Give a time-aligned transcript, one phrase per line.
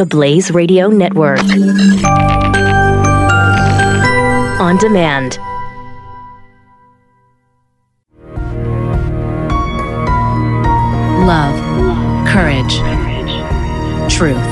[0.00, 1.40] the Blaze Radio Network.
[4.58, 5.36] On demand.
[11.26, 11.54] Love,
[12.26, 12.78] courage,
[14.10, 14.42] truth.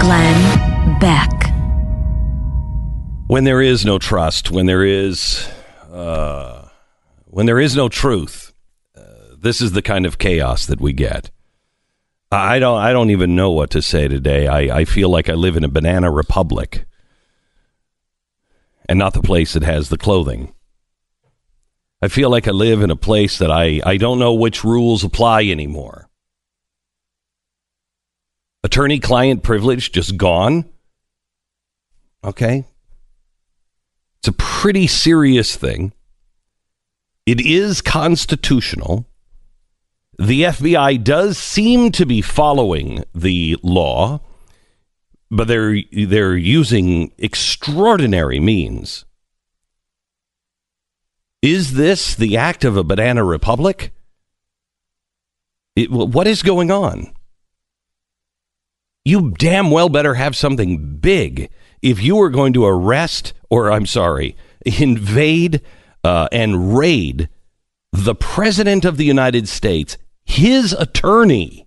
[0.00, 1.30] Glenn Beck.
[3.28, 5.48] When there is no trust, when there is,
[5.92, 6.66] uh,
[7.26, 8.52] when there is no truth,
[8.96, 9.02] uh,
[9.38, 11.30] this is the kind of chaos that we get.
[12.30, 12.78] I don't.
[12.78, 14.46] I don't even know what to say today.
[14.46, 16.84] I, I feel like I live in a banana republic,
[18.88, 20.52] and not the place that has the clothing.
[22.00, 25.02] I feel like I live in a place that I, I don't know which rules
[25.02, 26.08] apply anymore.
[28.62, 30.64] Attorney client privilege just gone.
[32.22, 32.66] Okay.
[34.18, 35.92] It's a pretty serious thing.
[37.26, 39.06] It is constitutional
[40.18, 44.20] the FBI does seem to be following the law,
[45.30, 49.04] but they're they're using extraordinary means.
[51.40, 53.92] Is this the act of a banana republic?
[55.76, 57.12] It, what is going on?
[59.04, 61.48] You damn well better have something big
[61.80, 65.62] if you are going to arrest, or I'm sorry, invade
[66.02, 67.28] uh, and raid
[67.92, 69.96] the President of the United States
[70.28, 71.66] his attorney.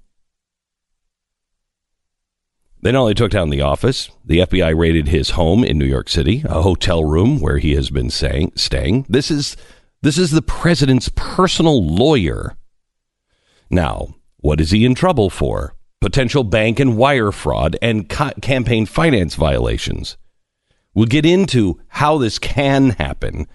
[2.82, 6.10] They not only took down the office, the FBI raided his home in New York
[6.10, 9.06] City, a hotel room where he has been saying, staying.
[9.10, 9.58] This is
[10.02, 12.56] this is the president's personal lawyer.
[13.70, 15.76] Now, what is he in trouble for?
[16.00, 20.18] Potential bank and wire fraud and ca- campaign finance violations.
[20.96, 23.48] We'll get into how this can happen,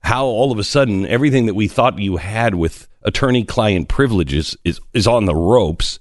[0.00, 4.56] how all of a sudden everything that we thought you had with attorney client privileges
[4.64, 5.98] is, is on the ropes.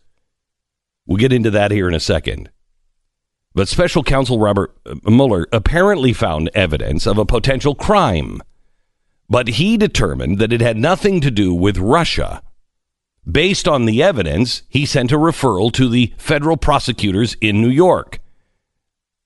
[1.06, 2.50] We'll get into that here in a second.
[3.54, 8.42] But special counsel Robert uh, Mueller apparently found evidence of a potential crime,
[9.30, 12.44] but he determined that it had nothing to do with Russia.
[13.30, 18.20] Based on the evidence, he sent a referral to the federal prosecutors in New York.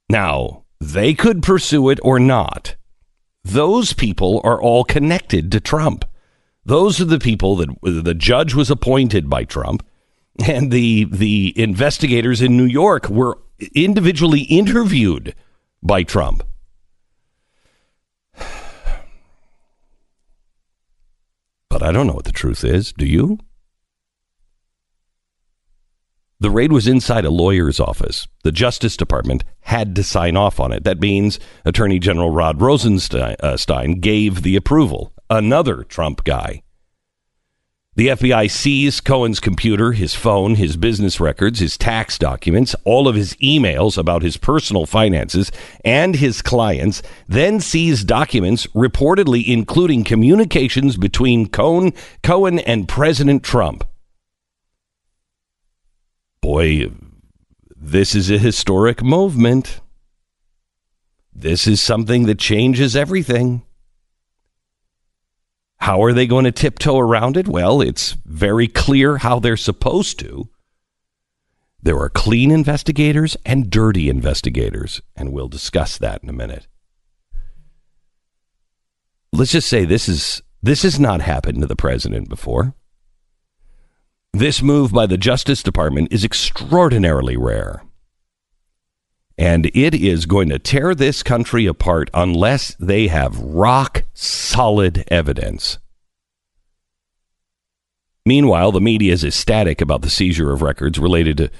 [0.09, 2.75] Now, they could pursue it or not.
[3.43, 6.05] Those people are all connected to Trump.
[6.63, 9.85] Those are the people that the judge was appointed by Trump,
[10.45, 13.39] and the the investigators in New York were
[13.73, 15.35] individually interviewed
[15.81, 16.43] by Trump.
[21.69, 22.91] But I don't know what the truth is.
[22.91, 23.39] Do you?
[26.41, 28.27] The raid was inside a lawyer's office.
[28.41, 30.83] The Justice Department had to sign off on it.
[30.83, 36.63] That means Attorney General Rod Rosenstein uh, gave the approval another Trump guy.
[37.93, 43.13] The FBI seized Cohen's computer, his phone, his business records, his tax documents, all of
[43.13, 45.51] his emails about his personal finances
[45.85, 53.83] and his clients, then seized documents reportedly including communications between Cohen, Cohen and President Trump.
[56.41, 56.89] Boy,
[57.75, 59.81] this is a historic movement.
[61.33, 63.63] This is something that changes everything.
[65.77, 67.47] How are they going to tiptoe around it?
[67.47, 70.49] Well, it's very clear how they're supposed to.
[71.81, 76.67] There are clean investigators and dirty investigators, and we'll discuss that in a minute.
[79.33, 82.75] Let's just say this is this has not happened to the president before.
[84.33, 87.83] This move by the Justice Department is extraordinarily rare.
[89.37, 95.79] And it is going to tear this country apart unless they have rock solid evidence.
[98.25, 101.51] Meanwhile, the media is ecstatic about the seizure of records related to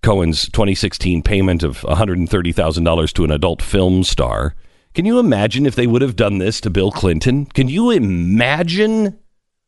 [0.00, 4.54] Cohen's 2016 payment of $130,000 to an adult film star.
[4.94, 7.46] Can you imagine if they would have done this to Bill Clinton?
[7.46, 9.18] Can you imagine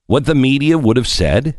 [0.07, 1.57] what the media would have said?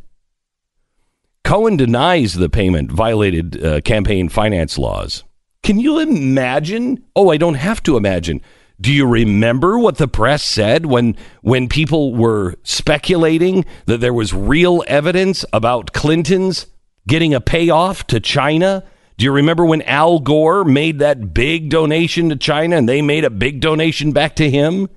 [1.44, 5.24] Cohen denies the payment violated uh, campaign finance laws.
[5.62, 7.04] Can you imagine?
[7.16, 8.42] Oh, I don't have to imagine.
[8.80, 14.34] Do you remember what the press said when when people were speculating that there was
[14.34, 16.68] real evidence about Clinton's
[17.08, 18.84] getting a payoff to China?
[19.18, 23.24] Do you remember when Al Gore made that big donation to China and they made
[23.24, 24.90] a big donation back to him?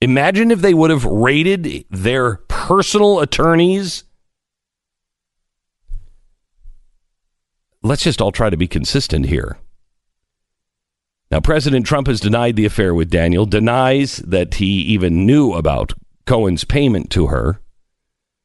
[0.00, 4.04] Imagine if they would have raided their personal attorneys
[7.82, 9.58] let's just all try to be consistent here.
[11.30, 15.92] Now, President Trump has denied the affair with Daniel, denies that he even knew about
[16.24, 17.60] Cohen's payment to her.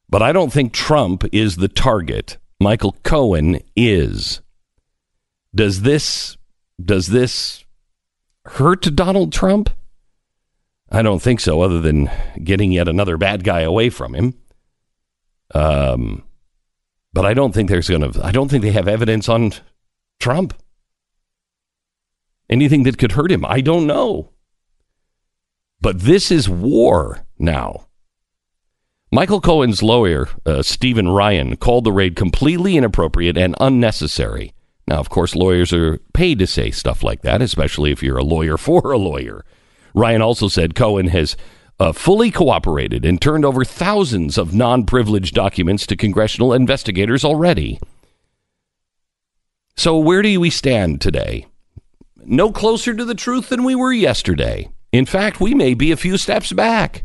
[0.08, 2.36] But I don't think Trump is the target.
[2.60, 4.40] Michael Cohen is.
[5.54, 6.36] does this
[6.82, 7.64] does this
[8.44, 9.70] hurt Donald Trump?
[10.90, 12.10] I don't think so, other than
[12.42, 14.34] getting yet another bad guy away from him.
[15.54, 16.24] Um,
[17.14, 18.24] but I don't think there's going to.
[18.24, 19.52] I don't think they have evidence on
[20.18, 20.52] Trump.
[22.50, 24.32] Anything that could hurt him, I don't know.
[25.80, 27.86] But this is war now.
[29.12, 34.52] Michael Cohen's lawyer, uh, Stephen Ryan, called the raid completely inappropriate and unnecessary.
[34.88, 38.24] Now, of course, lawyers are paid to say stuff like that, especially if you're a
[38.24, 39.44] lawyer for a lawyer.
[39.94, 41.36] Ryan also said Cohen has
[41.80, 47.80] uh, fully cooperated and turned over thousands of non privileged documents to congressional investigators already.
[49.76, 51.46] So, where do we stand today?
[52.24, 54.68] No closer to the truth than we were yesterday.
[54.92, 57.04] In fact, we may be a few steps back.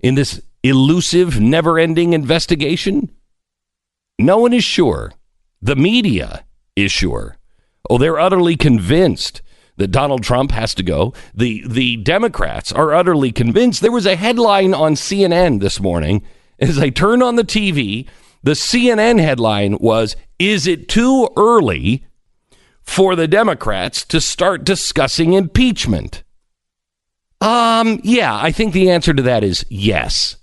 [0.00, 3.10] In this elusive, never ending investigation,
[4.18, 5.12] no one is sure.
[5.60, 6.44] The media
[6.76, 7.38] is sure.
[7.88, 9.42] Oh, they're utterly convinced
[9.76, 11.14] that Donald Trump has to go.
[11.34, 13.80] The the Democrats are utterly convinced.
[13.80, 16.22] There was a headline on CNN this morning
[16.58, 18.06] as I turned on the TV.
[18.42, 22.06] The CNN headline was Is it too early
[22.82, 26.22] for the Democrats to start discussing impeachment?
[27.40, 30.36] Um, yeah, I think the answer to that is yes.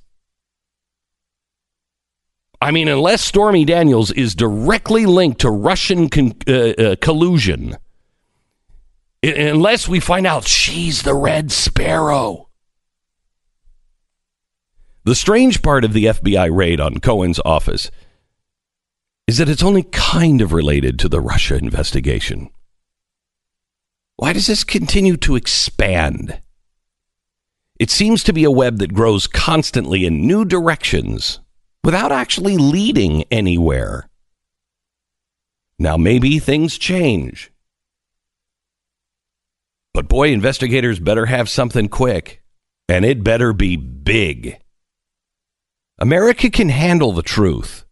[2.62, 7.78] I mean, unless Stormy Daniels is directly linked to Russian con- uh, uh, collusion,
[9.24, 12.50] unless we find out she's the Red Sparrow.
[15.04, 17.90] The strange part of the FBI raid on Cohen's office
[19.28, 22.50] is that it's only kind of related to the Russia investigation.
[24.16, 26.42] Why does this continue to expand?
[27.80, 31.40] It seems to be a web that grows constantly in new directions
[31.84, 34.10] without actually leading anywhere.
[35.78, 37.52] Now, maybe things change.
[40.10, 42.42] Boy, investigators better have something quick,
[42.90, 44.60] and it better be big.
[46.00, 47.86] America can handle the truth.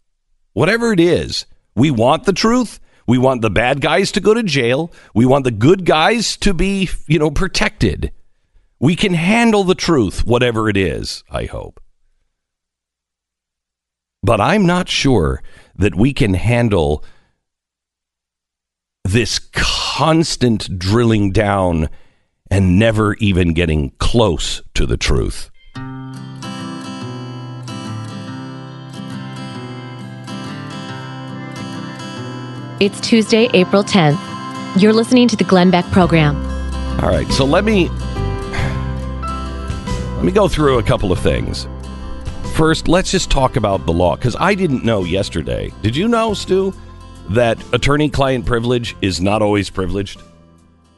[0.53, 2.79] Whatever it is, we want the truth.
[3.05, 4.91] We want the bad guys to go to jail.
[5.13, 8.11] We want the good guys to be, you know, protected.
[8.79, 11.79] We can handle the truth, whatever it is, I hope.
[14.23, 15.43] But I'm not sure
[15.75, 17.03] that we can handle
[19.03, 21.89] this constant drilling down
[22.49, 25.49] and never even getting close to the truth.
[32.79, 34.19] It's Tuesday, April 10th.
[34.79, 36.35] You're listening to the Glenn Beck program.
[37.01, 37.89] All right, so let me
[40.17, 41.67] let me go through a couple of things.
[42.55, 45.71] First, let's just talk about the law because I didn't know yesterday.
[45.81, 46.73] Did you know, Stu,
[47.29, 50.21] that attorney client privilege is not always privileged?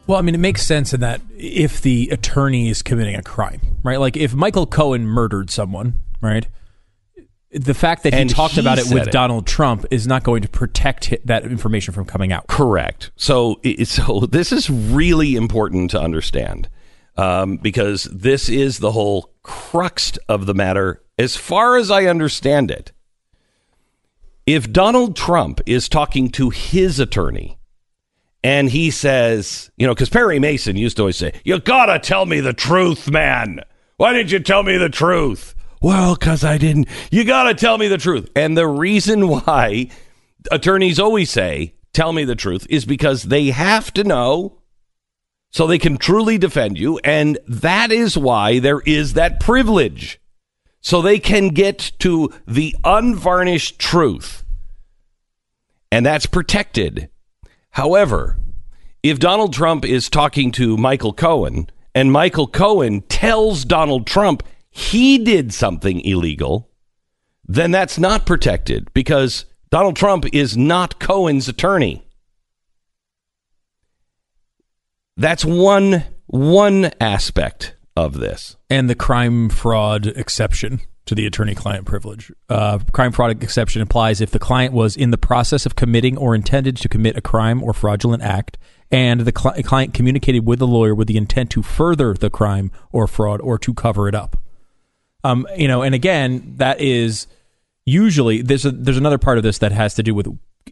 [0.10, 3.62] Well, I mean, it makes sense in that if the attorney is committing a crime,
[3.84, 4.00] right?
[4.00, 6.48] Like if Michael Cohen murdered someone, right?
[7.52, 9.12] The fact that he And talked he about it said with it.
[9.12, 12.48] Donald Trump is not going to protect hi- that information from coming out.
[12.48, 13.12] Correct.
[13.18, 16.70] So, i- so this is really important to understand
[17.16, 22.72] um, because this is the whole crux of the matter, as far as I understand
[22.72, 22.94] it.
[24.48, 27.59] If Donald Trump is talking to his attorney
[28.44, 32.26] and he says, you know, because Perry Mason used to always say, "You gotta tell
[32.26, 33.62] me the truth, man.
[33.98, 36.88] Why didn't you tell me the truth?" Well, because I didn't.
[37.12, 38.30] You gotta tell me the truth.
[38.36, 39.90] And the reason why
[40.52, 44.60] attorneys always say, "Tell me the truth," is because they have to know
[45.52, 50.20] so they can truly defend you, and that is why there is that privilege,
[50.80, 54.44] so they can get to the unvarnished truth,
[55.92, 57.10] and that's protected.
[57.80, 58.38] However,
[59.04, 65.18] if Donald Trump is talking to Michael Cohen and Michael Cohen tells Donald Trump he
[65.18, 66.70] did something illegal,
[67.48, 72.06] then that's not protected because Donald Trump is not Cohen's attorney.
[75.16, 78.58] That's one one aspect of this.
[78.70, 82.32] And the crime fraud exception to the attorney client privilege.
[82.48, 86.34] Uh, crime fraud exception applies if the client was in the process of committing or
[86.34, 88.58] intended to commit a crime or fraudulent act,
[88.92, 92.72] and the cli- client communicated with the lawyer with the intent to further the crime
[92.92, 94.38] or fraud or to cover it up.
[95.24, 97.28] Um, you know, and again, that is
[97.86, 100.28] usually there's a, there's another part of this that has to do with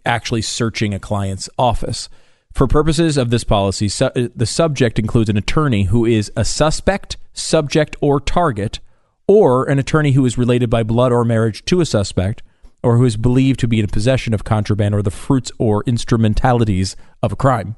[0.05, 2.09] actually searching a client's office.
[2.53, 7.17] For purposes of this policy, su- the subject includes an attorney who is a suspect,
[7.33, 8.79] subject, or target,
[9.27, 12.41] or an attorney who is related by blood or marriage to a suspect,
[12.83, 16.95] or who is believed to be in possession of contraband or the fruits or instrumentalities
[17.21, 17.75] of a crime.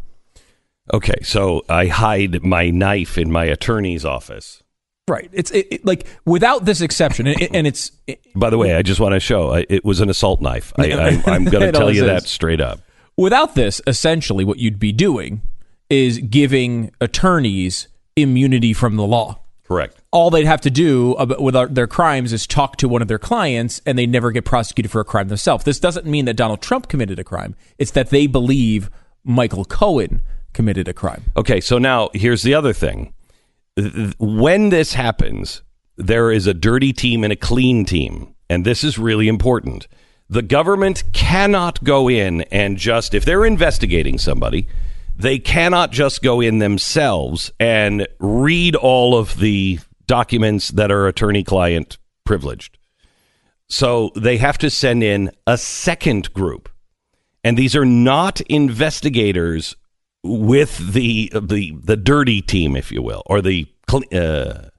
[0.94, 4.64] Okay, so I hide my knife in my attorney's office.
[5.08, 5.30] Right.
[5.34, 7.92] It's it, it, like without this exception, and, it, and it's.
[8.06, 10.72] It, By the way, I just want to show I, it was an assault knife.
[10.78, 12.08] I, I'm going to tell you is.
[12.08, 12.82] that straight up.
[13.18, 15.42] without this, essentially, what you'd be doing
[15.90, 19.40] is giving attorneys immunity from the law.
[19.64, 19.99] Correct.
[20.12, 23.80] All they'd have to do with their crimes is talk to one of their clients,
[23.86, 25.66] and they never get prosecuted for a crime themselves.
[25.66, 27.56] This doesn't mean that Donald Trump committed a crime.
[27.78, 28.90] It's that they believe
[29.24, 30.22] Michael Cohen
[30.54, 31.26] committed a crime.
[31.38, 33.14] Okay, so now here's the other thing.
[33.78, 35.62] Th- th- When this happens,
[35.96, 38.34] there is a dirty team and a clean team.
[38.50, 39.88] And this is really important.
[40.28, 44.68] The government cannot go in and just, if they're investigating somebody,
[45.16, 51.44] they cannot just go in themselves and read all of the documents that are attorney
[51.44, 52.78] client privileged.
[53.68, 56.68] So they have to send in a second group.
[57.44, 59.76] And these are not investigators
[60.24, 63.68] with the the the dirty team, if you will, or the
[64.12, 64.70] uh,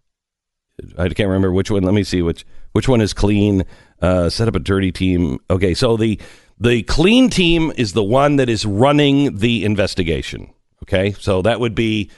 [0.99, 1.85] I can't remember which one.
[1.85, 3.65] Let me see which which one is clean.
[4.03, 5.39] Uh, set up a dirty team.
[5.49, 6.21] Okay, so the
[6.59, 10.53] the clean team is the one that is running the investigation.
[10.83, 12.11] Okay, so that would be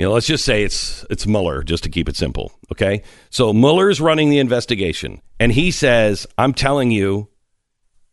[0.00, 2.52] you know, let's just say it's it's Mueller, just to keep it simple.
[2.72, 7.28] Okay, so Mueller's running the investigation, and he says, "I'm telling you,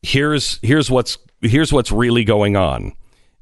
[0.02, 2.92] here's here's what's here's what's really going on."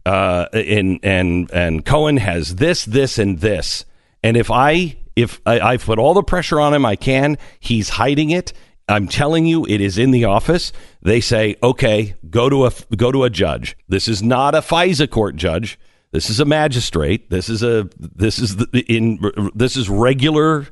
[0.05, 3.83] Uh, and and and Cohen has this, this, and this,
[4.21, 7.89] and if I if I, I put all the pressure on him I can, he's
[7.89, 8.53] hiding it.
[8.87, 10.71] I'm telling you, it is in the office.
[11.01, 13.75] They say, okay, go to a go to a judge.
[13.89, 15.79] This is not a FISA court judge.
[16.15, 17.29] This is a magistrate.
[17.29, 19.19] This is a this is the, in
[19.53, 20.65] this is regular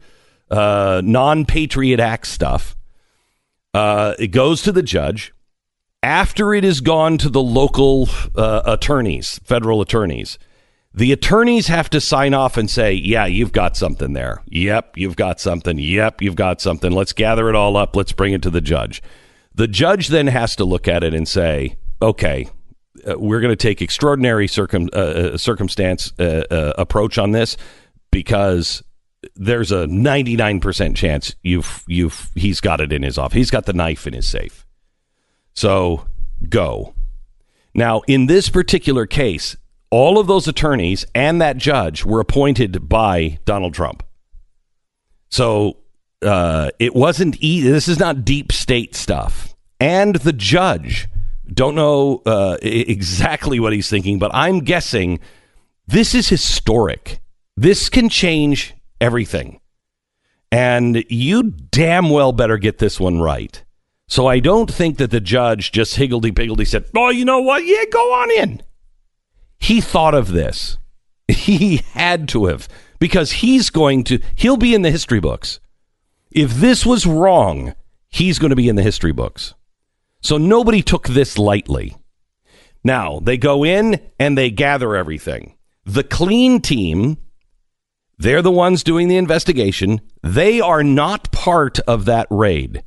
[0.49, 2.77] uh, non Patriot Act stuff.
[3.73, 5.33] Uh, it goes to the judge
[6.01, 8.07] after it has gone to the local
[8.37, 10.39] uh, attorneys, federal attorneys.
[10.93, 14.43] The attorneys have to sign off and say, "Yeah, you've got something there.
[14.45, 15.77] Yep, you've got something.
[15.77, 16.93] Yep, you've got something.
[16.93, 17.97] Let's gather it all up.
[17.97, 19.03] Let's bring it to the judge."
[19.53, 22.47] The judge then has to look at it and say, "Okay,
[23.07, 27.57] uh, we're going to take extraordinary circum uh, uh, circumstance uh, approach on this
[28.11, 28.83] because
[29.35, 33.35] there's a 99% chance you've you've he's got it in his office.
[33.35, 34.65] He's got the knife in his safe.
[35.53, 36.05] So
[36.49, 36.93] go.
[37.73, 39.55] Now, in this particular case,
[39.89, 44.03] all of those attorneys and that judge were appointed by Donald Trump.
[45.29, 45.77] So
[46.21, 47.37] uh, it wasn't.
[47.41, 49.55] E- this is not deep state stuff.
[49.79, 51.07] And the judge
[51.51, 55.19] don't know uh, exactly what he's thinking, but I'm guessing
[55.87, 57.19] this is historic.
[57.55, 59.59] This can change everything.
[60.51, 63.63] And you damn well better get this one right.
[64.07, 67.65] So I don't think that the judge just higgledy piggledy said, Oh, you know what?
[67.65, 68.61] Yeah, go on in.
[69.59, 70.77] He thought of this.
[71.29, 72.67] He had to have,
[72.99, 75.61] because he's going to, he'll be in the history books.
[76.31, 77.73] If this was wrong,
[78.09, 79.55] he's going to be in the history books.
[80.23, 81.95] So nobody took this lightly.
[82.83, 85.55] Now, they go in and they gather everything.
[85.85, 87.17] The clean team,
[88.17, 90.01] they're the ones doing the investigation.
[90.21, 92.83] They are not part of that raid.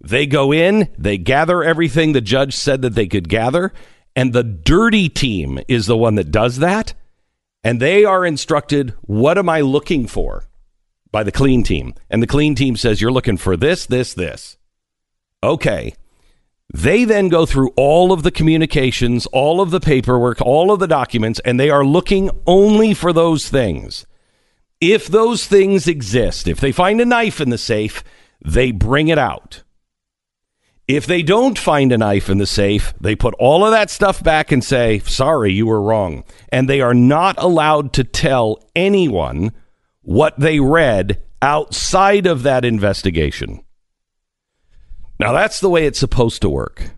[0.00, 3.72] They go in, they gather everything the judge said that they could gather,
[4.14, 6.94] and the dirty team is the one that does that.
[7.64, 10.44] And they are instructed, What am I looking for?
[11.10, 11.94] by the clean team.
[12.10, 14.56] And the clean team says, You're looking for this, this, this.
[15.42, 15.94] Okay.
[16.72, 20.86] They then go through all of the communications, all of the paperwork, all of the
[20.86, 24.06] documents, and they are looking only for those things.
[24.80, 28.04] If those things exist, if they find a knife in the safe,
[28.44, 29.62] they bring it out.
[30.86, 34.22] If they don't find a knife in the safe, they put all of that stuff
[34.22, 36.24] back and say, sorry, you were wrong.
[36.50, 39.52] And they are not allowed to tell anyone
[40.02, 43.62] what they read outside of that investigation.
[45.18, 46.90] Now, that's the way it's supposed to work.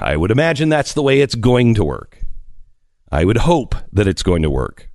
[0.00, 2.22] I would imagine that's the way it's going to work.
[3.10, 4.88] I would hope that it's going to work.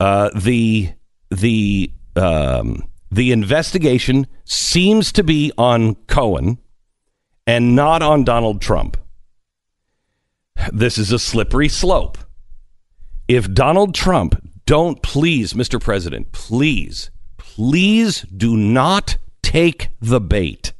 [0.00, 0.92] Uh, the
[1.30, 6.58] the um, the investigation seems to be on Cohen
[7.46, 8.96] and not on Donald Trump.
[10.72, 12.18] This is a slippery slope.
[13.28, 15.80] If Donald Trump don't please, Mr.
[15.80, 20.72] President, please, please do not take the bait.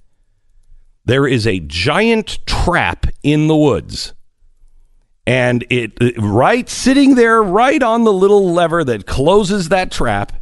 [1.08, 4.12] There is a giant trap in the woods.
[5.26, 10.34] And it, right sitting there, right on the little lever that closes that trap,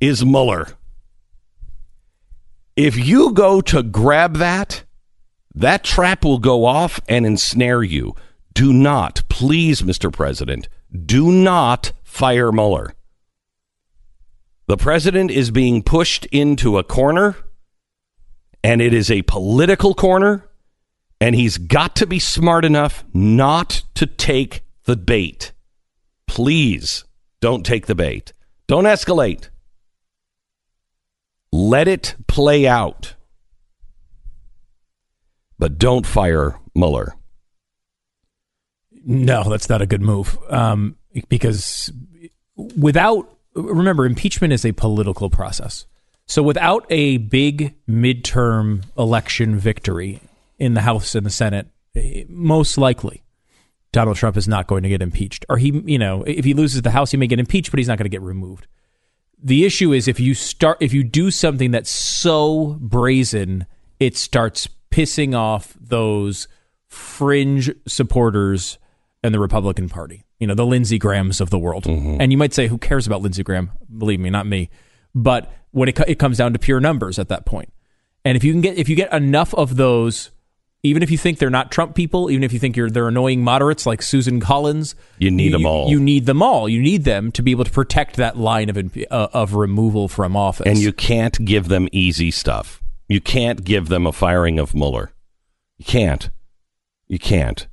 [0.00, 0.68] is Mueller.
[2.76, 4.84] If you go to grab that,
[5.52, 8.14] that trap will go off and ensnare you.
[8.52, 10.12] Do not, please, Mr.
[10.12, 10.68] President,
[11.04, 12.94] do not fire Mueller.
[14.68, 17.34] The president is being pushed into a corner,
[18.64, 20.48] and it is a political corner,
[21.20, 25.52] and he's got to be smart enough not to take the bait.
[26.26, 27.04] Please
[27.40, 28.32] don't take the bait.
[28.66, 29.50] Don't escalate.
[31.52, 33.14] Let it play out.
[35.58, 37.14] But don't fire Mueller.
[39.04, 40.38] No, that's not a good move.
[40.48, 40.96] Um,
[41.28, 41.92] because
[42.56, 45.84] without, remember, impeachment is a political process.
[46.26, 50.20] So without a big midterm election victory
[50.58, 53.22] in the House and the Senate, eh, most likely
[53.92, 55.44] Donald Trump is not going to get impeached.
[55.48, 57.88] Or he, you know, if he loses the House, he may get impeached, but he's
[57.88, 58.66] not going to get removed.
[59.42, 63.66] The issue is if you start, if you do something that's so brazen,
[64.00, 66.48] it starts pissing off those
[66.88, 68.78] fringe supporters
[69.22, 70.24] and the Republican Party.
[70.38, 71.84] You know, the Lindsey Grahams of the world.
[71.84, 72.20] Mm-hmm.
[72.20, 73.70] And you might say, who cares about Lindsey Graham?
[73.96, 74.70] Believe me, not me.
[75.14, 77.72] But when it, it comes down to pure numbers at that point.
[78.24, 80.30] And if you can get if you get enough of those,
[80.82, 83.42] even if you think they're not Trump people, even if you think you're they're annoying
[83.42, 85.90] moderates like Susan Collins, you need you, them all.
[85.90, 86.68] You need them all.
[86.68, 90.36] You need them to be able to protect that line of uh, of removal from
[90.36, 90.66] office.
[90.66, 92.82] And you can't give them easy stuff.
[93.08, 95.12] You can't give them a firing of Mueller.
[95.76, 96.30] You can't.
[97.08, 97.66] You can't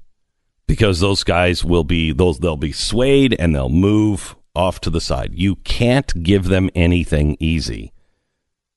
[0.67, 5.01] because those guys will be those they'll be swayed and they'll move off to the
[5.01, 5.31] side.
[5.33, 7.93] You can't give them anything easy.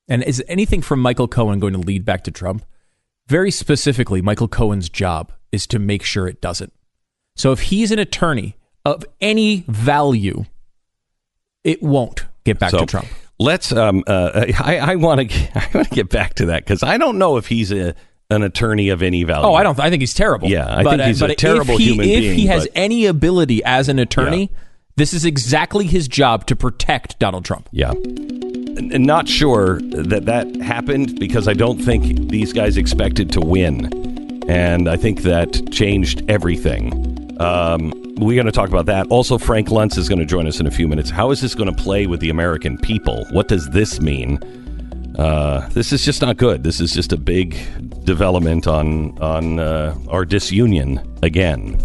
[0.08, 2.64] And is anything from Michael Cohen going to lead back to Trump?
[3.26, 6.72] Very specifically, Michael Cohen's job is to make sure it doesn't.
[7.36, 10.44] So if he's an attorney of any value,
[11.64, 13.08] it won't get back so, to Trump.
[13.38, 13.72] Let's.
[13.72, 15.50] Um, uh, I, I want to.
[15.54, 17.94] I want to get back to that because I don't know if he's a
[18.30, 19.46] an attorney of any value.
[19.46, 19.78] Oh, I don't.
[19.80, 20.48] I think he's terrible.
[20.48, 22.30] Yeah, I but, think he's uh, a terrible if he, human if being.
[22.32, 24.58] If he has but, any ability as an attorney, yeah.
[24.96, 27.68] This is exactly his job to protect Donald Trump.
[27.72, 27.92] Yeah.
[27.92, 33.92] And not sure that that happened because I don't think these guys expected to win.
[34.48, 37.40] And I think that changed everything.
[37.40, 39.06] Um, we're going to talk about that.
[39.08, 41.10] Also, Frank Luntz is going to join us in a few minutes.
[41.10, 43.24] How is this going to play with the American people?
[43.30, 44.38] What does this mean?
[45.18, 46.62] Uh, this is just not good.
[46.62, 47.56] This is just a big
[48.04, 51.80] development on on uh, our disunion again.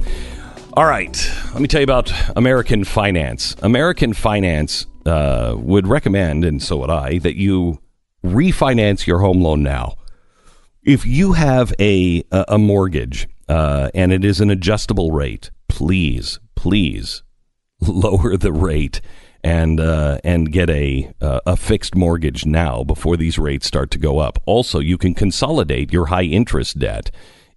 [0.74, 3.56] All right, let me tell you about American Finance.
[3.64, 7.80] American Finance uh, would recommend, and so would I, that you
[8.24, 9.96] refinance your home loan now.
[10.84, 17.24] If you have a a mortgage uh, and it is an adjustable rate, please, please
[17.82, 19.02] lower the rate
[19.44, 23.98] and uh, and get a uh, a fixed mortgage now before these rates start to
[23.98, 24.38] go up.
[24.46, 27.10] Also, you can consolidate your high interest debt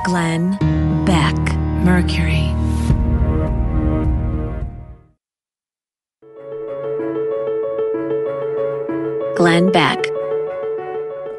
[0.06, 1.65] Glenn Beck.
[1.86, 2.52] Mercury.
[9.36, 10.04] Glenn Beck.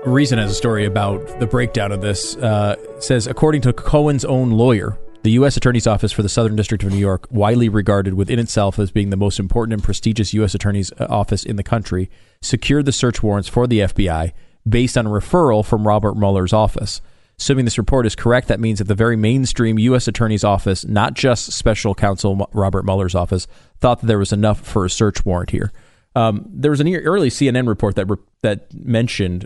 [0.05, 2.37] Reason has a story about the breakdown of this.
[2.37, 5.57] Uh, says, according to Cohen's own lawyer, the U.S.
[5.57, 9.09] Attorney's Office for the Southern District of New York, widely regarded within itself as being
[9.09, 10.55] the most important and prestigious U.S.
[10.55, 12.09] Attorney's uh, office in the country,
[12.41, 14.31] secured the search warrants for the FBI
[14.65, 17.01] based on referral from Robert Mueller's office.
[17.39, 20.07] Assuming this report is correct, that means that the very mainstream U.S.
[20.07, 23.45] Attorney's Office, not just Special Counsel Robert Mueller's office,
[23.79, 25.71] thought that there was enough for a search warrant here.
[26.15, 29.45] Um, there was an early CNN report that re- that mentioned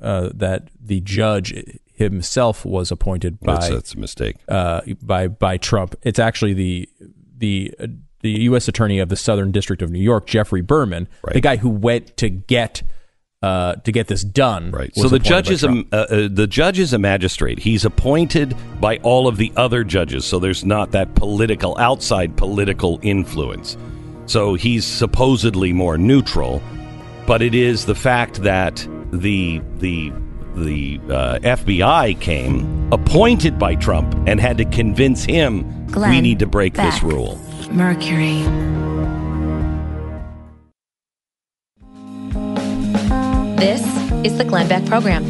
[0.00, 1.52] uh, that the judge
[1.92, 5.96] himself was appointed by that's, that's a mistake uh, by by Trump.
[6.02, 6.88] It's actually the
[7.36, 7.74] the
[8.22, 8.68] the U.S.
[8.68, 11.34] Attorney of the Southern District of New York, Geoffrey Berman, Right.
[11.34, 12.82] the guy who went to get
[13.42, 14.70] uh, to get this done.
[14.70, 14.94] Right.
[14.94, 17.58] So the appointed judge is a uh, uh, the judge is a magistrate.
[17.58, 20.24] He's appointed by all of the other judges.
[20.24, 23.76] So there's not that political outside political influence.
[24.26, 26.62] So he's supposedly more neutral,
[27.26, 30.12] but it is the fact that the the
[30.54, 36.46] the uh, FBI came appointed by Trump and had to convince him we need to
[36.46, 37.40] break this rule.
[37.70, 38.42] Mercury.
[43.58, 43.82] This
[44.24, 45.24] is the Glenn Beck Program.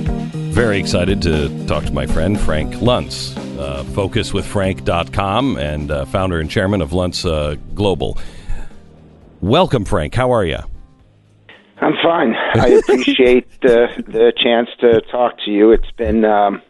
[0.53, 6.51] Very excited to talk to my friend Frank Luntz, uh, focuswithfrank.com and uh, founder and
[6.51, 8.19] chairman of Luntz uh, Global.
[9.41, 10.15] Welcome, Frank.
[10.15, 10.59] How are you?
[11.81, 12.35] I'm fine.
[12.35, 15.73] I appreciate the the chance to talk to you.
[15.73, 16.61] It's been, um,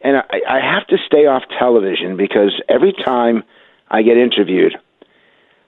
[0.00, 3.44] and I, I have to stay off television because every time
[3.90, 4.74] I get interviewed,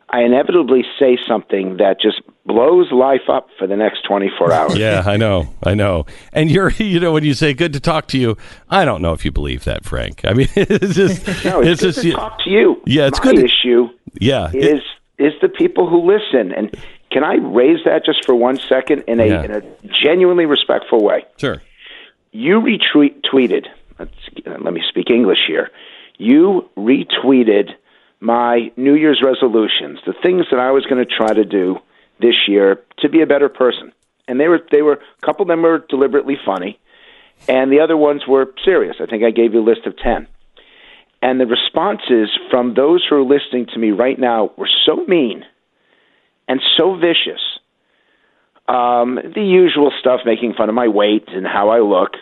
[0.09, 4.76] I inevitably say something that just blows life up for the next 24 hours.
[4.76, 5.48] Yeah, I know.
[5.62, 6.07] I know.
[6.33, 8.37] And you're, you know, when you say good to talk to you,
[8.68, 10.20] I don't know if you believe that, Frank.
[10.24, 12.80] I mean, it's just, No, it's, good just, to talk to you.
[12.87, 13.88] Yeah, it's My good issue
[14.20, 14.50] yeah.
[14.52, 14.83] it- is
[15.16, 16.52] is the people who listen.
[16.52, 16.76] And
[17.12, 19.42] can I raise that just for one second in a Yeah.
[19.44, 19.62] in a
[20.02, 21.24] genuinely respectful way?
[21.37, 21.62] sure.
[22.33, 23.66] you retweeted, tweeted.
[24.46, 25.70] Let me speak English here.
[26.18, 27.70] You retweeted
[28.18, 31.78] my New Year's resolutions, the things that I was going to try to do
[32.20, 33.92] this year to be a better person,
[34.29, 36.79] and they were they were a couple of them were deliberately funny,
[37.48, 38.96] and the other ones were serious.
[39.00, 40.29] I think I gave you a list of ten.
[41.22, 45.42] And the responses from those who are listening to me right now were so mean
[46.46, 47.40] and so vicious.
[48.68, 52.12] Um, the usual stuff, making fun of my weight and how I look,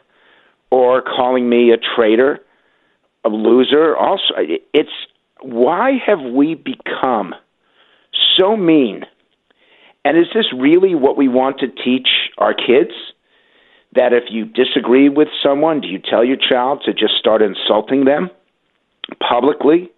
[0.70, 2.40] or calling me a traitor,
[3.24, 3.96] a loser.
[3.96, 4.34] Also,
[4.72, 4.90] it's
[5.40, 7.34] why have we become
[8.38, 9.04] so mean?
[10.04, 12.92] And is this really what we want to teach our kids?
[13.94, 18.04] That if you disagree with someone, do you tell your child to just start insulting
[18.04, 18.30] them
[19.20, 19.90] publicly,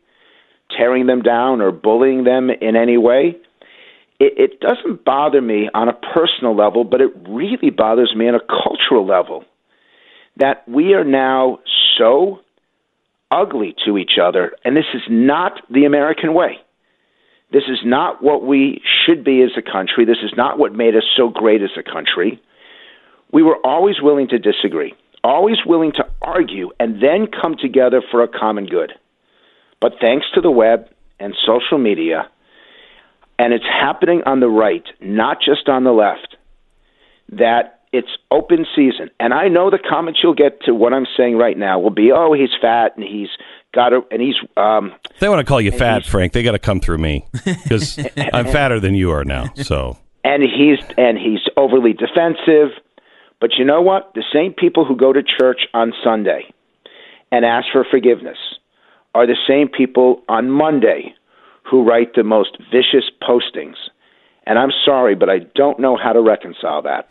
[0.77, 3.37] tearing them down, or bullying them in any way?
[4.19, 8.35] It, it doesn't bother me on a personal level, but it really bothers me on
[8.35, 9.45] a cultural level
[10.37, 11.61] that we are now
[11.97, 12.41] so
[13.31, 16.59] ugly to each other, and this is not the American way.
[17.53, 20.05] This is not what we should be as a country.
[20.05, 22.41] This is not what made us so great as a country.
[23.33, 28.23] We were always willing to disagree, always willing to argue, and then come together for
[28.23, 28.93] a common good.
[29.81, 30.89] But thanks to the web
[31.19, 32.29] and social media,
[33.39, 36.37] and it's happening on the right, not just on the left,
[37.31, 39.11] that it's open season.
[39.21, 42.13] And I know the comments you'll get to what I'm saying right now will be,
[42.13, 43.31] "Oh, he's fat and he's
[43.75, 46.53] got a and he's um, If they want to call you fat, Frank, they got
[46.53, 47.99] to come through me because
[48.33, 49.53] I'm fatter than you are now.
[49.55, 52.71] So, and he's and he's overly defensive.
[53.41, 54.13] But you know what?
[54.15, 56.53] The same people who go to church on Sunday
[57.31, 58.39] and ask for forgiveness
[59.15, 61.15] are the same people on Monday
[61.63, 63.77] who write the most vicious postings.
[64.47, 67.09] And I'm sorry, but I don't know how to reconcile that.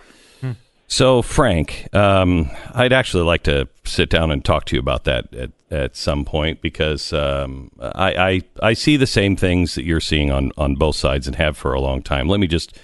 [0.88, 5.34] So, Frank, um, I'd actually like to sit down and talk to you about that
[5.34, 10.00] at, at some point because um, I, I I see the same things that you're
[10.00, 12.28] seeing on, on both sides and have for a long time.
[12.28, 12.78] Let me just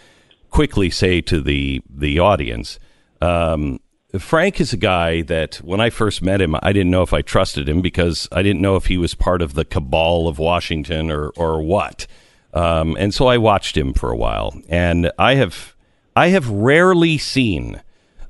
[0.49, 2.79] quickly say to the the audience,
[3.21, 3.79] um,
[4.17, 7.21] Frank is a guy that when I first met him, I didn't know if I
[7.21, 11.11] trusted him because I didn't know if he was part of the cabal of Washington
[11.11, 12.07] or or what.
[12.55, 15.75] Um, and so I watched him for a while, and I have
[16.15, 17.81] I have rarely seen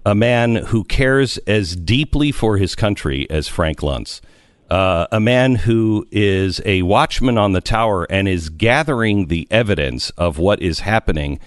[0.05, 4.21] a man who cares as deeply for his country as Frank Luntz.
[4.69, 10.11] Uh, a man who is a watchman on the tower and is gathering the evidence
[10.11, 11.39] of what is happening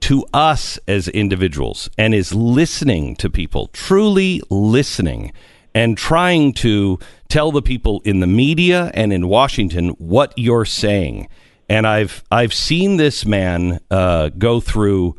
[0.00, 5.32] to us as individuals and is listening to people, truly listening,
[5.74, 11.28] and trying to tell the people in the media and in Washington what you're saying.
[11.68, 15.16] And I've I've seen this man uh, go through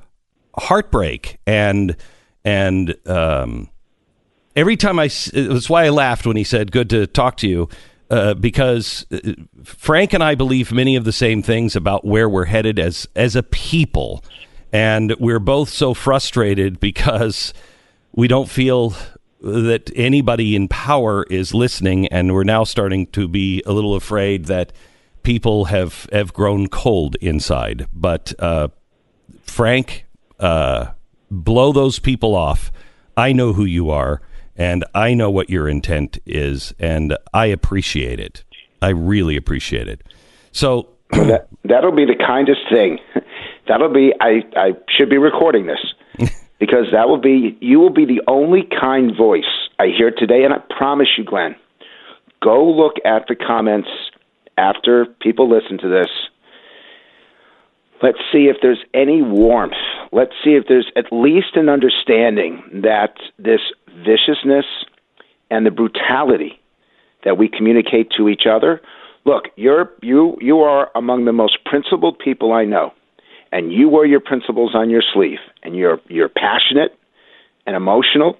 [0.57, 1.95] heartbreak and
[2.45, 3.69] and um,
[4.55, 7.67] every time I, that's why I laughed when he said good to talk to you
[8.09, 12.45] uh, because uh, Frank and I believe many of the same things about where we're
[12.45, 14.23] headed as as a people.
[14.71, 17.53] And we're both so frustrated because
[18.11, 18.93] we don't feel
[19.41, 24.45] that anybody in power is listening and we're now starting to be a little afraid
[24.45, 24.73] that
[25.23, 27.87] people have have grown cold inside.
[27.93, 28.67] But uh,
[29.43, 30.05] Frank,
[30.39, 30.87] uh,
[31.29, 32.71] blow those people off.
[33.17, 34.21] I know who you are,
[34.55, 38.43] and I know what your intent is, and I appreciate it.
[38.81, 40.03] I really appreciate it.
[40.51, 42.99] So that that'll be the kindest thing.
[43.67, 48.05] That'll be I I should be recording this because that will be you will be
[48.05, 51.55] the only kind voice I hear today, and I promise you, Glenn.
[52.43, 53.89] Go look at the comments
[54.57, 56.07] after people listen to this.
[58.03, 59.73] Let's see if there's any warmth.
[60.11, 63.61] Let's see if there's at least an understanding that this
[64.05, 64.65] viciousness
[65.49, 66.59] and the brutality
[67.23, 68.81] that we communicate to each other.
[69.25, 72.93] Look, you're you you are among the most principled people I know,
[73.51, 76.97] and you wear your principles on your sleeve, and you're you're passionate
[77.65, 78.37] and emotional,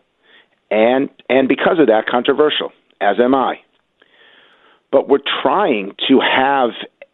[0.70, 2.72] and and because of that, controversial.
[3.02, 3.60] As am I.
[4.92, 6.70] But we're trying to have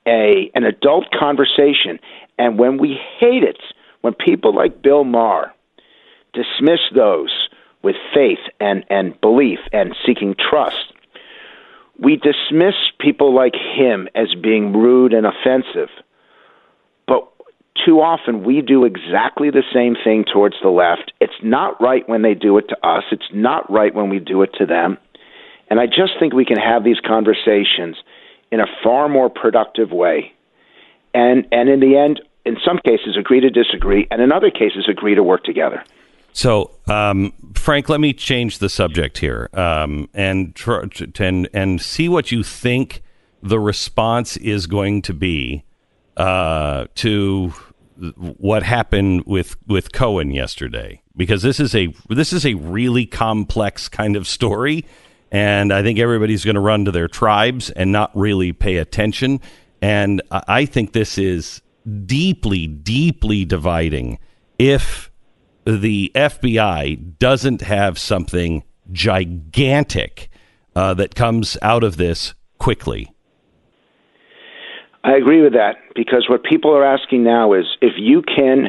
[0.08, 2.00] a an adult conversation,
[2.42, 3.62] and when we hate it,
[4.02, 5.54] when people like Bill Maher
[6.34, 7.50] dismiss those
[7.84, 10.92] with faith and, and belief and seeking trust,
[12.00, 15.90] we dismiss people like him as being rude and offensive.
[17.08, 17.32] But
[17.86, 21.14] too often we do exactly the same thing towards the left.
[21.22, 24.42] It's not right when they do it to us, it's not right when we do
[24.42, 24.98] it to them.
[25.70, 27.98] And I just think we can have these conversations
[28.52, 30.34] in a far more productive way.
[31.14, 34.88] And and in the end, in some cases agree to disagree, and in other cases
[34.90, 35.84] agree to work together.
[36.34, 40.86] So, um, Frank, let me change the subject here um, and, tr-
[41.20, 43.04] and and see what you think
[43.44, 45.66] the response is going to be
[46.16, 47.50] uh, to
[48.16, 53.90] what happened with with Cohen yesterday, because this is a this is a really complex
[53.90, 54.86] kind of story,
[55.32, 59.42] and I think everybody's going to run to their tribes and not really pay attention.
[59.82, 61.62] And I think this is
[62.06, 64.20] deeply, deeply dividing
[64.60, 65.12] if
[65.66, 70.30] the FBI doesn't have something gigantic
[70.76, 73.12] uh, that comes out of this quickly.
[75.04, 78.68] I agree with that because what people are asking now is if you can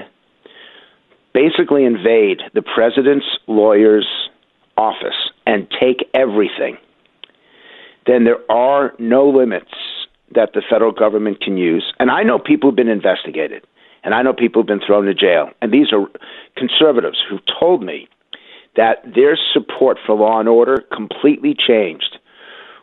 [1.35, 4.07] basically invade the president's lawyer's
[4.77, 6.79] office and take everything,
[8.07, 9.72] then there are no limits
[10.35, 11.92] that the federal government can use.
[11.99, 13.64] And I know people who've been investigated,
[14.05, 15.51] and I know people who've been thrown to jail.
[15.61, 16.07] And these are
[16.57, 18.09] conservatives who've told me
[18.77, 22.18] that their support for law and order completely changed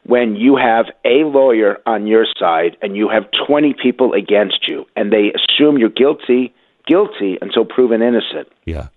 [0.04, 4.86] when you have a lawyer on your side and you have 20 people against you,
[4.96, 6.54] and they assume you're guilty,
[6.88, 8.48] guilty until proven innocent.
[8.66, 8.88] Yeah.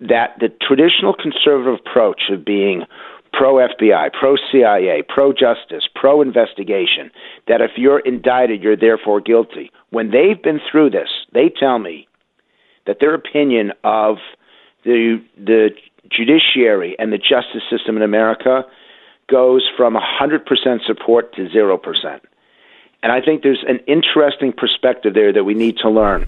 [0.00, 2.84] That the traditional conservative approach of being
[3.32, 7.10] pro FBI, pro CIA, pro justice, pro investigation,
[7.48, 9.70] that if you're indicted, you're therefore guilty.
[9.90, 12.08] When they've been through this, they tell me
[12.86, 14.16] that their opinion of
[14.84, 15.70] the the
[16.10, 18.64] judiciary and the justice system in America
[19.28, 22.20] goes from 100% support to 0%.
[23.02, 26.26] And I think there's an interesting perspective there that we need to learn.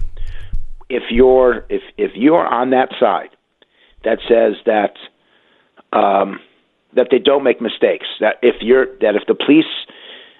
[0.89, 3.29] If you're if if you're on that side
[4.03, 4.95] that says that
[5.91, 6.39] um,
[6.95, 8.05] that they don't make mistakes.
[8.19, 9.65] That if you're that if the police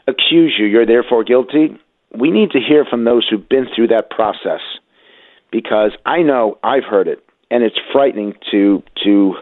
[0.07, 1.77] accuse you, you're therefore guilty.
[2.15, 4.61] We need to hear from those who've been through that process,
[5.51, 9.35] because I know I've heard it, and it's frightening to to.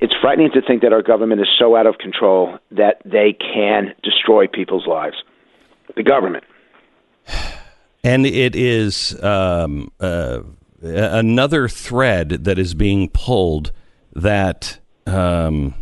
[0.00, 3.94] It's frightening to think that our government is so out of control that they can
[4.04, 5.16] destroy people's lives.
[5.96, 6.44] The government.
[8.04, 10.42] And it is um, uh,
[10.82, 13.72] another thread that is being pulled
[14.22, 15.74] that um,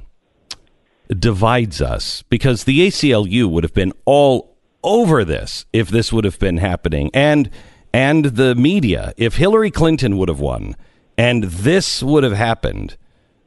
[1.09, 6.39] divides us because the ACLU would have been all over this if this would have
[6.39, 7.51] been happening, and
[7.93, 10.77] and the media if Hillary Clinton would have won
[11.17, 12.97] and this would have happened.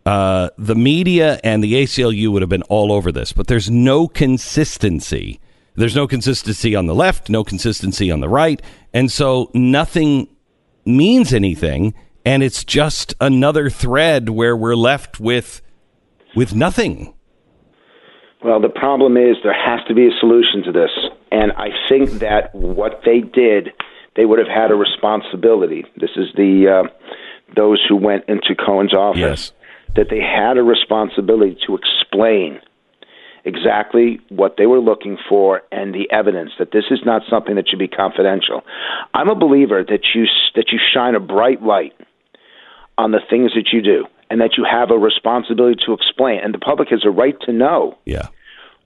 [0.06, 4.08] Uh, the media and the ACLU would have been all over this, but there's no
[4.08, 5.40] consistency.
[5.76, 8.62] There's no consistency on the left, no consistency on the right,
[8.94, 10.28] and so nothing
[10.86, 11.94] means anything
[12.30, 15.64] and it's just another thread where we're left with
[16.36, 17.12] with nothing.
[18.44, 20.92] Well, the problem is there has to be a solution to this,
[21.32, 23.70] and I think that what they did,
[24.16, 25.86] they would have had a responsibility.
[25.98, 27.14] This is the uh,
[27.56, 29.52] those who went into Cohen's office yes.
[29.96, 32.60] that they had a responsibility to explain
[33.44, 37.68] exactly what they were looking for and the evidence that this is not something that
[37.68, 38.62] should be confidential.
[39.16, 41.94] I'm a believer that you that you shine a bright light
[43.00, 46.54] on the things that you do and that you have a responsibility to explain and
[46.54, 48.28] the public has a right to know yeah.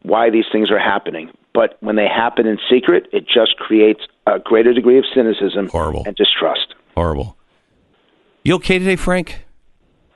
[0.04, 4.40] why these things are happening but when they happen in secret it just creates a
[4.40, 6.04] greater degree of cynicism Horrible.
[6.06, 7.38] and distrust Horrible.
[8.44, 9.46] You okay today, Frank?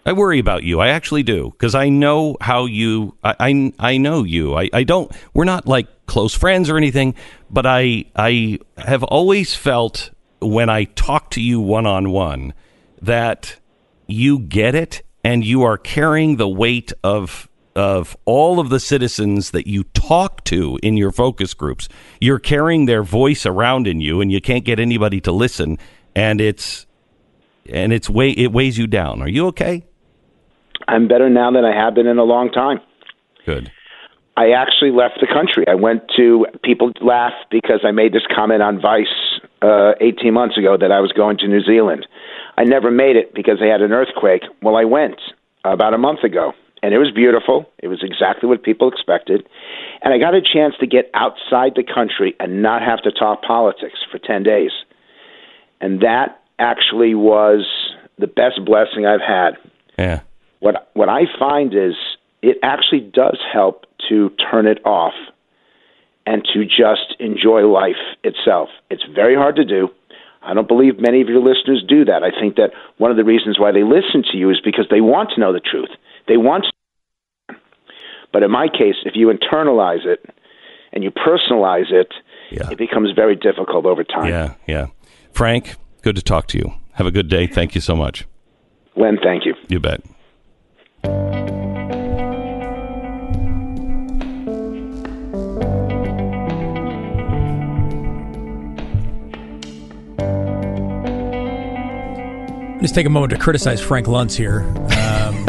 [0.06, 0.80] I worry about you.
[0.80, 3.16] I actually do because I know how you.
[3.24, 4.56] I I, I know you.
[4.56, 5.12] I, I don't.
[5.34, 7.16] We're not like close friends or anything,
[7.50, 12.54] but I I have always felt when I talk to you one on one
[13.02, 13.58] that
[14.08, 19.52] you get it and you are carrying the weight of of all of the citizens
[19.52, 21.88] that you talk to in your focus groups.
[22.20, 25.78] You're carrying their voice around in you and you can't get anybody to listen
[26.16, 26.88] and it's
[27.70, 29.22] and it's way it weighs you down.
[29.22, 29.86] Are you okay?
[30.88, 32.80] I'm better now than I have been in a long time.
[33.46, 33.72] Good.
[34.36, 35.66] I actually left the country.
[35.68, 39.08] I went to people laugh because I made this comment on Vice
[39.62, 42.06] uh, 18 months ago that I was going to New Zealand.
[42.58, 44.44] I never made it because they had an earthquake.
[44.62, 45.22] Well, I went
[45.64, 47.70] about a month ago, and it was beautiful.
[47.80, 49.48] It was exactly what people expected,
[50.02, 53.44] and I got a chance to get outside the country and not have to talk
[53.44, 54.72] politics for 10 days,
[55.82, 57.66] and that actually was
[58.18, 59.52] the best blessing I've had.
[59.98, 60.22] Yeah.
[60.60, 61.94] What what I find is
[62.42, 65.14] it actually does help to turn it off
[66.26, 68.70] and to just enjoy life itself.
[68.90, 69.90] It's very hard to do.
[70.48, 72.24] I don't believe many of your listeners do that.
[72.24, 75.02] I think that one of the reasons why they listen to you is because they
[75.02, 75.90] want to know the truth.
[76.28, 76.66] They want
[77.50, 77.56] to.
[78.32, 80.26] But in my case, if you internalize it
[80.94, 82.14] and you personalize it,
[82.50, 82.70] Yeah.
[82.72, 84.30] it becomes very difficult over time.
[84.30, 84.88] Yeah, yeah.
[85.34, 86.74] Frank, good to talk to you.
[86.94, 87.46] Have a good day.
[87.48, 88.26] Thank you so much.
[88.96, 89.54] Glenn, thank you.
[89.68, 90.02] You bet.
[102.82, 104.62] Just take a moment to criticize Frank Luntz here.
[104.62, 105.46] Um,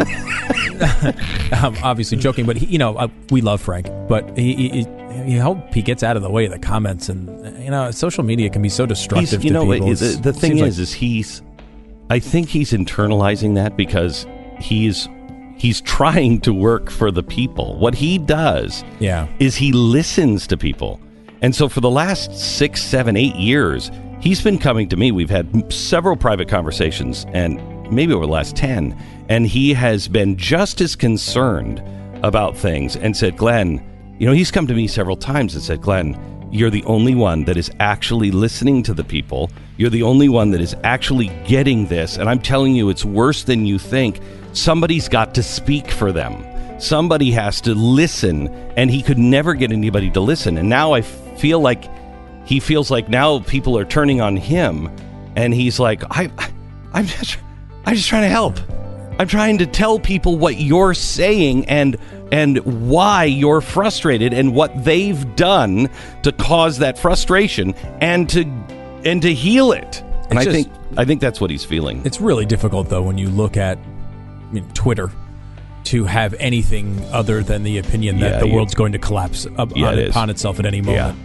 [1.51, 4.87] I'm obviously joking, but he, you know uh, we love Frank, but he, he,
[5.25, 7.27] he hope he gets out of the way of the comments, and
[7.63, 9.29] you know social media can be so destructive.
[9.41, 9.89] He's, you to know, people.
[9.93, 11.41] the, the thing is, like- is he's.
[12.11, 14.25] I think he's internalizing that because
[14.59, 15.07] he's
[15.55, 17.77] he's trying to work for the people.
[17.77, 19.27] What he does, Yeah.
[19.39, 20.99] is he listens to people,
[21.43, 25.11] and so for the last six, seven, eight years, he's been coming to me.
[25.11, 27.59] We've had several private conversations, and
[27.91, 28.97] maybe over the last ten,
[29.29, 31.83] and he has been just as concerned
[32.23, 33.85] about things and said, Glenn,
[34.19, 36.19] you know, he's come to me several times and said, Glenn,
[36.51, 39.51] you're the only one that is actually listening to the people.
[39.77, 42.17] You're the only one that is actually getting this.
[42.17, 44.19] And I'm telling you, it's worse than you think.
[44.53, 46.43] Somebody's got to speak for them.
[46.81, 48.47] Somebody has to listen.
[48.75, 50.57] And he could never get anybody to listen.
[50.57, 51.85] And now I feel like
[52.49, 54.89] he feels like now people are turning on him.
[55.35, 56.31] And he's like, I,
[56.93, 57.37] I'm just,
[57.85, 58.57] I'm just trying to help.
[59.19, 61.97] I'm trying to tell people what you're saying and
[62.31, 62.57] and
[62.89, 65.89] why you're frustrated and what they've done
[66.23, 68.41] to cause that frustration and to
[69.05, 70.01] and to heal it.
[70.29, 72.01] And It's I just- think I think that's what he's feeling.
[72.05, 75.11] It's really difficult though when you look at I mean, Twitter
[75.85, 79.71] to have anything other than the opinion that Yeah, the world's going to collapse up,
[79.75, 80.09] Yeah, it is.
[80.09, 81.17] upon itself at any moment.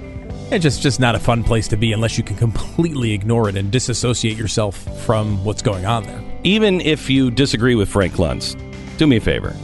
[0.51, 3.57] It's just just not a fun place to be unless you can completely ignore it
[3.57, 6.23] and disassociate yourself from what's going on there.
[6.45, 8.55] Even if you disagree with Frank Luntz,
[8.99, 9.57] do me a favor.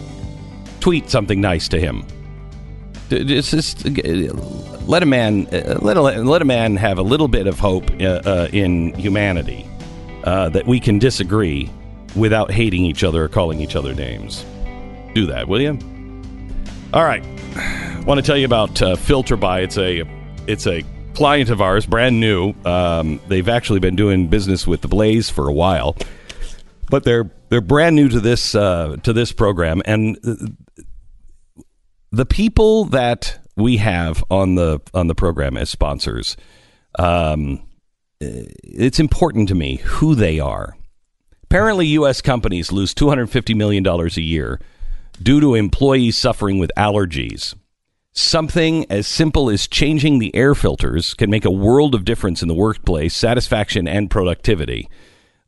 [0.81, 2.05] Tweet something nice to him.
[3.11, 3.90] Just, uh,
[4.87, 7.90] let a man uh, let a, let a man have a little bit of hope
[8.01, 9.69] uh, uh, in humanity
[10.25, 11.71] uh, that we can disagree
[12.16, 14.45] without hating each other or calling each other names.
[15.14, 15.79] Do that, will you?
[16.95, 17.23] All right.
[18.07, 19.62] Want to tell you about FilterBuy?
[19.64, 20.03] It's a
[20.50, 20.84] it's a
[21.14, 22.54] client of ours, brand new.
[22.64, 25.96] Um, they've actually been doing business with the Blaze for a while,
[26.90, 30.16] but they're they're brand new to this uh, to this program, and
[32.10, 36.36] the people that we have on the on the program as sponsors,
[36.98, 37.62] um,
[38.20, 40.76] it's important to me who they are.
[41.44, 42.20] Apparently, U.S.
[42.20, 44.60] companies lose two hundred fifty million dollars a year
[45.22, 47.54] due to employees suffering with allergies.
[48.12, 52.49] Something as simple as changing the air filters can make a world of difference in
[52.49, 54.88] the workplace, satisfaction, and productivity.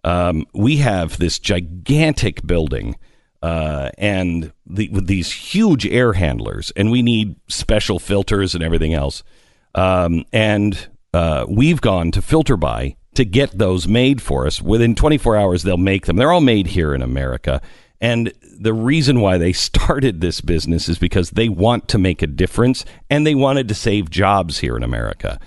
[0.04, 2.96] Um, we have this gigantic building
[3.42, 8.94] uh, and the, with these huge air handlers, and we need special filters and everything
[8.94, 9.24] else.
[9.74, 14.62] Um, and uh, we've gone to FilterBuy to get those made for us.
[14.62, 16.16] Within 24 hours, they'll make them.
[16.16, 17.60] They're all made here in America.
[18.02, 22.26] And the reason why they started this business is because they want to make a
[22.26, 25.40] difference and they wanted to save jobs here in America.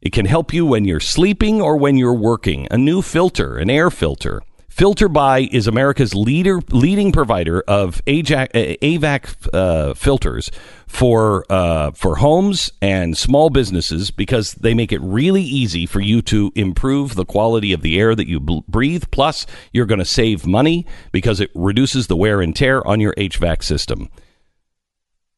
[0.00, 2.68] It can help you when you're sleeping or when you're working.
[2.70, 4.42] A new filter, an air filter.
[4.76, 10.50] FilterBuy is America's leader, leading provider of AJAC, AVAC uh, filters
[10.86, 16.20] for uh, for homes and small businesses because they make it really easy for you
[16.20, 19.04] to improve the quality of the air that you breathe.
[19.10, 23.14] Plus, you're going to save money because it reduces the wear and tear on your
[23.14, 24.10] HVAC system.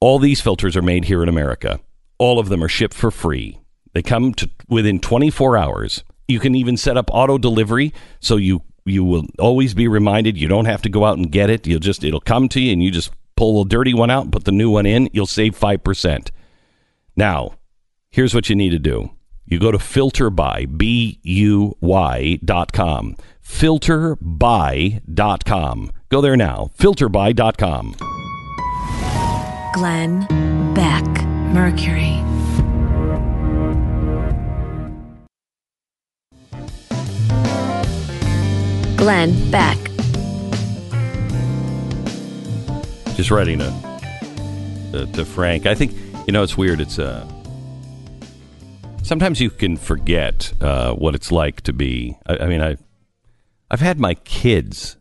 [0.01, 1.79] All these filters are made here in America.
[2.19, 3.61] All of them are shipped for free.
[3.93, 6.03] They come to within 24 hours.
[6.27, 10.49] You can even set up auto delivery so you you will always be reminded you
[10.49, 11.67] don't have to go out and get it.
[11.67, 14.33] You'll just it'll come to you and you just pull the dirty one out and
[14.33, 15.09] put the new one in.
[15.13, 16.31] You'll save 5%.
[17.17, 17.55] Now,
[18.11, 19.11] here's what you need to do.
[19.47, 23.17] You go to filterbuy, B U Y dot com.
[23.43, 25.91] Filterbuy dot com.
[26.11, 26.71] Go there now.
[26.79, 27.95] Filterbuy dot com.
[29.73, 30.27] Glenn
[30.75, 31.07] Beck,
[31.55, 32.23] Mercury.
[38.99, 39.79] Glenn Beck.
[43.15, 43.71] Just writing to,
[44.93, 45.67] to, to Frank.
[45.67, 45.93] I think,
[46.27, 46.81] you know, it's weird.
[46.81, 47.25] It's, uh,
[49.05, 52.19] sometimes you can forget uh, what it's like to be.
[52.27, 52.77] I, I mean, I,
[53.71, 54.97] I've had my kids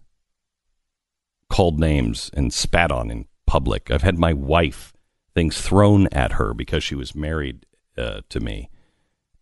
[1.50, 3.90] called names and spat on in public.
[3.90, 4.94] I've had my wife
[5.34, 7.66] things thrown at her because she was married
[7.98, 8.70] uh, to me.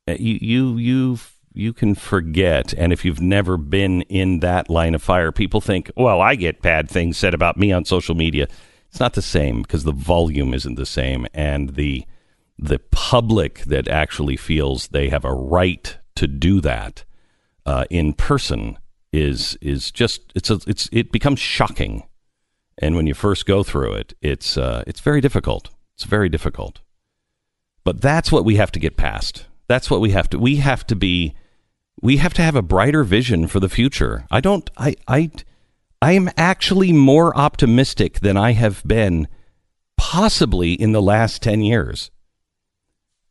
[0.08, 1.20] Uh, you you you
[1.56, 5.92] you can forget, and if you've never been in that line of fire, people think,
[5.96, 8.48] "Well, I get bad things said about me on social media."
[8.90, 12.06] It's not the same because the volume isn't the same, and the
[12.58, 17.04] the public that actually feels they have a right to do that
[17.66, 18.78] uh, in person
[19.12, 22.04] is is just it's a, it's it becomes shocking,
[22.78, 25.70] and when you first go through it, it's uh, it's very difficult.
[25.96, 26.82] It's very difficult,
[27.84, 29.46] but that's what we have to get past.
[29.68, 30.40] That's what we have to.
[30.40, 31.36] We have to be.
[32.02, 34.26] We have to have a brighter vision for the future.
[34.30, 34.70] I don't.
[34.78, 34.96] I.
[35.08, 35.32] I.
[36.02, 39.28] I am actually more optimistic than I have been
[39.98, 42.12] possibly in the last 10 years.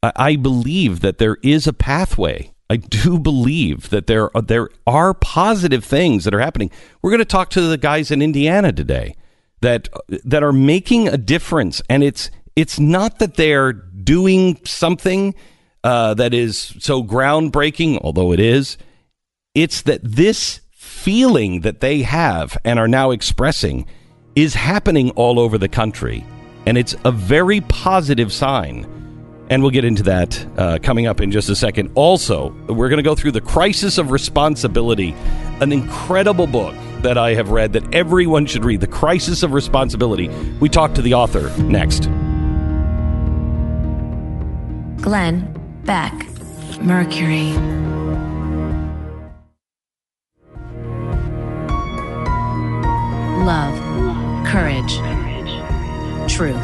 [0.02, 2.52] I, I believe that there is a pathway.
[2.68, 6.70] I do believe that there are, there are positive things that are happening.
[7.02, 9.14] We're going to talk to the guys in Indiana today
[9.60, 9.88] that
[10.24, 15.34] that are making a difference, and it's it's not that they're doing something
[15.84, 18.78] uh, that is so groundbreaking, although it is.
[19.54, 23.86] It's that this feeling that they have and are now expressing
[24.34, 26.24] is happening all over the country,
[26.66, 28.90] and it's a very positive sign.
[29.50, 31.92] And we'll get into that uh, coming up in just a second.
[31.94, 35.14] Also, we're going to go through The Crisis of Responsibility,
[35.60, 38.80] an incredible book that I have read that everyone should read.
[38.80, 40.28] The Crisis of Responsibility.
[40.60, 42.04] We talk to the author next.
[45.02, 45.53] Glenn
[45.84, 46.14] Beck,
[46.80, 47.52] Mercury.
[53.44, 53.76] Love,
[54.46, 54.94] courage,
[56.26, 56.56] truth.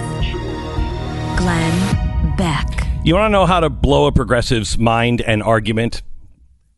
[1.36, 2.66] Glenn Beck.
[3.04, 6.00] You want to know how to blow a progressive's mind and argument?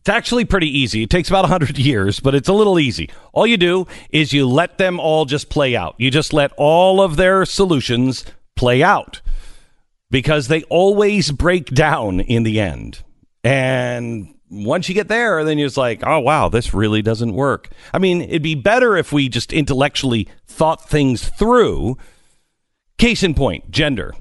[0.01, 1.05] It's actually pretty easy.
[1.05, 3.09] It takes about 100 years, but it's a little easy.
[3.32, 5.95] All you do is you let them all just play out.
[5.97, 8.24] You just let all of their solutions
[8.57, 9.20] play out
[10.13, 13.03] because they always break down in the end.
[13.43, 17.71] And once you get there, then you're just like, oh, wow, this really doesn't work.
[17.93, 21.97] I mean, it'd be better if we just intellectually thought things through.
[22.99, 24.15] Case in point, gender.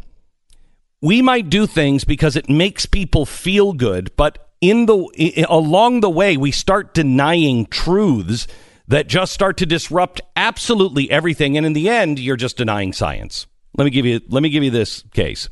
[1.01, 5.99] We might do things because it makes people feel good, but in the i- along
[5.99, 8.47] the way we start denying truths
[8.87, 13.47] that just start to disrupt absolutely everything and in the end you're just denying science.
[13.77, 15.49] Let me give you let me give you this case.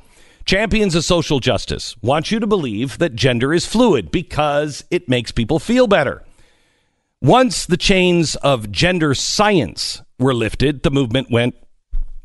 [0.50, 5.32] Champions of social justice want you to believe that gender is fluid because it makes
[5.32, 6.24] people feel better.
[7.22, 11.54] Once the chains of gender science were lifted, the movement went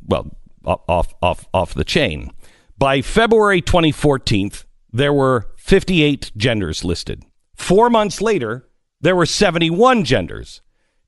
[0.07, 2.31] well off off off the chain.
[2.79, 4.53] By February 2014,
[4.91, 7.27] there were 58 genders listed.
[7.57, 8.67] 4 months later,
[9.03, 10.63] there were 71 genders.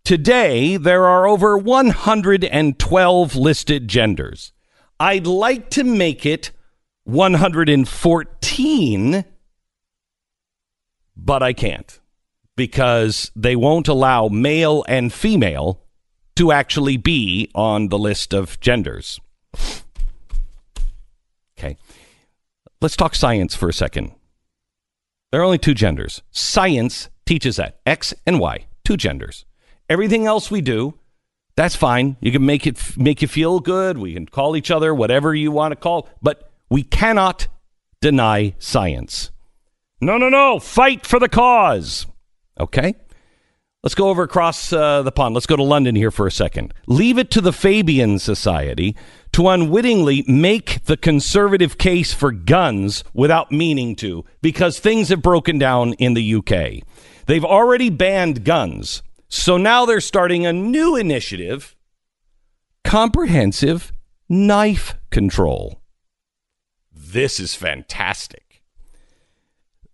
[0.05, 4.53] Today, there are over 112 listed genders.
[5.01, 6.51] I'd like to make it
[7.07, 9.25] 114,
[11.17, 12.01] but I can't
[12.57, 15.83] because they won't allow male and female
[16.35, 19.21] to actually be on the list of genders.
[21.59, 21.77] Okay.
[22.81, 24.13] Let's talk science for a second.
[25.31, 26.23] There are only two genders.
[26.33, 29.45] Science teaches that X and Y, two genders.
[29.89, 30.95] Everything else we do,
[31.57, 32.17] that's fine.
[32.21, 33.97] You can make it make you feel good.
[33.97, 37.49] We can call each other whatever you want to call, but we cannot
[38.01, 39.31] deny science.
[40.01, 40.59] No, no, no.
[40.59, 42.07] Fight for the cause.
[42.59, 42.95] Okay?
[43.83, 45.35] Let's go over across uh, the pond.
[45.35, 46.75] Let's go to London here for a second.
[46.89, 48.97] Leave it to the Fabian Society
[49.33, 55.59] to unwittingly make the conservative case for guns without meaning to because things have broken
[55.59, 56.83] down in the UK.
[57.27, 59.03] They've already banned guns.
[59.29, 61.77] So now they're starting a new initiative
[62.83, 63.93] comprehensive
[64.29, 65.81] knife control.
[67.13, 68.63] This is fantastic.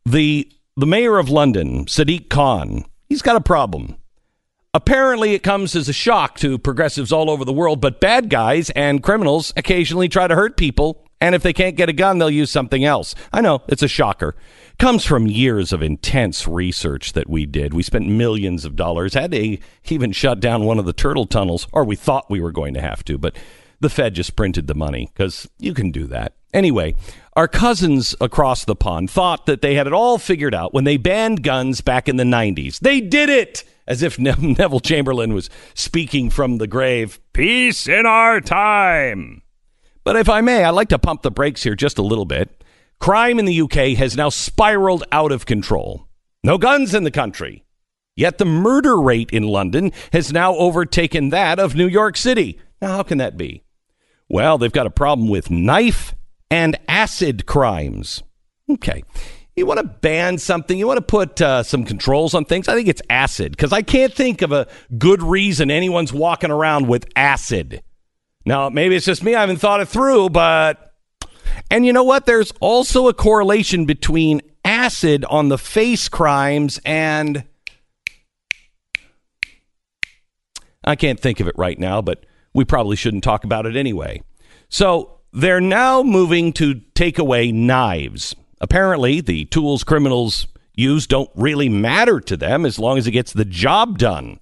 [0.05, 3.97] The the mayor of London, Sadiq Khan, he's got a problem.
[4.75, 8.71] Apparently, it comes as a shock to progressives all over the world, but bad guys
[8.71, 12.31] and criminals occasionally try to hurt people, and if they can't get a gun, they'll
[12.31, 13.15] use something else.
[13.35, 14.35] I know, it's a shocker.
[14.79, 17.75] Comes from years of intense research that we did.
[17.75, 19.59] We spent millions of dollars, had to
[19.91, 22.81] even shut down one of the turtle tunnels, or we thought we were going to
[22.81, 23.37] have to, but
[23.81, 26.33] the Fed just printed the money because you can do that.
[26.53, 26.94] Anyway,
[27.34, 30.96] our cousins across the pond thought that they had it all figured out when they
[30.96, 32.78] banned guns back in the 90s.
[32.80, 33.64] They did it!
[33.86, 37.20] as if ne- Neville Chamberlain was speaking from the grave.
[37.32, 39.42] Peace in our time.
[40.05, 42.64] But if I may, I'd like to pump the brakes here just a little bit.
[42.98, 46.09] Crime in the UK has now spiraled out of control.
[46.44, 47.64] No guns in the country.
[48.14, 52.61] Yet the murder rate in London has now overtaken that of New York City.
[52.80, 53.62] Now, how can that be?
[54.28, 56.14] Well, they've got a problem with knife
[56.53, 58.22] and acid crimes.
[58.70, 59.03] Okay
[59.55, 62.74] you want to ban something, you want to put uh, some controls on things, I
[62.74, 67.07] think it's acid because I can't think of a good reason anyone's walking around with
[67.16, 67.82] acid.
[68.46, 70.88] Now, maybe it's just me, I haven't thought it through, but.
[71.70, 72.26] And you know what?
[72.26, 77.44] There's also a correlation between acid on the face crimes and.
[80.84, 82.24] I can't think of it right now, but
[82.55, 84.22] we probably shouldn't talk about it anyway.
[84.68, 88.35] So they're now moving to take away knives.
[88.61, 93.33] Apparently, the tools criminals use don't really matter to them as long as it gets
[93.33, 94.39] the job done.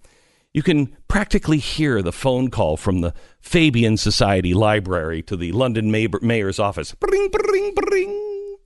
[0.52, 5.90] You can practically hear the phone call from the Fabian Society Library to the London
[5.90, 6.92] mayor's office.
[6.92, 8.56] Bring, bring, bring.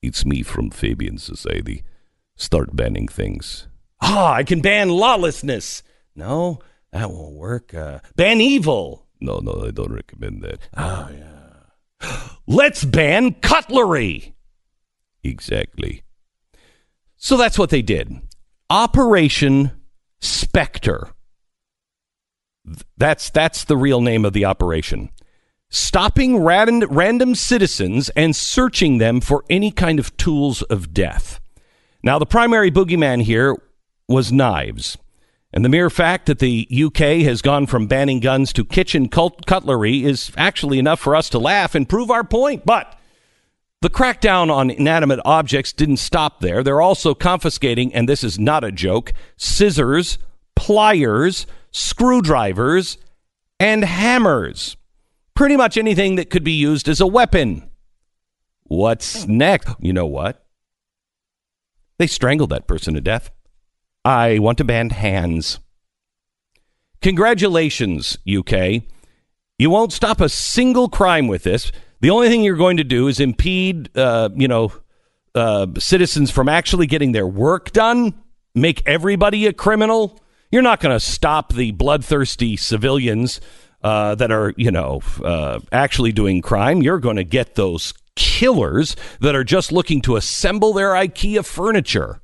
[0.00, 1.82] It's me from Fabian Society.
[2.36, 3.66] Start banning things.
[4.00, 5.82] Ah, I can ban lawlessness.
[6.14, 6.60] No,
[6.92, 7.74] that won't work.
[7.74, 9.07] Uh, ban evil.
[9.20, 10.68] No, no, I don't recommend that.
[10.76, 12.28] Oh, yeah.
[12.46, 14.34] Let's ban cutlery.
[15.24, 16.02] Exactly.
[17.16, 18.20] So that's what they did.
[18.70, 19.72] Operation
[20.20, 21.10] Spectre.
[22.96, 25.10] That's that's the real name of the operation.
[25.70, 31.40] Stopping random, random citizens and searching them for any kind of tools of death.
[32.02, 33.56] Now, the primary boogeyman here
[34.08, 34.96] was knives.
[35.52, 40.04] And the mere fact that the UK has gone from banning guns to kitchen cutlery
[40.04, 42.66] is actually enough for us to laugh and prove our point.
[42.66, 42.98] But
[43.80, 46.62] the crackdown on inanimate objects didn't stop there.
[46.62, 50.18] They're also confiscating, and this is not a joke, scissors,
[50.54, 52.98] pliers, screwdrivers,
[53.58, 54.76] and hammers.
[55.34, 57.70] Pretty much anything that could be used as a weapon.
[58.64, 59.38] What's hmm.
[59.38, 59.74] next?
[59.80, 60.44] You know what?
[61.98, 63.30] They strangled that person to death.
[64.04, 65.58] I want to ban hands.
[67.00, 68.82] Congratulations, UK.
[69.58, 71.72] You won't stop a single crime with this.
[72.00, 74.72] The only thing you're going to do is impede, uh, you know,
[75.34, 78.14] uh, citizens from actually getting their work done,
[78.54, 80.20] make everybody a criminal.
[80.50, 83.40] You're not going to stop the bloodthirsty civilians
[83.82, 86.82] uh, that are, you know, uh, actually doing crime.
[86.82, 92.20] You're going to get those killers that are just looking to assemble their IKEA furniture.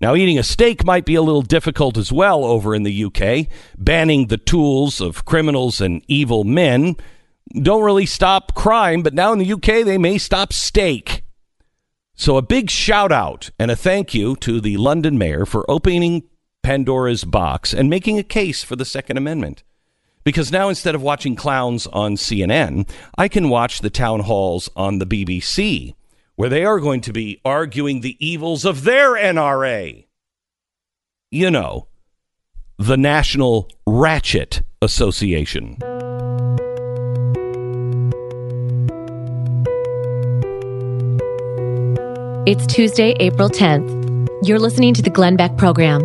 [0.00, 3.46] Now, eating a steak might be a little difficult as well over in the UK.
[3.78, 6.96] Banning the tools of criminals and evil men
[7.52, 11.22] don't really stop crime, but now in the UK, they may stop steak.
[12.16, 16.22] So, a big shout out and a thank you to the London mayor for opening
[16.62, 19.64] Pandora's box and making a case for the Second Amendment.
[20.24, 22.88] Because now, instead of watching clowns on CNN,
[23.18, 25.94] I can watch the town halls on the BBC,
[26.36, 30.06] where they are going to be arguing the evils of their NRA.
[31.30, 31.88] You know,
[32.78, 35.78] the National Ratchet Association.
[42.46, 44.28] It's Tuesday, April 10th.
[44.42, 46.02] You're listening to the Glenn Beck program.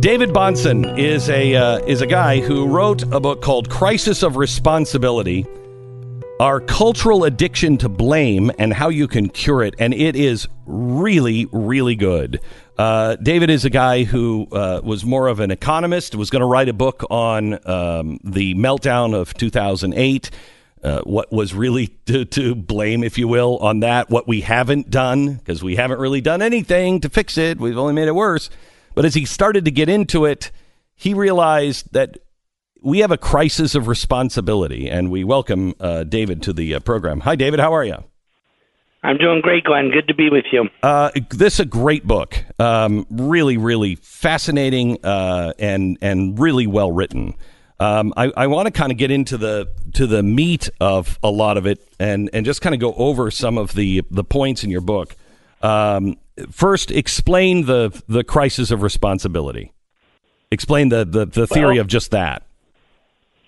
[0.00, 4.36] David Bahnsen is a uh, is a guy who wrote a book called Crisis of
[4.36, 5.46] Responsibility:
[6.38, 11.46] Our Cultural Addiction to Blame and How You Can Cure It, and it is really
[11.50, 12.42] really good.
[12.76, 16.46] Uh, David is a guy who uh, was more of an economist, was going to
[16.46, 20.30] write a book on um, the meltdown of 2008.
[20.84, 24.90] Uh, what was really to, to, blame, if you will, on that, what we haven't
[24.90, 27.58] done, because we haven't really done anything to fix it.
[27.58, 28.50] We've only made it worse.
[28.94, 30.50] But as he started to get into it,
[30.94, 32.18] he realized that
[32.82, 34.88] we have a crisis of responsibility.
[34.88, 37.20] And we welcome uh, David to the uh, program.
[37.20, 37.60] Hi, David.
[37.60, 38.04] How are you?
[39.02, 39.90] I'm doing great, Glenn.
[39.90, 40.68] Good to be with you.
[40.82, 42.42] Uh, this is a great book.
[42.58, 47.34] Um, really, really fascinating uh, and and really well written.
[47.78, 51.30] Um, I, I want to kind of get into the to the meat of a
[51.30, 54.64] lot of it and and just kind of go over some of the the points
[54.64, 55.14] in your book.
[55.62, 56.16] Um,
[56.50, 59.72] first, explain the the crisis of responsibility.
[60.50, 62.42] Explain the the, the theory Well- of just that.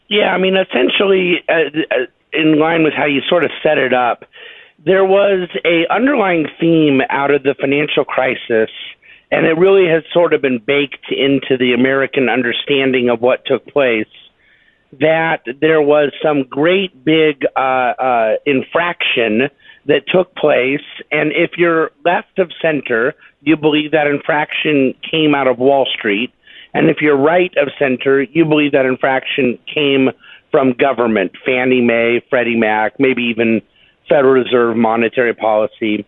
[0.09, 1.53] Yeah, I mean, essentially, uh,
[1.91, 4.25] uh, in line with how you sort of set it up,
[4.85, 8.71] there was a underlying theme out of the financial crisis,
[9.31, 13.67] and it really has sort of been baked into the American understanding of what took
[13.67, 14.07] place.
[15.01, 19.51] That there was some great big uh, uh, infraction
[19.85, 25.47] that took place, and if you're left of center, you believe that infraction came out
[25.47, 26.33] of Wall Street.
[26.75, 30.11] And if you're right of center, you believe that infraction came
[30.51, 33.61] from government, Fannie Mae, Freddie Mac, maybe even
[34.09, 36.07] Federal Reserve monetary policy.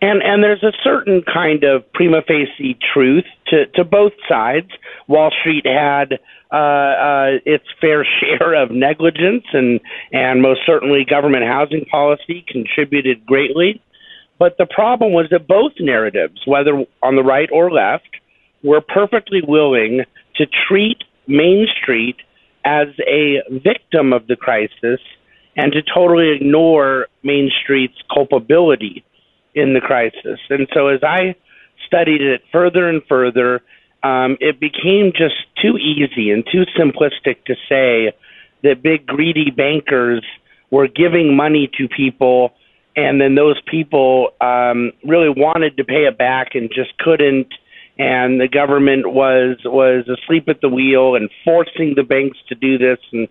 [0.00, 4.70] And and there's a certain kind of prima facie truth to, to both sides.
[5.08, 6.18] Wall Street had
[6.52, 9.80] uh, uh, its fair share of negligence, and
[10.12, 13.80] and most certainly government housing policy contributed greatly.
[14.38, 18.08] But the problem was that both narratives, whether on the right or left,
[18.64, 20.04] were perfectly willing
[20.36, 22.16] to treat Main Street
[22.64, 25.00] as a victim of the crisis
[25.56, 29.04] and to totally ignore Main Street's culpability
[29.54, 30.40] in the crisis.
[30.50, 31.36] And so as I
[31.86, 33.62] studied it further and further,
[34.02, 38.12] um, it became just too easy and too simplistic to say
[38.62, 40.24] that big greedy bankers
[40.70, 42.52] were giving money to people
[42.96, 47.48] and then those people um, really wanted to pay it back and just couldn't
[47.98, 52.78] and the government was was asleep at the wheel and forcing the banks to do
[52.78, 53.28] this and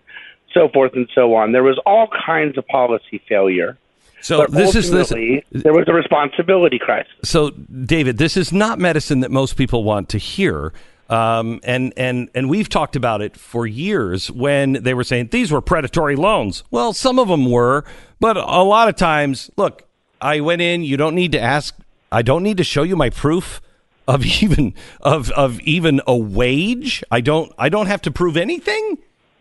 [0.52, 1.52] so forth and so on.
[1.52, 3.76] There was all kinds of policy failure.
[4.22, 5.10] So but this is this.
[5.10, 7.12] there was a responsibility crisis.
[7.24, 10.72] So David, this is not medicine that most people want to hear.
[11.10, 15.52] Um, and and and we've talked about it for years when they were saying these
[15.52, 16.64] were predatory loans.
[16.70, 17.84] Well, some of them were,
[18.18, 19.86] but a lot of times, look,
[20.22, 20.82] I went in.
[20.82, 21.76] You don't need to ask.
[22.10, 23.60] I don't need to show you my proof
[24.06, 27.02] of even of of even a wage.
[27.10, 28.98] I don't I don't have to prove anything.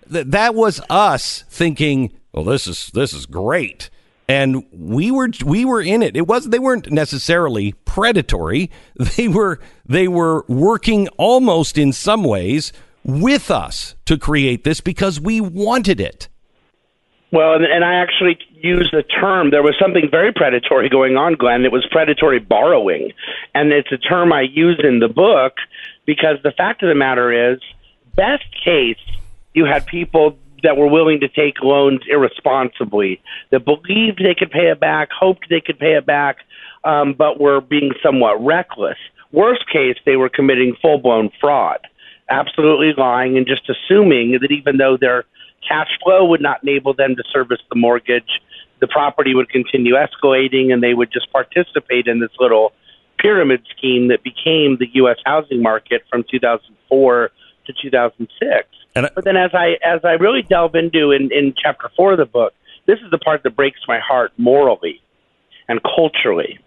[0.07, 3.89] That that was us thinking, well, this is this is great.
[4.27, 6.15] And we were we were in it.
[6.15, 8.71] It was they weren't necessarily predatory.
[9.17, 12.71] They were they were working almost in some ways
[13.03, 16.29] with us to create this because we wanted it.
[17.33, 19.49] Well, and, and I actually used the term.
[19.49, 21.65] There was something very predatory going on, Glenn.
[21.65, 23.11] It was predatory borrowing,
[23.55, 25.53] and it's a term I use in the book
[26.05, 27.59] because the fact of the matter is,
[28.15, 28.99] best case,
[29.55, 33.19] you had people that were willing to take loans irresponsibly,
[33.49, 36.37] that believed they could pay it back, hoped they could pay it back,
[36.83, 38.97] um, but were being somewhat reckless.
[39.31, 41.79] Worst case, they were committing full blown fraud,
[42.29, 45.25] absolutely lying and just assuming that even though their
[45.67, 48.41] cash flow would not enable them to service the mortgage,
[48.79, 52.73] the property would continue escalating and they would just participate in this little
[53.19, 55.17] pyramid scheme that became the U.S.
[55.25, 57.31] housing market from 2004
[57.65, 58.67] to 2006.
[58.95, 62.11] And I- but then, as I as I really delve into in, in chapter four
[62.11, 62.53] of the book,
[62.85, 65.01] this is the part that breaks my heart morally
[65.69, 66.59] and culturally.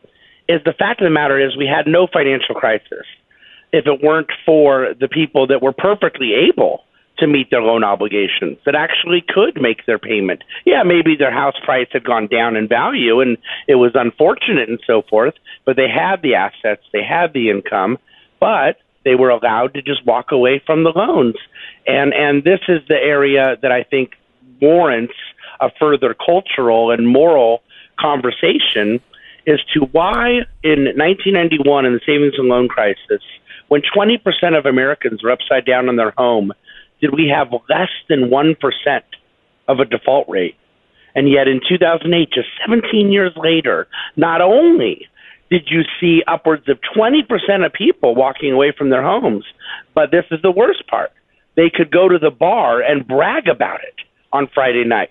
[0.49, 3.05] Is the fact of the matter is we had no financial crisis
[3.73, 6.85] if it weren't for the people that were perfectly able
[7.19, 10.43] to meet their loan obligations that actually could make their payment.
[10.65, 13.39] Yeah, maybe their house price had gone down in value and
[13.69, 17.99] it was unfortunate and so forth, but they had the assets, they had the income,
[18.41, 21.37] but they were allowed to just walk away from the loans.
[21.87, 24.13] And and this is the area that I think
[24.61, 25.15] warrants
[25.61, 27.63] a further cultural and moral
[27.99, 29.01] conversation
[29.47, 33.23] as to why in 1991 in the savings and loan crisis,
[33.69, 36.53] when 20% of Americans were upside down on their home,
[37.01, 38.57] did we have less than 1%
[39.69, 40.57] of a default rate?
[41.15, 45.09] And yet in 2008, just 17 years later, not only
[45.51, 49.45] did you see upwards of 20% of people walking away from their homes,
[49.95, 51.13] but this is the worst part.
[51.55, 53.95] They could go to the bar and brag about it
[54.33, 55.11] on Friday night.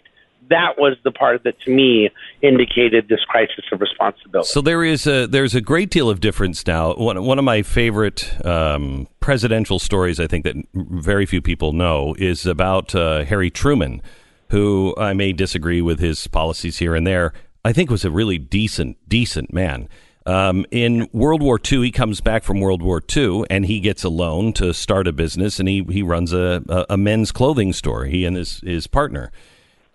[0.49, 2.09] That was the part that to me
[2.41, 4.47] indicated this crisis of responsibility.
[4.47, 6.93] So there is a there's a great deal of difference now.
[6.93, 12.15] One one of my favorite um, presidential stories, I think that very few people know,
[12.17, 14.01] is about uh, Harry Truman,
[14.49, 17.33] who I may disagree with his policies here and there.
[17.63, 19.89] I think was a really decent decent man.
[20.27, 24.03] Um, in World War II, he comes back from World War II and he gets
[24.03, 27.73] a loan to start a business, and he he runs a a, a men's clothing
[27.73, 28.05] store.
[28.05, 29.31] He and his his partner.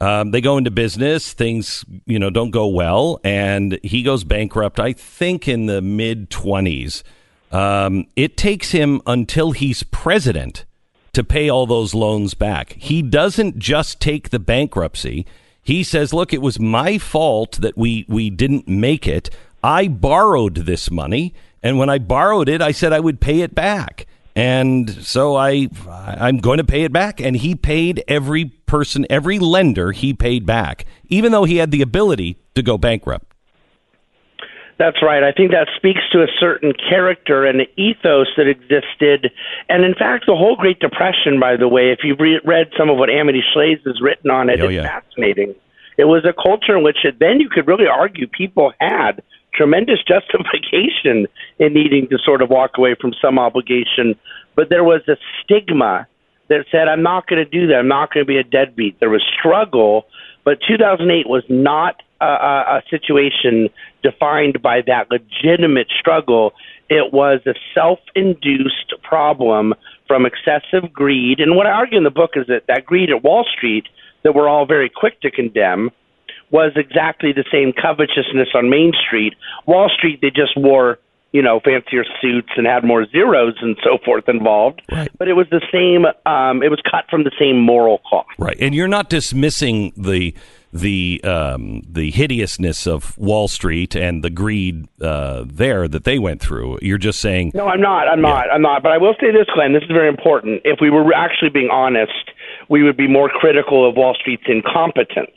[0.01, 1.33] Um, they go into business.
[1.33, 4.81] Things, you know, don't go well, and he goes bankrupt.
[4.81, 7.05] I think in the mid twenties.
[7.53, 10.65] Um, it takes him until he's president
[11.13, 12.75] to pay all those loans back.
[12.75, 15.27] He doesn't just take the bankruptcy.
[15.63, 19.29] He says, "Look, it was my fault that we we didn't make it.
[19.63, 23.55] I borrowed this money, and when I borrowed it, I said I would pay it
[23.55, 29.07] back." And so I I'm going to pay it back and he paid every person
[29.11, 33.27] every lender he paid back even though he had the ability to go bankrupt.
[34.79, 35.23] That's right.
[35.23, 39.31] I think that speaks to a certain character and ethos that existed.
[39.69, 42.89] And in fact, the whole Great Depression, by the way, if you've re- read some
[42.89, 44.85] of what Amity Shlaes has written on it, Oh, it's yeah.
[45.01, 45.55] fascinating.
[45.99, 49.21] It was a culture in which it, then you could really argue people had
[49.55, 51.27] tremendous justification
[51.59, 54.19] in needing to sort of walk away from some obligation.
[54.57, 56.07] But there was a stigma
[56.49, 57.77] that said, I'm not going to do that.
[57.77, 58.99] I'm not going to be a deadbeat.
[59.01, 60.07] There was struggle,
[60.45, 63.71] but 2008 was not a, a, a situation
[64.03, 66.53] defined by that legitimate struggle.
[66.89, 69.75] It was a self induced problem
[70.09, 71.39] from excessive greed.
[71.39, 73.87] And what I argue in the book is that that greed at Wall Street
[74.25, 75.91] that we're all very quick to condemn
[76.51, 79.35] was exactly the same covetousness on Main Street.
[79.67, 80.99] Wall Street, they just wore,
[81.33, 84.83] you know, fancier suits and had more zeros and so forth involved.
[84.91, 85.11] Right.
[85.19, 88.27] But it was the same, um, it was cut from the same moral cloth.
[88.39, 90.35] Right, and you're not dismissing the
[90.73, 96.41] the um, the hideousness of Wall Street and the greed uh, there that they went
[96.41, 96.79] through.
[96.81, 98.09] You're just saying, No, I'm not.
[98.09, 98.51] I'm not.
[98.53, 98.83] I'm not.
[98.83, 99.73] But I will say this, Glenn.
[99.73, 100.63] This is very important.
[100.65, 102.31] If we were actually being honest,
[102.69, 105.37] we would be more critical of Wall Street's incompetence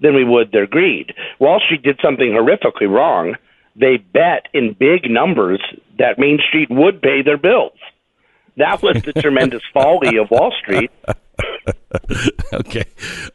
[0.00, 1.14] than we would their greed.
[1.38, 3.36] Wall Street did something horrifically wrong.
[3.74, 5.60] They bet in big numbers
[5.98, 7.78] that Main Street would pay their bills.
[8.56, 10.90] That was the tremendous folly of Wall Street.
[12.52, 12.84] okay,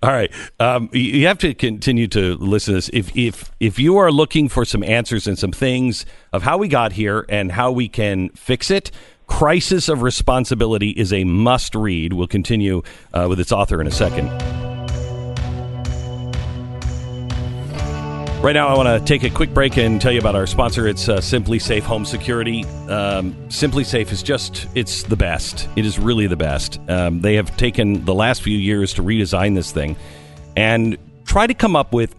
[0.02, 0.32] all right.
[0.60, 2.90] Um, you have to continue to listen to this.
[2.92, 6.68] If if if you are looking for some answers and some things of how we
[6.68, 8.92] got here and how we can fix it.
[9.28, 12.12] Crisis of Responsibility is a must read.
[12.12, 12.82] We'll continue
[13.14, 14.28] uh, with its author in a second.
[18.42, 20.88] Right now, I want to take a quick break and tell you about our sponsor.
[20.88, 22.66] It's uh, SimpliSafe Home Security.
[22.90, 25.70] Um, SimpliSafe is just, it's the best.
[25.76, 26.80] It is really the best.
[26.90, 29.96] Um, they have taken the last few years to redesign this thing
[30.58, 32.16] and try to come up with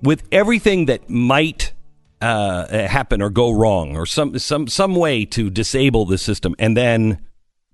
[0.00, 1.72] with everything that might
[2.20, 6.76] uh, happen or go wrong or some some some way to disable the system and
[6.76, 7.18] then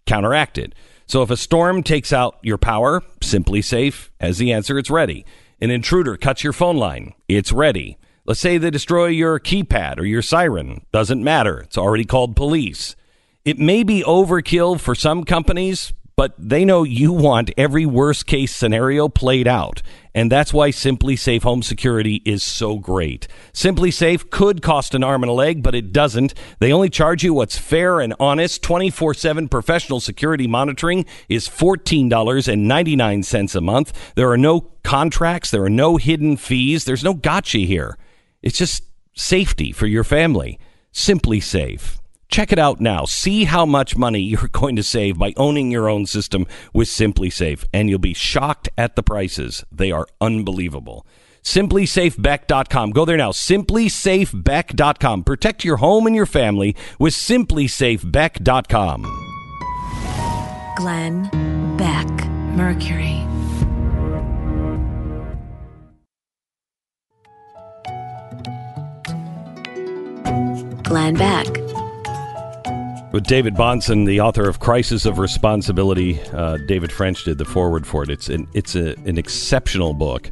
[0.06, 0.74] counteract it.
[1.06, 4.78] So if a storm takes out your power, SimpliSafe has the answer.
[4.78, 5.26] It's ready.
[5.62, 7.12] An intruder cuts your phone line.
[7.28, 7.98] It's ready.
[8.24, 10.86] Let's say they destroy your keypad or your siren.
[10.90, 11.60] Doesn't matter.
[11.60, 12.96] It's already called police.
[13.44, 18.54] It may be overkill for some companies, but they know you want every worst case
[18.54, 19.80] scenario played out.
[20.14, 23.26] And that's why SimpliSafe Home Security is so great.
[23.54, 26.34] SimpliSafe could cost an arm and a leg, but it doesn't.
[26.58, 28.62] They only charge you what's fair and honest.
[28.62, 34.14] 24 7 professional security monitoring is $14.99 a month.
[34.14, 37.96] There are no contracts, there are no hidden fees, there's no gotcha here.
[38.42, 40.58] It's just safety for your family.
[40.92, 41.99] SimpliSafe.
[42.30, 43.04] Check it out now.
[43.04, 47.64] See how much money you're going to save by owning your own system with SimpliSafe,
[47.72, 49.64] and you'll be shocked at the prices.
[49.72, 51.04] They are unbelievable.
[51.42, 52.90] SimpliSafeBeck.com.
[52.90, 53.32] Go there now.
[53.32, 55.24] SimpliSafeBeck.com.
[55.24, 59.26] Protect your home and your family with SimpliSafeBeck.com.
[60.76, 62.08] Glenn Beck,
[62.54, 63.26] Mercury.
[70.82, 71.69] Glenn Beck.
[73.12, 77.84] With David Bahnsen, the author of Crisis of Responsibility, uh, David French did the forward
[77.84, 78.08] for it.
[78.08, 80.30] It's an it's a, an exceptional book,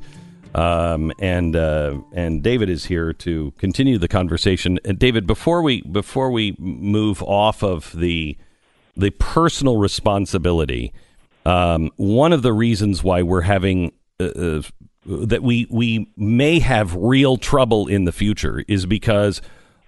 [0.54, 4.78] um, and uh, and David is here to continue the conversation.
[4.84, 8.38] And David, before we before we move off of the
[8.96, 10.92] the personal responsibility,
[11.44, 14.62] um, one of the reasons why we're having uh, uh,
[15.04, 19.42] that we we may have real trouble in the future is because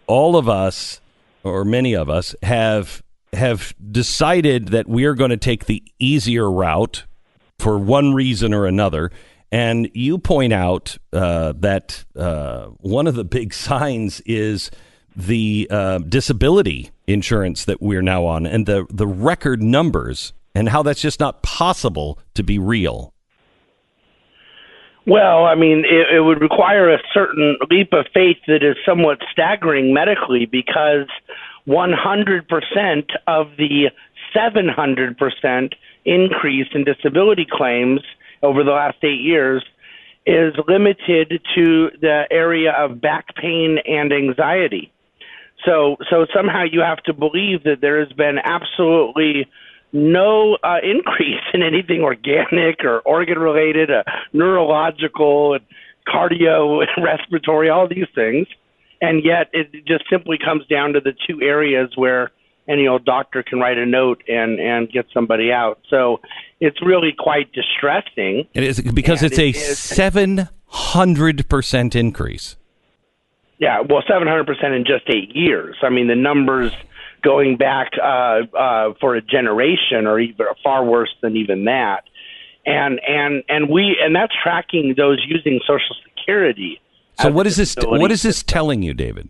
[0.08, 1.00] all of us
[1.44, 6.50] or many of us have have decided that we are going to take the easier
[6.50, 7.04] route
[7.60, 9.12] for one reason or another.
[9.52, 14.70] And you point out uh, that uh, one of the big signs is
[15.16, 20.82] the uh, disability insurance that we're now on, and the the record numbers, and how
[20.82, 23.12] that's just not possible to be real.
[25.10, 29.18] Well, I mean, it, it would require a certain leap of faith that is somewhat
[29.32, 31.08] staggering medically because
[31.66, 33.90] 100% of the
[34.32, 35.72] 700%
[36.04, 38.02] increase in disability claims
[38.44, 39.64] over the last eight years
[40.26, 44.92] is limited to the area of back pain and anxiety.
[45.66, 49.48] So, so somehow you have to believe that there has been absolutely
[49.92, 55.64] no uh, increase in anything organic or organ related, uh, neurological, and
[56.06, 58.46] cardio, and respiratory, all these things.
[59.02, 62.30] And yet it just simply comes down to the two areas where
[62.68, 65.80] any old doctor can write a note and, and get somebody out.
[65.88, 66.20] So
[66.60, 68.46] it's really quite distressing.
[68.54, 72.56] It is because And it's a it is- seven hundred percent increase.
[73.58, 75.76] Yeah, well, 700% in just eight years.
[75.82, 76.72] I mean, the numbers
[77.22, 82.04] going back uh, uh, for a generation or even far worse than even that.
[82.66, 86.80] And and and we and that's tracking those using Social Security.
[87.20, 87.74] So what is this?
[87.82, 89.28] What is this telling you, David?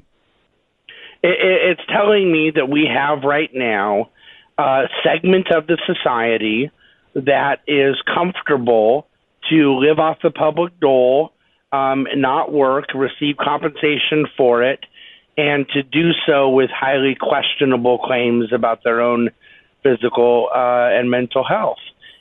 [1.23, 4.11] It, it, it's telling me that we have right now
[4.59, 6.71] a segment of the society
[7.15, 9.07] that is comfortable
[9.49, 11.33] to live off the public dole,
[11.73, 14.85] um, not work, receive compensation for it,
[15.41, 19.31] and to do so with highly questionable claims about their own
[19.83, 21.79] physical uh, and mental health.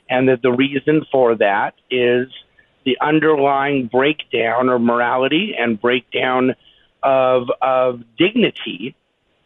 [0.09, 2.29] And that the reason for that is
[2.85, 6.55] the underlying breakdown of morality and breakdown
[7.03, 8.95] of of dignity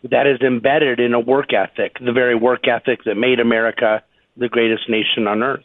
[0.03, 4.03] that is embedded in a work ethic, the very work ethic that made America
[4.38, 5.63] the greatest nation on earth.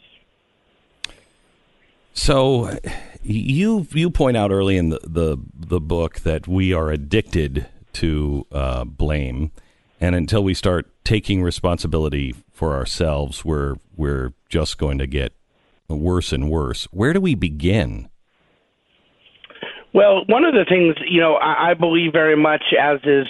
[2.13, 2.75] So
[3.21, 7.67] you you point out early in the the, the book that we are addicted
[7.99, 9.51] to uh, blame,
[9.99, 15.33] and until we start taking responsibility for ourselves, we're we're just going to get
[15.87, 16.85] worse and worse.
[16.91, 18.09] Where do we begin?
[19.93, 23.25] Well, one of the things, you know, I, I believe very much, as is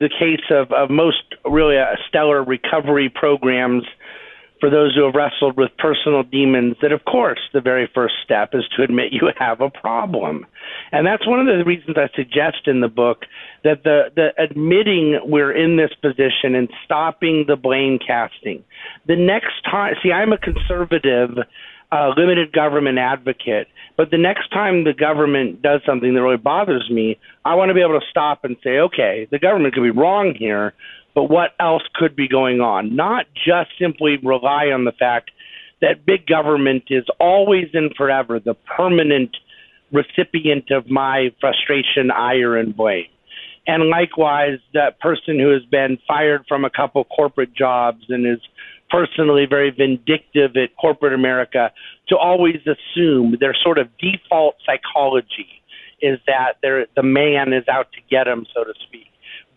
[0.00, 3.84] the case of, of most really uh, stellar recovery programs
[4.64, 8.54] for those who have wrestled with personal demons, that of course the very first step
[8.54, 10.46] is to admit you have a problem.
[10.90, 13.26] And that's one of the reasons I suggest in the book
[13.62, 18.64] that the, the admitting we're in this position and stopping the blame casting.
[19.06, 21.36] The next time, see, I'm a conservative
[21.92, 23.68] uh, limited government advocate.
[23.98, 27.74] But the next time the government does something that really bothers me, I want to
[27.74, 30.72] be able to stop and say, okay, the government could be wrong here,
[31.14, 32.96] but what else could be going on?
[32.96, 35.30] Not just simply rely on the fact
[35.80, 39.36] that big government is always and forever the permanent
[39.92, 43.06] recipient of my frustration, ire, and blame.
[43.66, 48.40] And likewise, that person who has been fired from a couple corporate jobs and is
[48.90, 51.70] personally very vindictive at corporate America
[52.08, 55.48] to always assume their sort of default psychology
[56.02, 59.06] is that the man is out to get him, so to speak.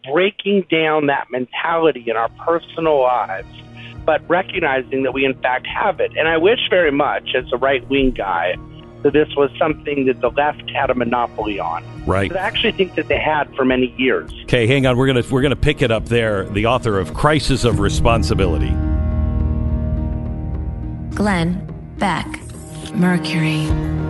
[0.04, 3.48] Breaking down that mentality in our personal lives,
[4.06, 6.16] but recognizing that we in fact have it.
[6.18, 8.56] And I wish very much, as a right wing guy,
[9.04, 11.84] that this was something that the left had a monopoly on.
[12.06, 12.30] Right.
[12.30, 14.32] But I actually think that they had for many years.
[14.44, 14.98] Okay, hang on.
[14.98, 16.46] We're gonna we're gonna pick it up there.
[16.46, 18.72] The author of Crisis of Responsibility.
[21.16, 21.64] Glenn
[21.98, 22.28] Beck.
[22.94, 24.07] Mercury.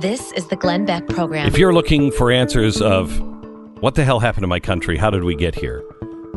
[0.00, 1.48] This is the Glenn Beck program.
[1.48, 3.20] If you're looking for answers of
[3.80, 5.82] what the hell happened to my country, how did we get here,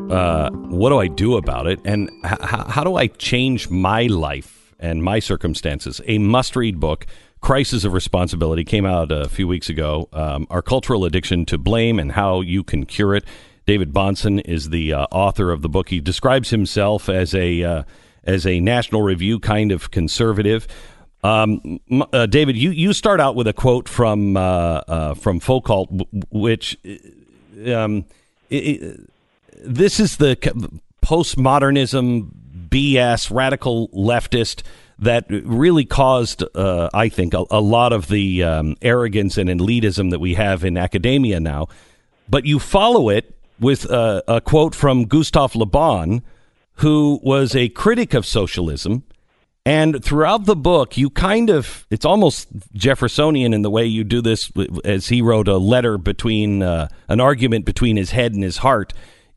[0.10, 4.74] uh, what do I do about it, and h- how do I change my life
[4.80, 7.06] and my circumstances, a must-read book.
[7.42, 10.10] Crisis of Responsibility came out a few weeks ago.
[10.12, 13.26] Um, our cultural addiction to blame and how you can cure it.
[13.68, 15.90] David Bahnsen is the uh, author of the book.
[15.90, 17.84] He describes himself as a uh,
[18.24, 20.68] as a National Review kind of conservative.
[21.24, 21.80] Um,
[22.12, 25.88] uh, David, you, you start out with a quote from uh, uh, from Foucault,
[26.32, 26.78] which
[27.68, 28.06] um,
[28.52, 28.96] i i
[29.64, 30.36] this is the
[31.04, 32.32] postmodernism
[32.70, 34.64] BS radical leftist
[34.98, 40.12] that really caused, uh, I think, a, a lot of the um, arrogance and elitism
[40.12, 41.68] that we have in academia now.
[42.30, 46.22] But you follow it with uh, a quote from Gustave Le Bon,
[46.76, 49.04] who was a critic of socialism.
[49.64, 54.20] And throughout the book, you kind of, it's almost Jeffersonian in the way you do
[54.20, 54.52] this,
[54.84, 58.92] as he wrote a letter between, uh, an argument between his head and his heart.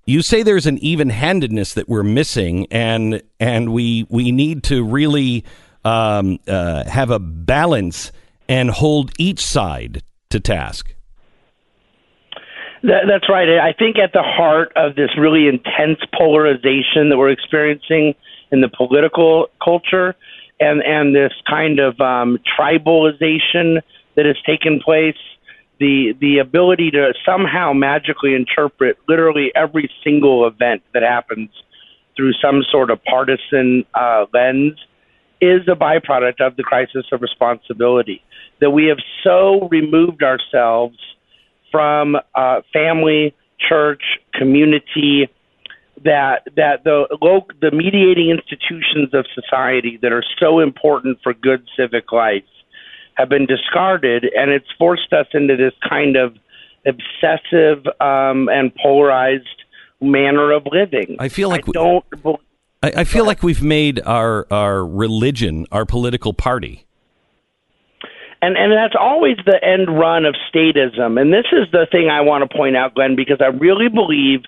[0.07, 4.83] You say there's an even handedness that we're missing, and, and we, we need to
[4.83, 5.45] really
[5.85, 8.11] um, uh, have a balance
[8.49, 10.95] and hold each side to task.
[12.83, 13.59] That, that's right.
[13.59, 18.14] I think at the heart of this really intense polarization that we're experiencing
[18.55, 20.15] in the political culture
[20.61, 23.83] and, and this kind of um, tribalization
[24.15, 25.17] that has taken place,
[25.81, 31.51] the, the ability to somehow magically interpret literally every single event that happens
[32.17, 34.79] through some sort of partisan uh, lens
[35.41, 38.23] is a byproduct of the crisis of responsibility.
[38.61, 40.97] That we have so removed ourselves
[41.73, 43.35] from uh, family,
[43.69, 44.03] church,
[44.33, 45.29] community,
[46.05, 51.67] that that the local, the mediating institutions of society that are so important for good
[51.77, 52.45] civic life
[53.15, 56.37] have been discarded, and it's forced us into this kind of
[56.87, 59.47] obsessive um, and polarized
[60.01, 61.17] manner of living.
[61.19, 62.05] I feel like I don't.
[62.83, 66.87] I, I feel like we've made our our religion our political party.
[68.43, 71.19] And and that's always the end run of statism.
[71.19, 74.43] And this is the thing I want to point out, Glenn, because I really believe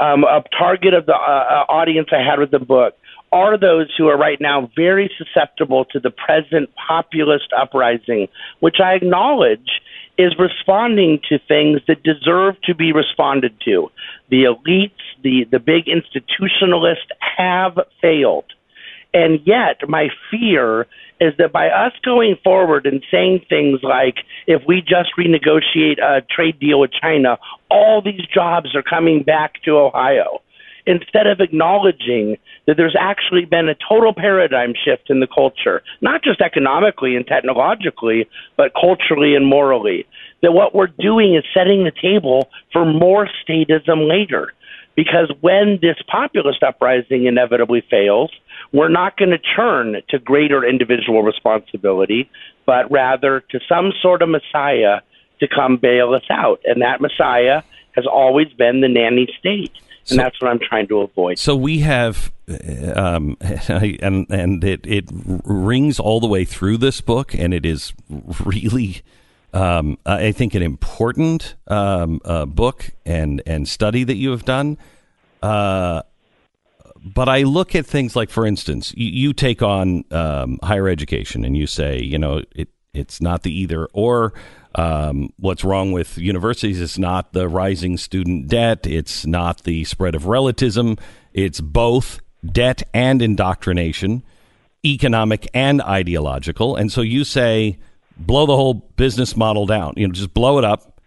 [0.00, 2.94] um, a target of the uh, uh, audience I had with the book
[3.32, 8.28] are those who are right now very susceptible to the present populist uprising,
[8.60, 9.80] which I acknowledge
[10.16, 13.90] is responding to things that deserve to be responded to.
[14.30, 14.92] The elites,
[15.22, 18.44] the, the big institutionalists have failed.
[19.14, 20.88] And yet, my fear
[21.20, 24.16] is that by us going forward and saying things like,
[24.48, 27.38] if we just renegotiate a trade deal with China,
[27.70, 30.42] all these jobs are coming back to Ohio,
[30.84, 32.36] instead of acknowledging
[32.66, 37.26] that there's actually been a total paradigm shift in the culture, not just economically and
[37.26, 40.06] technologically, but culturally and morally.
[40.42, 44.52] That what we're doing is setting the table for more statism later.
[44.96, 48.30] Because when this populist uprising inevitably fails,
[48.74, 52.28] we're not going to turn to greater individual responsibility,
[52.66, 55.00] but rather to some sort of Messiah
[55.38, 56.60] to come bail us out.
[56.64, 57.62] And that Messiah
[57.92, 59.70] has always been the nanny state.
[60.08, 61.38] And so, that's what I'm trying to avoid.
[61.38, 62.32] So we have,
[62.96, 65.04] um, and and it it
[65.44, 67.94] rings all the way through this book, and it is
[68.44, 69.00] really,
[69.54, 74.76] um, I think, an important um, uh, book and and study that you have done.
[75.42, 76.02] Uh,
[77.04, 81.44] but I look at things like, for instance, you, you take on um, higher education
[81.44, 84.32] and you say, you know, it it's not the either or.
[84.76, 88.86] Um, what's wrong with universities is not the rising student debt.
[88.86, 90.96] It's not the spread of relativism.
[91.32, 94.24] It's both debt and indoctrination,
[94.84, 96.74] economic and ideological.
[96.76, 97.78] And so you say,
[98.16, 99.94] blow the whole business model down.
[99.96, 101.00] You know, just blow it up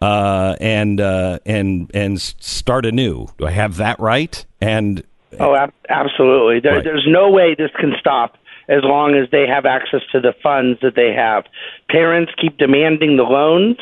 [0.00, 3.28] uh, and uh, and and start anew.
[3.38, 4.44] Do I have that right?
[4.60, 5.02] And
[5.38, 6.60] oh, ab- absolutely.
[6.60, 6.84] There, right.
[6.84, 8.36] There's no way this can stop
[8.68, 11.44] as long as they have access to the funds that they have.
[11.88, 13.76] Parents keep demanding the loans.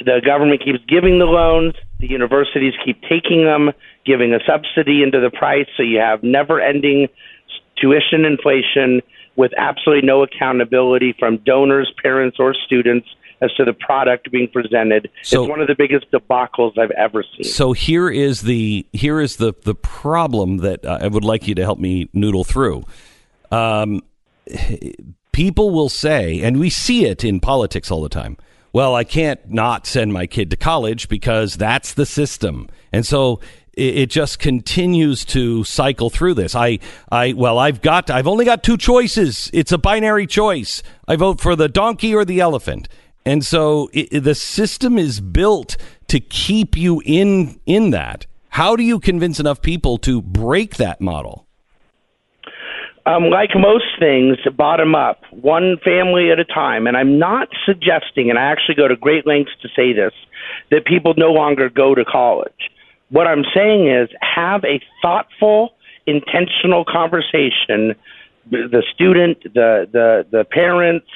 [0.00, 1.74] The government keeps giving the loans.
[2.00, 3.70] The universities keep taking them,
[4.04, 5.66] giving a subsidy into the price.
[5.76, 7.08] So you have never ending
[7.76, 9.02] tuition inflation
[9.36, 13.08] with absolutely no accountability from donors, parents, or students
[13.42, 15.10] as to the product being presented.
[15.22, 17.44] So, it's one of the biggest debacles I've ever seen.
[17.44, 21.62] So here is the here is the the problem that I would like you to
[21.62, 22.84] help me noodle through.
[23.50, 24.02] Um,
[25.32, 28.36] people will say, and we see it in politics all the time.
[28.72, 33.40] Well, I can't not send my kid to college because that's the system, and so
[33.74, 36.54] it, it just continues to cycle through this.
[36.54, 36.78] I,
[37.10, 39.50] I, well, I've got, I've only got two choices.
[39.52, 40.82] It's a binary choice.
[41.06, 42.88] I vote for the donkey or the elephant.
[43.24, 45.76] And so it, the system is built
[46.08, 48.26] to keep you in in that.
[48.50, 51.46] How do you convince enough people to break that model?
[53.04, 56.86] um, like most things, bottom up, one family at a time.
[56.86, 60.12] And I'm not suggesting, and I actually go to great lengths to say this,
[60.70, 62.70] that people no longer go to college.
[63.10, 65.74] What I'm saying is have a thoughtful,
[66.06, 67.94] intentional conversation.
[68.50, 71.06] The student, the the the parents,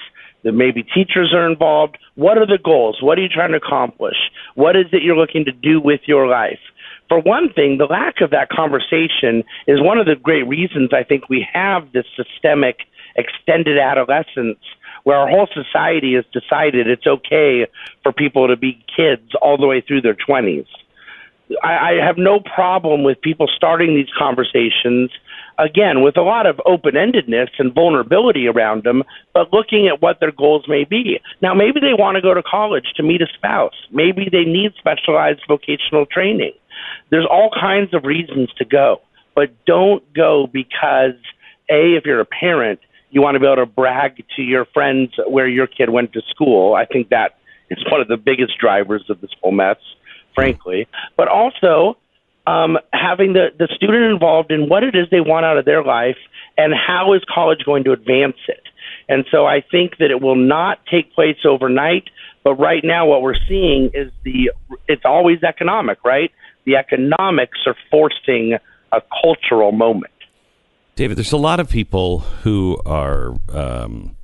[0.47, 1.99] the maybe teachers are involved.
[2.15, 3.03] What are the goals?
[3.03, 4.17] What are you trying to accomplish?
[4.55, 6.61] What is it you're looking to do with your life?
[7.09, 11.05] for one thing, the lack of that conversation is one of the great reasons I
[11.05, 12.81] think we have this systemic
[13.17, 14.59] extended adolescence
[15.05, 17.67] where our whole society has decided it's okay
[18.03, 20.67] for people to be kids all the way through their 20s.
[21.63, 25.11] I, I have no problem with people starting these conversations
[25.59, 29.03] again with a lot of open-endedness and vulnerability around them
[29.35, 32.43] but looking at what their goals may be now maybe they want to go to
[32.43, 36.53] college to meet a spouse maybe they need specialized vocational training
[37.11, 39.01] there's all kinds of reasons to go,
[39.35, 41.15] but don't go because
[41.71, 42.81] a if you're a parent,
[43.11, 46.23] you want to be able to brag to your friends where your kid went to
[46.31, 46.75] school.
[46.75, 47.39] I think that
[47.71, 49.77] is one of the biggest drivers of this whole mess,
[50.35, 50.87] frankly.
[51.17, 51.97] But also
[52.47, 55.83] um, having the, the student involved in what it is they want out of their
[55.83, 56.19] life
[56.57, 58.63] and how is college going to advance it.
[59.09, 62.05] And so I think that it will not take place overnight.
[62.45, 64.53] But right now, what we're seeing is the
[64.87, 66.31] it's always economic, right?
[66.67, 68.59] the economics are forcing
[68.93, 70.13] a cultural moment.
[70.97, 74.17] David, there's a lot of people who are, um,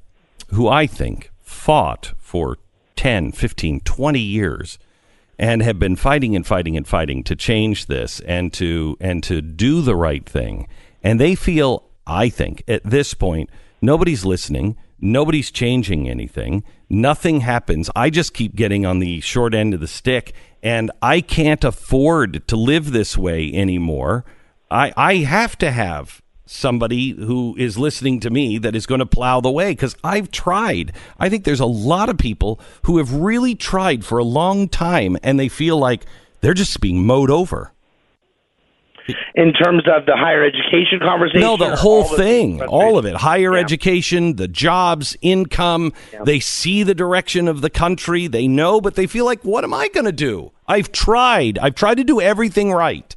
[0.50, 2.58] who I think fought for
[2.96, 4.78] 10, 15, 20 years
[5.38, 9.40] and have been fighting and fighting and fighting to change this and to and to
[9.40, 10.68] do the right thing.
[11.02, 17.90] And they feel, I think, at this point, nobody's listening, nobody's changing anything, nothing happens.
[17.96, 22.46] I just keep getting on the short end of the stick, and I can't afford
[22.46, 24.24] to live this way anymore.
[24.70, 26.21] I I have to have
[26.52, 30.30] somebody who is listening to me that is going to plow the way because I've
[30.30, 30.92] tried.
[31.18, 35.16] I think there's a lot of people who have really tried for a long time
[35.22, 36.04] and they feel like
[36.40, 37.72] they're just being mowed over.
[39.34, 41.40] In terms of the higher education conversation?
[41.40, 43.16] No, the whole thing, all of it.
[43.16, 43.60] Higher yeah.
[43.60, 45.92] education, the jobs, income.
[46.12, 46.22] Yeah.
[46.24, 48.28] They see the direction of the country.
[48.28, 50.52] They know, but they feel like, what am I going to do?
[50.68, 51.58] I've tried.
[51.58, 53.16] I've tried to do everything right.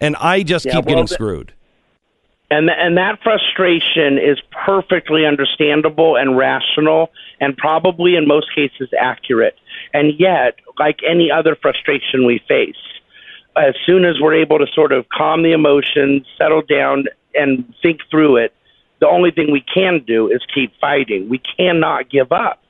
[0.00, 1.52] And I just yeah, keep well, getting screwed
[2.50, 9.56] and and that frustration is perfectly understandable and rational and probably in most cases accurate.
[9.92, 12.76] And yet like any other frustration we face
[13.56, 18.00] as soon as we're able to sort of calm the emotions settle down and think
[18.10, 18.52] through it
[19.00, 21.28] the only thing we can do is keep fighting.
[21.28, 22.62] We cannot give up.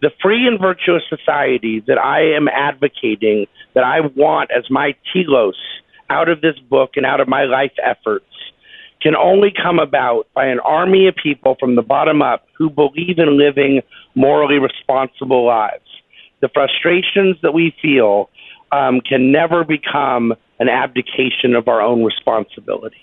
[0.00, 5.56] The free and virtuous society that i am advocating that i want as my telos
[6.08, 8.27] out of this book and out of my life efforts
[9.00, 13.18] can only come about by an army of people from the bottom up who believe
[13.18, 13.80] in living
[14.14, 15.84] morally responsible lives.
[16.40, 18.30] The frustrations that we feel
[18.72, 22.96] um, can never become an abdication of our own responsibility.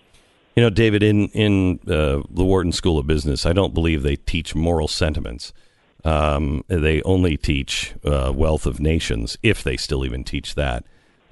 [0.56, 4.16] You know, David, in in uh, the Wharton School of Business, I don't believe they
[4.16, 5.54] teach moral sentiments.
[6.06, 10.86] Um, they only teach uh, wealth of nations, if they still even teach that.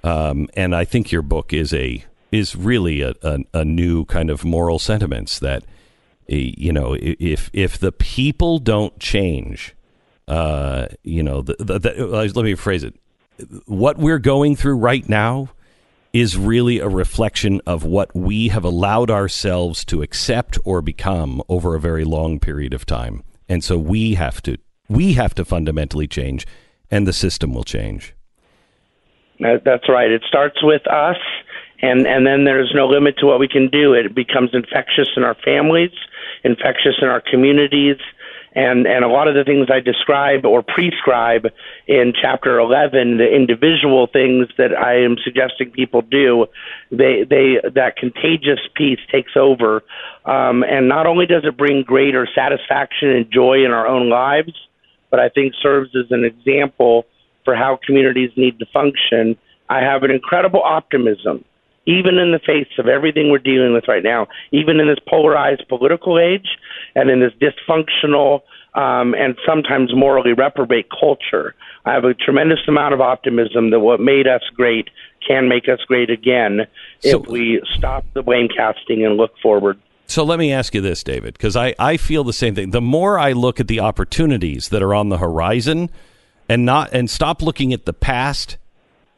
[0.03, 2.03] Um, and I think your book is a
[2.33, 5.63] is really a, a, a new kind of moral sentiments that
[6.27, 9.75] you know if if the people don't change
[10.27, 12.95] uh, you know the, the, the, uh, let me phrase it.
[13.65, 15.49] What we're going through right now
[16.13, 21.75] is really a reflection of what we have allowed ourselves to accept or become over
[21.75, 23.23] a very long period of time.
[23.49, 24.57] And so we have to
[24.87, 26.47] we have to fundamentally change
[26.89, 28.15] and the system will change.
[29.39, 30.09] That's right.
[30.09, 31.17] It starts with us
[31.83, 33.93] and and then there's no limit to what we can do.
[33.93, 35.91] It becomes infectious in our families,
[36.43, 37.97] infectious in our communities,
[38.55, 41.47] and and a lot of the things I describe or prescribe
[41.85, 46.45] in chapter 11, the individual things that I am suggesting people do,
[46.89, 49.83] they they that contagious piece takes over,
[50.23, 54.53] um, and not only does it bring greater satisfaction and joy in our own lives,
[55.11, 57.07] but I think serves as an example
[57.43, 59.37] for how communities need to function.
[59.69, 61.43] I have an incredible optimism
[61.85, 65.67] even in the face of everything we're dealing with right now, even in this polarized
[65.67, 66.47] political age
[66.95, 68.41] and in this dysfunctional
[68.75, 71.55] um, and sometimes morally reprobate culture,
[71.85, 74.89] I have a tremendous amount of optimism that what made us great
[75.27, 76.67] can make us great again
[76.99, 79.79] so, if we stop the blame casting and look forward.
[80.07, 82.71] So let me ask you this, David, because I, I feel the same thing.
[82.71, 85.89] The more I look at the opportunities that are on the horizon
[86.49, 88.57] and not and stop looking at the past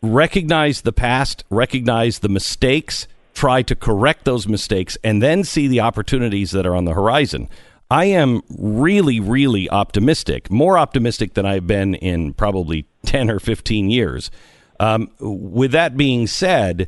[0.01, 5.79] recognize the past, recognize the mistakes, try to correct those mistakes, and then see the
[5.81, 7.49] opportunities that are on the horizon.
[7.89, 13.89] I am really, really optimistic, more optimistic than I've been in probably 10 or 15
[13.89, 14.31] years.
[14.79, 16.87] Um, with that being said,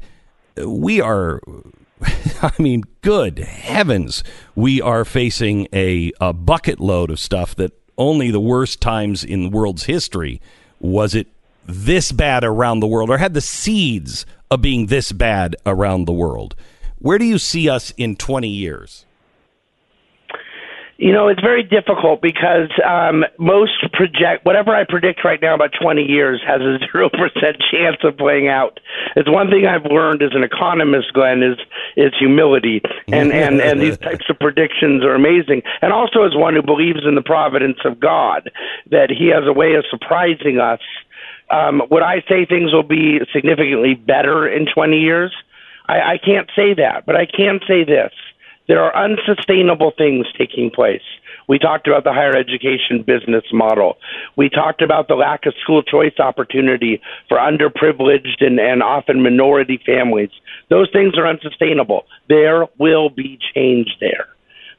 [0.58, 1.42] we are,
[2.42, 4.24] I mean, good heavens,
[4.56, 9.44] we are facing a, a bucket load of stuff that only the worst times in
[9.44, 10.42] the world's history
[10.80, 11.28] was it
[11.68, 16.14] this bad around the world or had the seeds of being this bad around the
[16.14, 16.56] world.
[17.00, 19.06] Where do you see us in 20 years?
[20.98, 25.70] You know, it's very difficult because um, most project whatever I predict right now about
[25.80, 28.80] 20 years has a zero percent chance of playing out.
[29.16, 31.58] It's one thing I've learned as an economist, Glenn, is
[31.98, 35.62] is humility, and and and these types of predictions are amazing.
[35.84, 38.50] And also as one who believes in the providence of God,
[38.90, 40.80] that He has a way of surprising us
[41.50, 45.34] um, would I say things will be significantly better in 20 years?
[45.88, 48.12] I, I can't say that, but I can say this.
[48.68, 51.02] There are unsustainable things taking place.
[51.48, 53.98] We talked about the higher education business model.
[54.36, 59.80] We talked about the lack of school choice opportunity for underprivileged and, and often minority
[59.86, 60.32] families.
[60.70, 62.06] Those things are unsustainable.
[62.28, 64.28] There will be change there.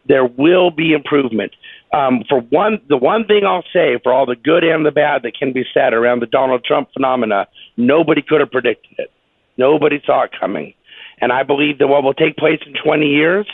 [0.07, 1.53] There will be improvement
[1.93, 5.23] um, for one, the one thing I'll say for all the good and the bad
[5.23, 9.11] that can be said around the Donald Trump phenomena, nobody could have predicted it.
[9.57, 10.75] Nobody saw it coming.
[11.21, 13.47] And I believe that what will take place in 20 years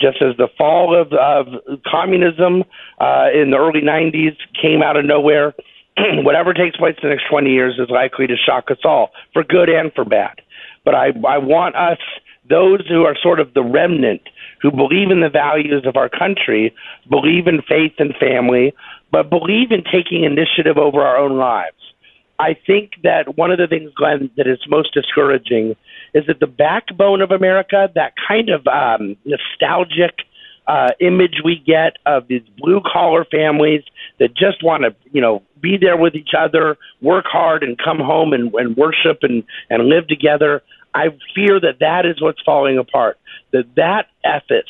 [0.00, 2.64] just as the fall of, of communism
[3.00, 5.54] uh, in the early 90s came out of nowhere.
[5.96, 9.42] Whatever takes place in the next 20 years is likely to shock us all, for
[9.42, 10.42] good and for bad.
[10.84, 11.98] But I, I want us,
[12.48, 14.22] those who are sort of the remnant,
[14.66, 16.74] who believe in the values of our country,
[17.08, 18.74] believe in faith and family,
[19.12, 21.76] but believe in taking initiative over our own lives.
[22.40, 25.76] I think that one of the things, Glenn, that is most discouraging
[26.14, 30.26] is that the backbone of America, that kind of um, nostalgic
[30.66, 33.82] uh, image we get of these blue collar families
[34.18, 37.98] that just want to, you know, be there with each other, work hard, and come
[38.00, 40.62] home and, and worship and, and live together.
[40.96, 43.18] I fear that that is what's falling apart.
[43.52, 44.64] That that ethos,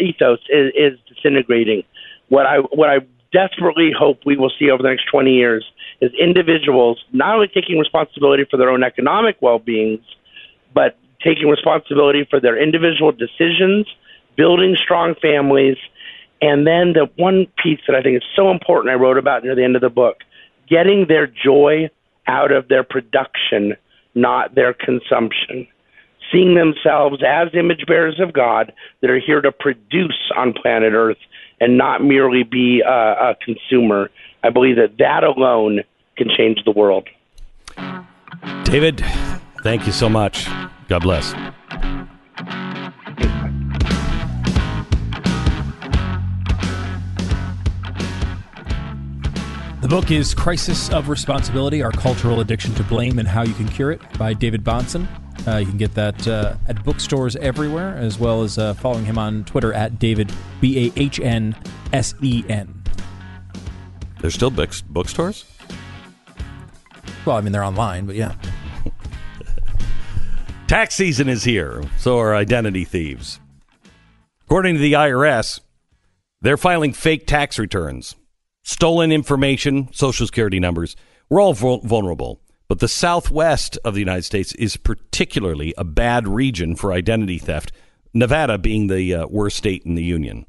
[0.00, 1.84] ethos is, is disintegrating.
[2.28, 2.98] What I what I
[3.32, 5.64] desperately hope we will see over the next 20 years
[6.00, 10.02] is individuals not only taking responsibility for their own economic well-being,
[10.74, 13.86] but taking responsibility for their individual decisions,
[14.36, 15.76] building strong families,
[16.40, 19.54] and then the one piece that I think is so important I wrote about near
[19.54, 20.18] the end of the book,
[20.68, 21.90] getting their joy
[22.26, 23.76] out of their production,
[24.14, 25.66] not their consumption.
[26.32, 31.16] Seeing themselves as image bearers of God that are here to produce on planet Earth
[31.60, 32.90] and not merely be a,
[33.30, 34.10] a consumer.
[34.44, 35.80] I believe that that alone
[36.16, 37.08] can change the world.
[38.64, 39.02] David,
[39.62, 40.46] thank you so much.
[40.88, 41.34] God bless.
[49.88, 53.66] The book is Crisis of Responsibility Our Cultural Addiction to Blame and How You Can
[53.66, 55.08] Cure It by David Bahnsen.
[55.48, 59.16] Uh, you can get that uh, at bookstores everywhere, as well as uh, following him
[59.16, 61.56] on Twitter at David B A H N
[61.94, 62.82] S E N.
[64.20, 65.46] There's still books, bookstores?
[67.24, 68.34] Well, I mean, they're online, but yeah.
[70.66, 73.40] Tax season is here, so are identity thieves.
[74.44, 75.60] According to the IRS,
[76.42, 78.16] they're filing fake tax returns,
[78.68, 80.94] stolen information, social security numbers.
[81.30, 82.42] We're all vulnerable.
[82.68, 87.72] But the southwest of the United States is particularly a bad region for identity theft,
[88.12, 90.44] Nevada being the uh, worst state in the union.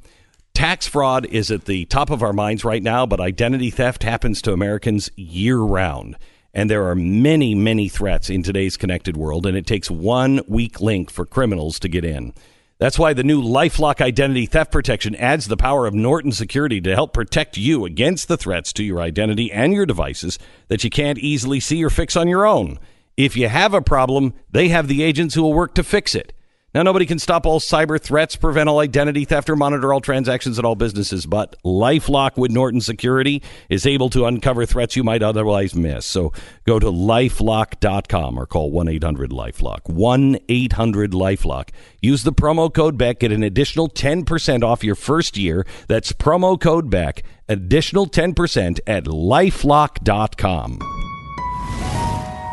[0.53, 4.41] Tax fraud is at the top of our minds right now, but identity theft happens
[4.41, 6.17] to Americans year round.
[6.53, 10.81] And there are many, many threats in today's connected world, and it takes one weak
[10.81, 12.33] link for criminals to get in.
[12.80, 16.95] That's why the new Lifelock Identity Theft Protection adds the power of Norton Security to
[16.95, 20.39] help protect you against the threats to your identity and your devices
[20.69, 22.80] that you can't easily see or fix on your own.
[23.18, 26.31] If you have a problem, they have the agents who will work to fix it.
[26.73, 30.59] Now, nobody can stop all cyber threats, prevent all identity theft, or monitor all transactions
[30.59, 35.23] at all businesses, but Lifelock with Norton Security is able to uncover threats you might
[35.23, 36.05] otherwise miss.
[36.05, 36.31] So
[36.67, 39.89] go to lifelock.com or call 1 800 Lifelock.
[39.89, 41.69] 1 800 Lifelock.
[42.01, 45.65] Use the promo code BECK, get an additional 10% off your first year.
[45.87, 50.79] That's promo code BECK, additional 10% at lifelock.com.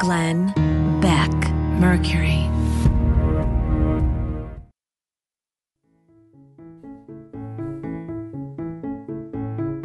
[0.00, 2.55] Glenn Beck, Mercury.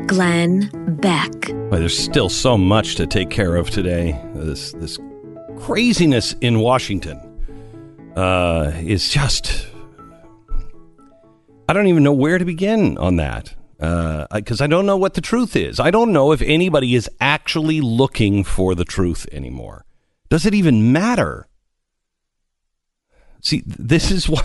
[0.07, 0.69] Glenn
[1.02, 1.32] Beck.
[1.72, 4.19] There's still so much to take care of today.
[4.34, 4.98] This this
[5.57, 7.19] craziness in Washington
[8.15, 9.68] uh, is just.
[11.69, 15.14] I don't even know where to begin on that because uh, I don't know what
[15.14, 15.80] the truth is.
[15.80, 19.86] I don't know if anybody is actually looking for the truth anymore.
[20.30, 21.48] Does it even matter?
[23.41, 24.44] See, this is why.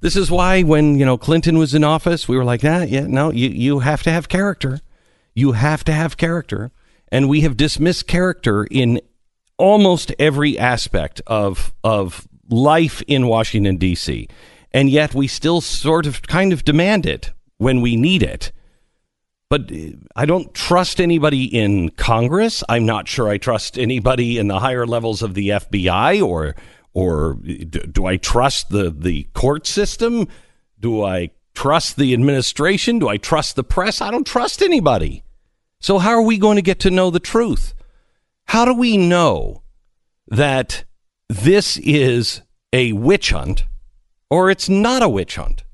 [0.00, 3.06] This is why when you know Clinton was in office, we were like, ah, yeah,
[3.06, 4.80] no, you you have to have character.
[5.36, 6.72] You have to have character.
[7.12, 9.00] And we have dismissed character in
[9.58, 14.28] almost every aspect of, of life in Washington, D.C.
[14.72, 18.50] And yet we still sort of kind of demand it when we need it.
[19.48, 19.70] But
[20.16, 22.64] I don't trust anybody in Congress.
[22.68, 26.56] I'm not sure I trust anybody in the higher levels of the FBI or
[26.92, 30.28] or do I trust the, the court system?
[30.80, 32.98] Do I trust the administration?
[32.98, 34.00] Do I trust the press?
[34.00, 35.22] I don't trust anybody.
[35.80, 37.74] So, how are we going to get to know the truth?
[38.46, 39.62] How do we know
[40.28, 40.84] that
[41.28, 42.42] this is
[42.72, 43.64] a witch hunt
[44.30, 45.64] or it's not a witch hunt?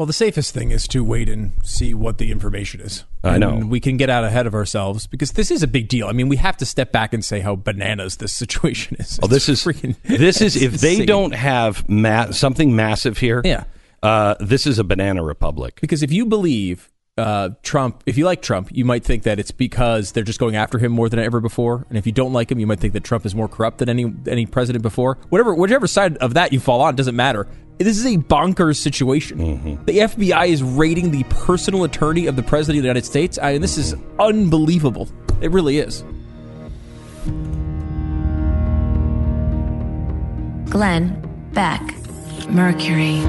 [0.00, 3.04] Well, the safest thing is to wait and see what the information is.
[3.22, 3.50] I know.
[3.50, 6.06] And we can get out ahead of ourselves because this is a big deal.
[6.06, 9.20] I mean, we have to step back and say how bananas this situation is.
[9.22, 9.96] Oh, this is freaking.
[10.04, 13.42] This is if they don't have ma- something massive here.
[13.44, 13.64] Yeah.
[14.02, 15.78] Uh, this is a banana republic.
[15.82, 16.89] Because if you believe
[17.20, 20.56] uh, Trump, if you like Trump, you might think that it's because they're just going
[20.56, 21.86] after him more than ever before.
[21.88, 23.88] And if you don't like him, you might think that Trump is more corrupt than
[23.88, 25.18] any any president before.
[25.28, 27.46] Whatever, whichever side of that you fall on doesn't matter.
[27.78, 29.38] This is a bonkers situation.
[29.38, 29.84] Mm-hmm.
[29.84, 33.38] The FBI is raiding the personal attorney of the president of the United States.
[33.38, 35.08] I mean, this is unbelievable.
[35.40, 36.04] It really is.
[40.70, 41.20] Glenn
[41.52, 41.80] Beck,
[42.48, 43.20] Mercury.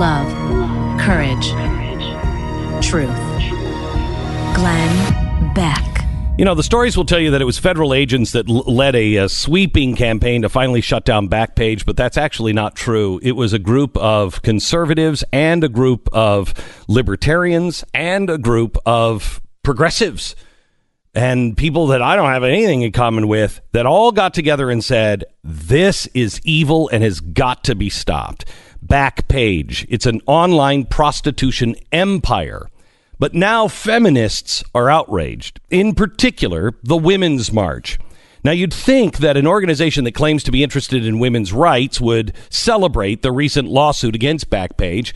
[0.00, 0.32] Love,
[0.98, 1.50] courage,
[2.82, 3.14] truth.
[4.54, 6.06] Glenn Beck.
[6.38, 8.96] You know, the stories will tell you that it was federal agents that l- led
[8.96, 13.20] a, uh sweeping campaign to finally shut down Backpage, but that's actually not true.
[13.22, 16.54] It was a group of conservatives and a group of
[16.88, 20.34] libertarians and a group of progressives
[21.14, 24.84] and people that I don't have anything in common with that all got together and
[24.84, 28.44] said, this is evil and has got to be stopped.
[28.84, 29.86] Backpage.
[29.88, 32.68] It's an online prostitution empire.
[33.18, 37.98] But now feminists are outraged, in particular, the Women's March.
[38.42, 42.32] Now, you'd think that an organization that claims to be interested in women's rights would
[42.48, 45.12] celebrate the recent lawsuit against Backpage,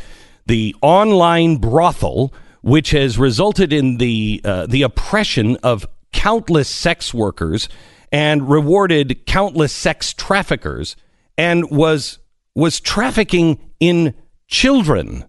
[0.46, 7.68] the online brothel, which has resulted in the, uh, the oppression of countless sex workers
[8.12, 10.94] and rewarded countless sex traffickers
[11.36, 12.18] and was,
[12.54, 14.14] was trafficking in
[14.48, 15.24] children.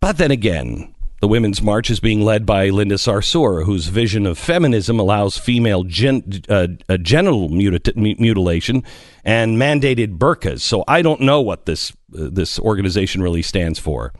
[0.00, 4.38] But then again, the Women's March is being led by Linda Sarsour, whose vision of
[4.38, 8.84] feminism allows female gen- uh, uh, genital muti- mutilation
[9.24, 10.60] and mandated burqas.
[10.60, 14.12] So I don't know what this uh, this organization really stands for.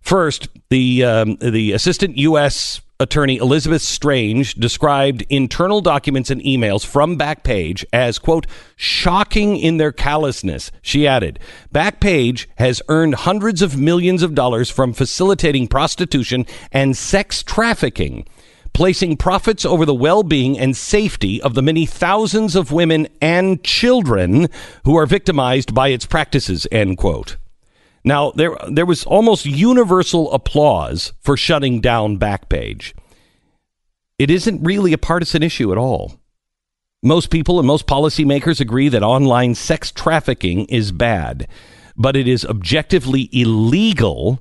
[0.00, 2.80] First, the um, the assistant U.S.
[3.00, 8.46] attorney Elizabeth Strange described internal documents and emails from Backpage as quote
[8.76, 10.70] shocking in their callousness.
[10.82, 11.40] She added,
[11.74, 18.26] Backpage has earned hundreds of millions of dollars from facilitating prostitution and sex trafficking.
[18.72, 23.64] Placing profits over the well being and safety of the many thousands of women and
[23.64, 24.48] children
[24.84, 26.68] who are victimized by its practices.
[26.70, 27.36] End quote.
[28.04, 32.94] Now, there, there was almost universal applause for shutting down Backpage.
[34.18, 36.20] It isn't really a partisan issue at all.
[37.02, 41.48] Most people and most policymakers agree that online sex trafficking is bad,
[41.96, 44.40] but it is objectively illegal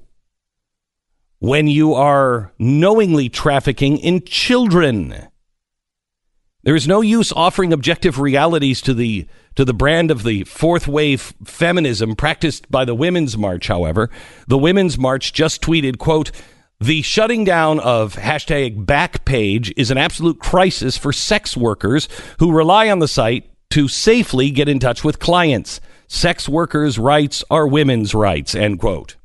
[1.40, 5.30] when you are knowingly trafficking in children.
[6.64, 9.26] There is no use offering objective realities to the
[9.60, 14.10] to the brand of the fourth wave feminism practiced by the Women's March, however.
[14.48, 16.32] The Women's March just tweeted, quote,
[16.80, 22.08] the shutting down of hashtag Backpage is an absolute crisis for sex workers
[22.40, 25.82] who rely on the site to safely get in touch with clients.
[26.08, 29.18] Sex workers' rights are women's rights, end quote.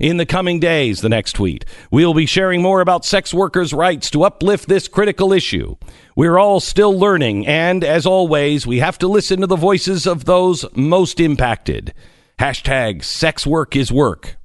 [0.00, 4.10] In the coming days, the next tweet, we'll be sharing more about sex workers' rights
[4.12, 5.76] to uplift this critical issue.
[6.16, 10.24] We're all still learning, and as always, we have to listen to the voices of
[10.24, 11.92] those most impacted.
[12.38, 14.38] Hashtag sex work is work.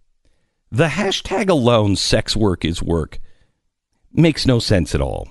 [0.74, 3.20] The hashtag alone, sex work is work,
[4.12, 5.30] makes no sense at all.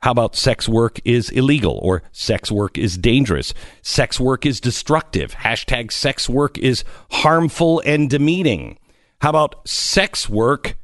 [0.00, 3.54] How about sex work is illegal or sex work is dangerous?
[3.80, 5.34] Sex work is destructive.
[5.34, 8.76] Hashtag sex work is harmful and demeaning.
[9.20, 10.76] How about sex work?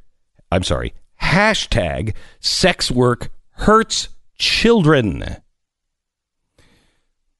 [0.51, 0.93] I'm sorry.
[1.21, 5.37] Hashtag sex work hurts children.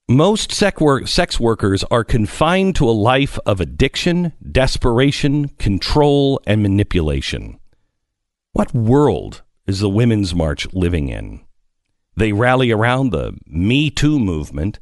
[0.08, 6.62] Most sex, work, sex workers are confined to a life of addiction, desperation, control, and
[6.62, 7.58] manipulation.
[8.52, 11.42] What world is the Women's March living in?
[12.16, 14.80] They rally around the Me Too movement,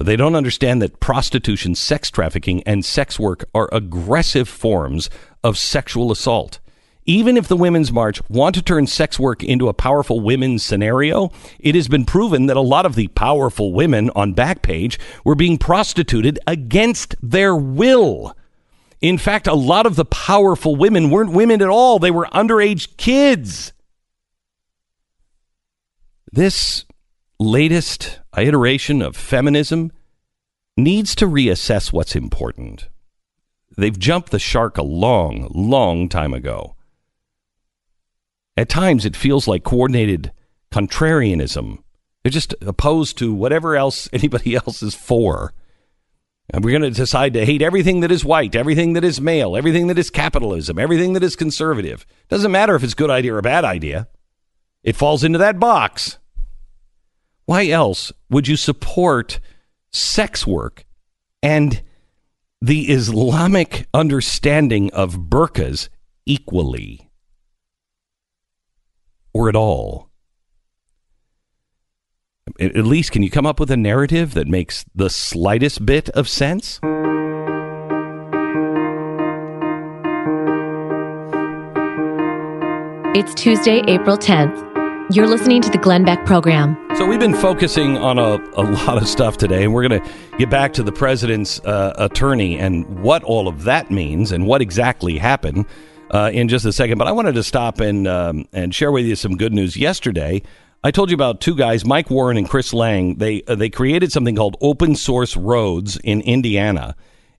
[0.00, 5.10] but they don't understand that prostitution, sex trafficking, and sex work are aggressive forms
[5.44, 6.58] of sexual assault.
[7.04, 11.30] Even if the Women's March want to turn sex work into a powerful women's scenario,
[11.58, 15.58] it has been proven that a lot of the powerful women on Backpage were being
[15.58, 18.34] prostituted against their will.
[19.02, 22.96] In fact, a lot of the powerful women weren't women at all, they were underage
[22.96, 23.74] kids.
[26.32, 26.86] This
[27.40, 29.90] latest iteration of feminism
[30.76, 32.90] needs to reassess what's important.
[33.78, 36.76] They've jumped the shark a long, long time ago.
[38.58, 40.32] At times, it feels like coordinated
[40.70, 41.78] contrarianism.
[42.22, 45.54] They're just opposed to whatever else anybody else is for.
[46.52, 49.56] And we're going to decide to hate everything that is white, everything that is male,
[49.56, 52.04] everything that is capitalism, everything that is conservative.
[52.28, 54.08] Doesn't matter if it's a good idea or a bad idea.
[54.82, 56.18] It falls into that box.
[57.50, 59.40] Why else would you support
[59.90, 60.84] sex work
[61.42, 61.82] and
[62.62, 65.88] the Islamic understanding of burqas
[66.26, 67.10] equally
[69.34, 70.10] or at all?
[72.60, 76.28] At least, can you come up with a narrative that makes the slightest bit of
[76.28, 76.78] sense?
[83.12, 84.69] It's Tuesday, April 10th.
[85.12, 86.76] You're listening to the Glenn Beck program.
[86.96, 90.10] So we've been focusing on a, a lot of stuff today, and we're going to
[90.38, 94.62] get back to the president's uh, attorney and what all of that means and what
[94.62, 95.66] exactly happened
[96.12, 96.96] uh, in just a second.
[96.96, 99.76] But I wanted to stop and um, and share with you some good news.
[99.76, 100.42] Yesterday,
[100.84, 103.16] I told you about two guys, Mike Warren and Chris Lang.
[103.16, 106.94] They uh, they created something called Open Source Roads in Indiana.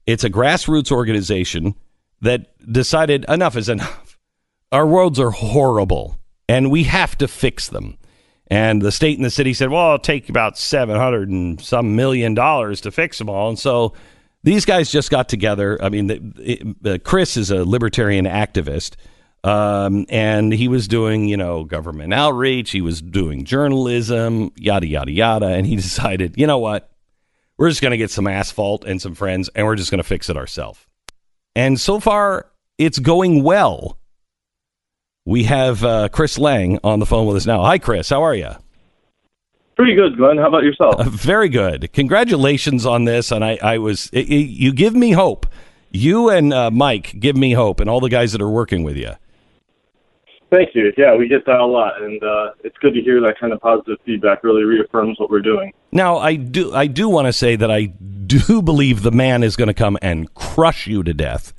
[0.06, 1.74] It's a grassroots organization
[2.20, 4.18] that decided enough is enough.
[4.70, 7.98] Our roads are horrible and we have to fix them.
[8.48, 12.34] And the state and the city said, well, it'll take about 700 and some million
[12.34, 13.48] dollars to fix them all.
[13.48, 13.94] And so
[14.42, 15.82] these guys just got together.
[15.82, 18.96] I mean, the, it, uh, Chris is a libertarian activist.
[19.44, 22.70] Um, and he was doing, you know, government outreach.
[22.70, 25.46] He was doing journalism, yada, yada, yada.
[25.46, 26.90] And he decided, you know what?
[27.56, 30.08] We're just going to get some asphalt and some friends and we're just going to
[30.08, 30.84] fix it ourselves.
[31.54, 33.98] And so far, it's going well.
[35.24, 37.62] We have uh, Chris Lang on the phone with us now.
[37.62, 38.08] Hi, Chris.
[38.08, 38.50] How are you?
[39.76, 40.36] Pretty good, Glenn.
[40.36, 40.96] How about yourself?
[40.96, 41.92] Uh, very good.
[41.92, 43.30] Congratulations on this.
[43.30, 45.46] And I, I was, it, it, you give me hope.
[45.92, 48.96] You and uh, Mike give me hope, and all the guys that are working with
[48.96, 49.12] you.
[50.50, 50.92] Thank you.
[50.96, 53.60] Yeah, we get that a lot, and uh, it's good to hear that kind of
[53.60, 54.42] positive feedback.
[54.42, 55.72] Really reaffirms what we're doing.
[55.92, 59.54] Now, I do, I do want to say that I do believe the man is
[59.54, 61.52] going to come and crush you to death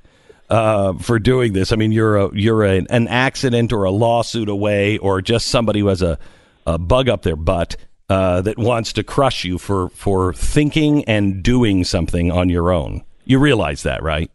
[0.54, 1.72] uh, for doing this.
[1.72, 5.80] I mean, you're a, you're a, an accident or a lawsuit away, or just somebody
[5.80, 6.20] who has a,
[6.68, 7.76] a bug up their butt
[8.08, 13.04] uh, that wants to crush you for for thinking and doing something on your own.
[13.26, 14.30] You realize that, right?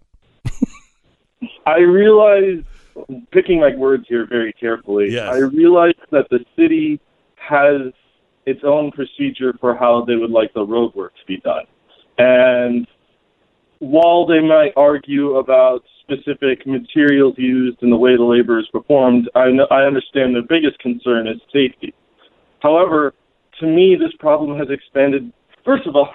[1.67, 2.65] I realize,
[3.31, 5.33] picking my words here very carefully, Yes.
[5.33, 7.01] I realize that the city
[7.37, 7.93] has
[8.45, 11.65] its own procedure for how they would like the road work to be done.
[12.17, 12.89] And
[13.79, 19.31] while they might argue about specific materials used and the way the labor is performed,
[19.35, 21.95] I, know, I understand their biggest concern is safety.
[22.61, 23.15] However,
[23.61, 25.33] to me, this problem has expanded.
[25.65, 26.09] First of all,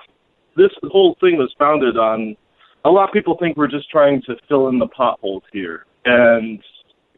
[0.56, 2.36] this whole thing was founded on
[2.86, 5.86] a lot of people think we're just trying to fill in the potholes here.
[6.06, 6.61] And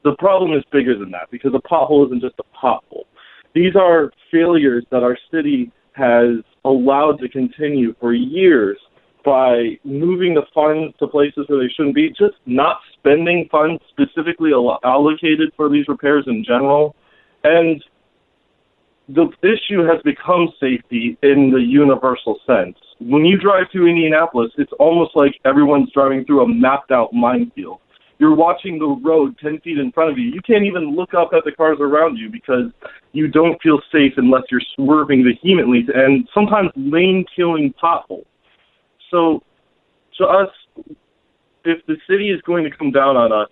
[0.03, 3.05] the problem is bigger than that because a pothole isn't just a pothole.
[3.53, 8.77] These are failures that our city has allowed to continue for years
[9.25, 14.51] by moving the funds to places where they shouldn't be, just not spending funds specifically
[14.83, 16.95] allocated for these repairs in general.
[17.43, 17.83] And
[19.09, 22.77] the issue has become safety in the universal sense.
[22.99, 27.79] When you drive through Indianapolis, it's almost like everyone's driving through a mapped out minefield.
[28.17, 30.25] You're watching the road 10 feet in front of you.
[30.25, 32.71] You can't even look up at the cars around you because
[33.11, 38.25] you don't feel safe unless you're swerving vehemently and sometimes lane killing potholes.
[39.15, 39.41] So,
[40.17, 40.49] to us,
[41.63, 43.49] if the city is going to come down on us,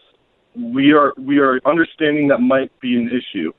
[0.56, 3.52] we are we are understanding that might be an issue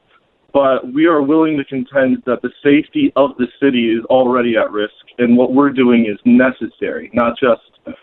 [0.54, 4.70] but we are willing to contend that the safety of the city is already at
[4.70, 7.96] risk, and what we're doing is necessary, not just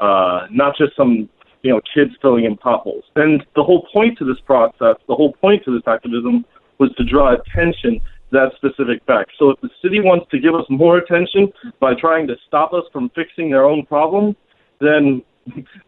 [0.00, 1.28] uh, not just some
[1.62, 3.02] you know kids filling in potholes.
[3.16, 6.44] And the whole point to this process, the whole point to this activism,
[6.78, 8.00] was to draw attention
[8.36, 9.32] that specific fact.
[9.38, 12.84] So if the city wants to give us more attention by trying to stop us
[12.92, 14.36] from fixing their own problem,
[14.80, 15.22] then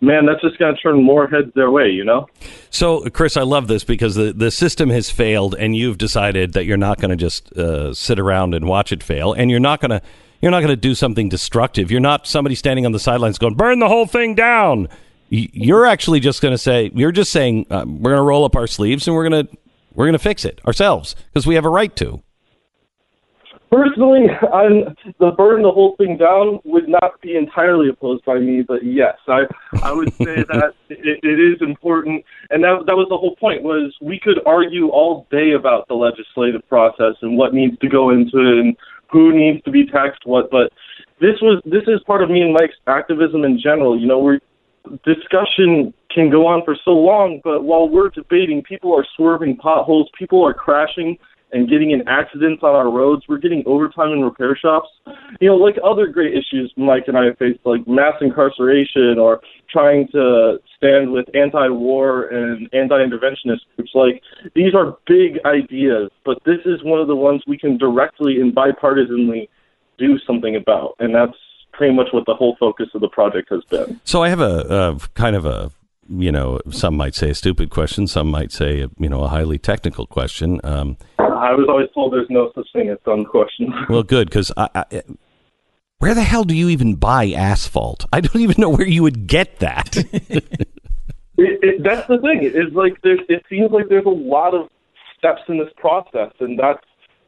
[0.00, 2.28] man, that's just going to turn more heads their way, you know?
[2.70, 6.64] So, Chris, I love this because the, the system has failed, and you've decided that
[6.64, 9.80] you're not going to just uh, sit around and watch it fail, and you're not
[9.80, 10.02] going to
[10.40, 11.90] you're not going to do something destructive.
[11.90, 14.88] You're not somebody standing on the sidelines going, "Burn the whole thing down."
[15.30, 18.54] You're actually just going to say, "You're just saying uh, we're going to roll up
[18.54, 19.56] our sleeves and we're going to
[19.94, 22.22] we're going to fix it ourselves because we have a right to."
[23.70, 28.62] Personally, I'm, the burn the whole thing down would not be entirely opposed by me,
[28.62, 29.42] but yes, I
[29.82, 33.62] I would say that it, it is important, and that that was the whole point.
[33.62, 38.10] Was we could argue all day about the legislative process and what needs to go
[38.10, 38.76] into it and
[39.10, 40.70] who needs to be taxed what, but
[41.20, 43.98] this was this is part of me and Mike's activism in general.
[43.98, 44.38] You know, we
[45.04, 50.08] discussion can go on for so long, but while we're debating, people are swerving potholes,
[50.18, 51.18] people are crashing
[51.52, 53.24] and getting in accidents on our roads.
[53.28, 54.88] We're getting overtime in repair shops.
[55.40, 59.40] You know, like other great issues Mike and I have faced, like mass incarceration or
[59.70, 63.92] trying to stand with anti-war and anti-interventionist groups.
[63.94, 64.22] Like
[64.54, 68.54] these are big ideas, but this is one of the ones we can directly and
[68.54, 69.48] bipartisanly
[69.98, 71.36] do something about, and that's
[71.72, 74.00] pretty much what the whole focus of the project has been.
[74.04, 75.70] So I have a, a kind of a
[76.08, 79.58] you know some might say a stupid question, some might say you know a highly
[79.58, 80.60] technical question.
[80.64, 80.96] Um,
[81.38, 83.70] I was always told there's no such thing as dumb questions.
[83.88, 85.02] well, good because I, I, eh,
[85.98, 88.04] where the hell do you even buy asphalt?
[88.12, 89.96] I don't even know where you would get that.
[90.28, 90.44] it,
[91.36, 92.40] it, that's the thing.
[92.42, 93.20] It's like there's.
[93.28, 94.68] It seems like there's a lot of
[95.18, 96.84] steps in this process, and that's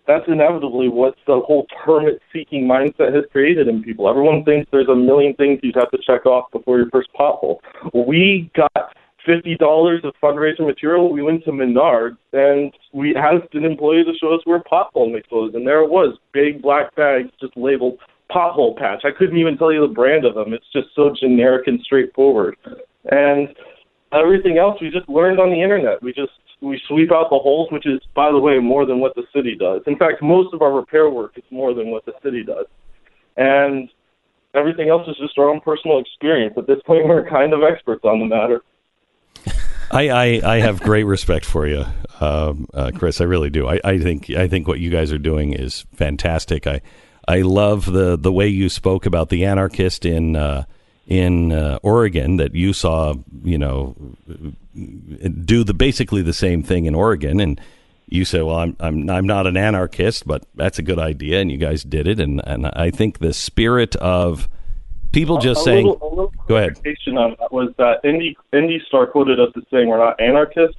[0.06, 4.08] that's inevitably what the whole permit seeking mindset has created in people.
[4.08, 7.58] Everyone thinks there's a million things you'd have to check off before your first pothole.
[7.94, 11.12] We got fifty dollars of fundraising material.
[11.12, 15.30] We went to Menards and we asked an employee to show us where pothole mix
[15.30, 17.98] was, and there it was, big black bags just labeled
[18.30, 19.02] pothole patch.
[19.04, 20.52] I couldn't even tell you the brand of them.
[20.52, 22.56] It's just so generic and straightforward.
[23.10, 23.48] And
[24.12, 26.02] everything else we just learned on the internet.
[26.02, 29.14] We just we sweep out the holes, which is, by the way, more than what
[29.14, 29.80] the city does.
[29.86, 32.66] In fact, most of our repair work is more than what the city does.
[33.36, 33.88] And
[34.54, 36.54] everything else is just our own personal experience.
[36.58, 38.62] At this point, we're kind of experts on the matter.
[39.90, 41.84] I, I, I have great respect for you,
[42.20, 43.20] um, uh, Chris.
[43.20, 43.68] I really do.
[43.68, 46.66] I, I think I think what you guys are doing is fantastic.
[46.66, 46.80] I
[47.26, 50.64] I love the the way you spoke about the anarchist in uh,
[51.06, 53.96] in uh, Oregon that you saw, you know,
[55.44, 57.60] do the basically the same thing in Oregon, and
[58.06, 61.50] you said, "Well, I'm I'm I'm not an anarchist, but that's a good idea," and
[61.50, 64.48] you guys did it, and and I think the spirit of
[65.12, 68.82] people just a saying, little, a little "Go ahead." on that was that Indy Indy
[68.86, 70.76] Star quoted us as saying we're not anarchists,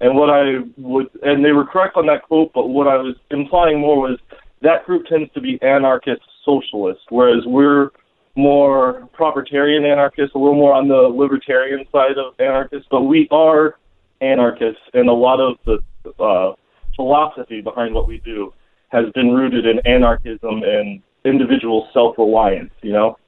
[0.00, 3.16] and what I would and they were correct on that quote, but what I was
[3.30, 4.18] implying more was
[4.62, 7.90] that group tends to be anarchist socialist, whereas we're
[8.34, 13.78] more propertarian anarchists, a little more on the libertarian side of anarchists, but we are
[14.20, 15.78] anarchists, and a lot of the
[16.22, 16.54] uh,
[16.94, 18.52] philosophy behind what we do
[18.88, 22.72] has been rooted in anarchism and individual self-reliance.
[22.82, 23.18] You know.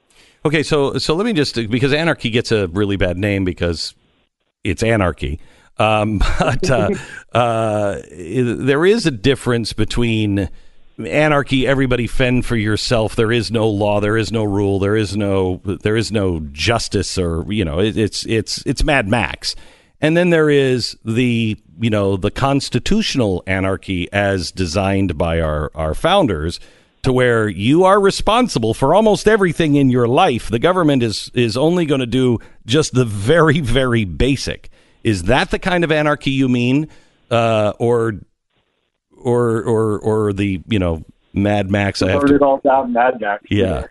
[0.45, 3.93] Okay, so so let me just because anarchy gets a really bad name because
[4.63, 5.39] it's anarchy.
[5.77, 6.89] Um, but uh,
[7.33, 10.49] uh, there is a difference between
[11.07, 13.15] anarchy everybody fend for yourself.
[13.15, 13.99] There is no law.
[13.99, 14.79] There is no rule.
[14.79, 19.07] There is no there is no justice or you know it, it's it's it's mad
[19.07, 19.55] max.
[20.01, 25.93] And then there is the you know the constitutional anarchy as designed by our our
[25.93, 26.59] founders
[27.03, 31.55] to where you are responsible for almost everything in your life the government is is
[31.55, 34.69] only going to do just the very very basic
[35.03, 36.87] is that the kind of anarchy you mean
[37.31, 38.19] uh, or
[39.17, 41.03] or or or the you know
[41.33, 42.01] Mad Max.
[42.01, 42.35] I have to.
[42.35, 43.43] it all down, Mad Max.
[43.49, 43.85] Yeah.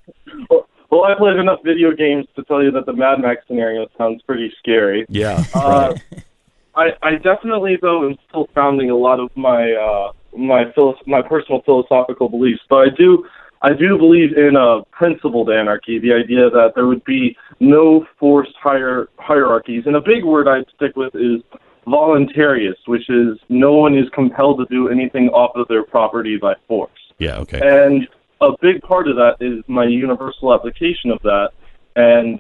[0.51, 3.87] Well, well, I played enough video games to tell you that the Mad Max scenario
[3.97, 5.07] sounds pretty scary.
[5.09, 5.45] Yeah.
[5.55, 5.95] Uh,
[6.75, 11.23] I, I definitely though am still founding a lot of my uh, my philo- my
[11.23, 13.27] personal philosophical beliefs, but I do
[13.60, 18.55] I do believe in a principled anarchy, the idea that there would be no forced
[18.62, 19.85] higher hierarchies.
[19.86, 21.43] And a big word I'd stick with is
[21.86, 26.55] voluntarist, which is no one is compelled to do anything off of their property by
[26.69, 26.90] force.
[27.19, 27.39] Yeah.
[27.39, 27.60] Okay.
[27.60, 28.06] And
[28.40, 31.51] a big part of that is my universal application of that.
[31.97, 32.39] And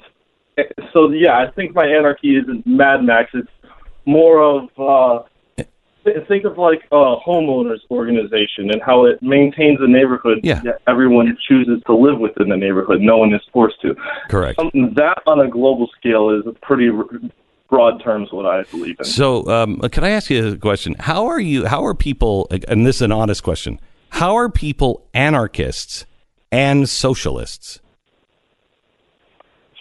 [0.56, 3.30] eh, so, yeah, I think my anarchy isn't Mad Max.
[3.34, 3.48] It's
[4.06, 5.26] more of, uh,
[6.26, 10.40] think of like a homeowners organization and how it maintains a neighborhood.
[10.42, 10.62] Yeah.
[10.86, 13.00] everyone chooses to live within the neighborhood.
[13.00, 13.94] No one is forced to.
[14.28, 14.58] Correct.
[14.60, 16.90] Something that on a global scale is a pretty
[17.68, 19.04] broad terms what I believe in.
[19.04, 20.94] So, um, can I ask you a question?
[20.98, 21.66] How are you?
[21.66, 22.48] How are people?
[22.68, 23.80] And this is an honest question.
[24.10, 26.06] How are people anarchists
[26.50, 27.80] and socialists?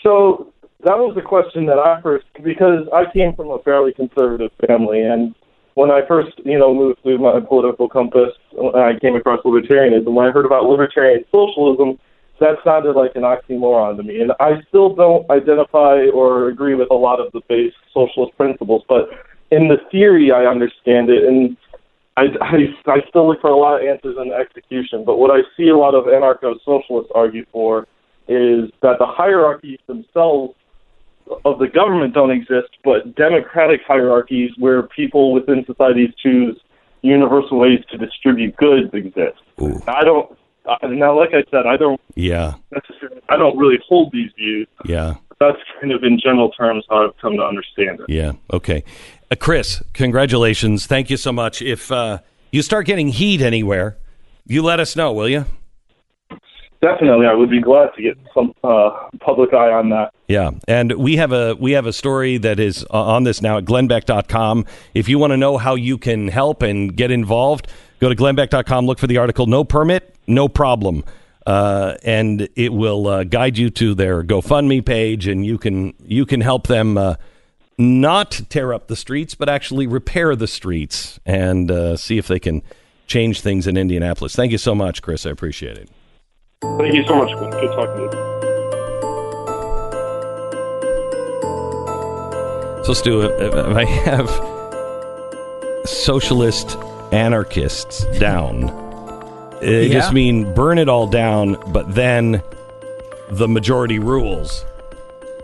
[0.03, 0.53] So
[0.84, 5.02] that was the question that I first, because I came from a fairly conservative family,
[5.02, 5.34] and
[5.78, 8.34] when I first, you know, moved through my political compass,
[8.74, 10.12] I came across libertarianism.
[10.12, 11.99] When I heard about libertarian socialism,
[12.40, 14.20] that sounded like an oxymoron to me.
[14.22, 18.82] And I still don't identify or agree with a lot of the base socialist principles,
[18.90, 19.10] but
[19.52, 21.56] in the theory, I understand it, and
[22.18, 25.06] I, I, I still look for a lot of answers in execution.
[25.06, 27.82] But what I see a lot of anarcho-socialists argue for
[28.28, 30.56] is that the hierarchies themselves
[31.45, 36.58] of the government don't exist, but democratic hierarchies where people within societies choose
[37.02, 39.38] universal ways to distribute goods exist.
[39.62, 39.82] Ooh.
[39.88, 40.38] I don't.
[40.84, 42.56] Now, like I said, I don't Yeah.
[42.72, 43.22] necessarily.
[43.30, 44.68] I don't really hold these views.
[44.86, 45.16] Yeah.
[45.40, 48.08] That's kind of in general terms how I've come to understand it.
[48.10, 48.34] Yeah.
[48.52, 48.84] Okay.
[49.32, 50.86] Uh, Chris, congratulations.
[50.88, 51.62] Thank you so much.
[51.62, 52.20] If uh,
[52.52, 53.98] you start getting heat anywhere,
[54.45, 55.45] you let us know, will you?
[56.82, 60.14] Definitely, I would be glad to get some uh, public eye on that.
[60.28, 63.58] Yeah, and we have a we have a story that is uh, on this now
[63.58, 64.66] at glennbeck.com.
[64.94, 67.68] If you want to know how you can help and get involved,
[67.99, 71.04] go to glennbeck.com, look for the article No Permit, No Problem.
[71.48, 76.26] uh, and it will uh, guide you to their GoFundMe page, and you can you
[76.26, 77.16] can help them uh,
[77.80, 82.40] not tear up the streets, but actually repair the streets and uh, see if they
[82.40, 82.62] can
[83.08, 84.36] change things in Indianapolis.
[84.36, 85.26] Thank you so much, Chris.
[85.26, 85.90] I appreciate it.
[86.62, 87.32] Thank you so much.
[87.38, 87.52] Glenn.
[87.52, 88.28] Good talking to you.
[92.84, 94.30] So, Stu, if if I have
[95.88, 96.78] socialist
[97.12, 98.68] anarchists down,
[99.62, 99.94] they Yeah.
[99.94, 102.42] just mean burn it all down, but then
[103.30, 104.66] the majority rules,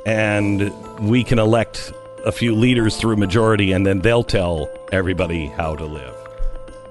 [0.06, 0.72] and
[1.02, 1.92] we can elect
[2.26, 6.14] a few leaders through majority, and then they'll tell everybody how to live.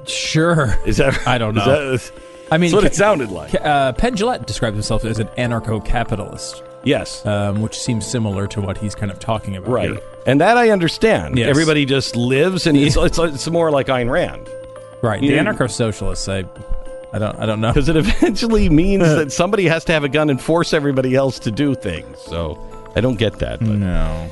[0.07, 0.77] Sure.
[0.85, 1.27] Is that?
[1.27, 1.97] I don't is know.
[1.97, 2.13] that-
[2.53, 3.55] I mean, that's what it sounded like.
[3.55, 7.25] Uh, Penn Jillette describes himself as an anarcho-capitalist, Yes.
[7.27, 9.71] um, which seems similar to what he's kind of talking about.
[9.71, 9.91] Right.
[9.91, 10.01] here.
[10.27, 11.39] And that I understand.
[11.39, 11.49] Yes.
[11.49, 14.49] Everybody just lives, and it's, it's, it's more like Ayn Rand.
[15.03, 15.21] Right.
[15.21, 16.29] The anarcho-socialists.
[16.29, 16.45] I,
[17.13, 17.37] I don't.
[17.37, 17.73] I don't know.
[17.73, 21.39] Because it eventually means that somebody has to have a gun and force everybody else
[21.41, 22.19] to do things.
[22.21, 22.59] So
[22.95, 23.59] I don't get that.
[23.59, 23.69] But.
[23.69, 24.31] No.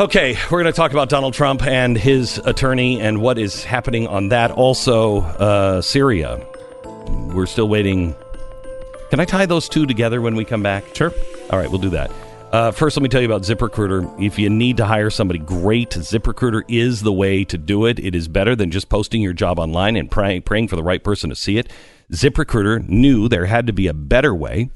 [0.00, 4.06] Okay, we're going to talk about Donald Trump and his attorney and what is happening
[4.06, 4.50] on that.
[4.50, 6.40] Also, uh, Syria.
[7.34, 8.14] We're still waiting.
[9.10, 10.94] Can I tie those two together when we come back?
[10.94, 11.12] Sure.
[11.50, 12.10] All right, we'll do that.
[12.52, 14.20] Uh, first, let me tell you about ZipRecruiter.
[14.20, 18.00] If you need to hire somebody great, ZipRecruiter is the way to do it.
[18.00, 21.02] It is better than just posting your job online and pray, praying for the right
[21.02, 21.70] person to see it.
[22.12, 24.70] ZipRecruiter knew there had to be a better way.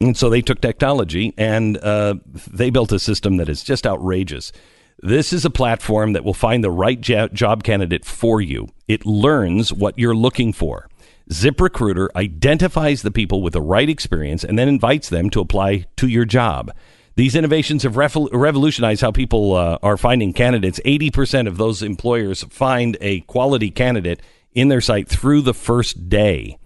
[0.00, 2.14] And so they took technology and uh,
[2.50, 4.52] they built a system that is just outrageous.
[5.00, 8.68] This is a platform that will find the right jo- job candidate for you.
[8.86, 10.88] It learns what you're looking for.
[11.30, 16.08] ZipRecruiter identifies the people with the right experience and then invites them to apply to
[16.08, 16.72] your job.
[17.14, 20.80] These innovations have revol- revolutionized how people uh, are finding candidates.
[20.84, 24.20] 80% of those employers find a quality candidate
[24.52, 26.58] in their site through the first day.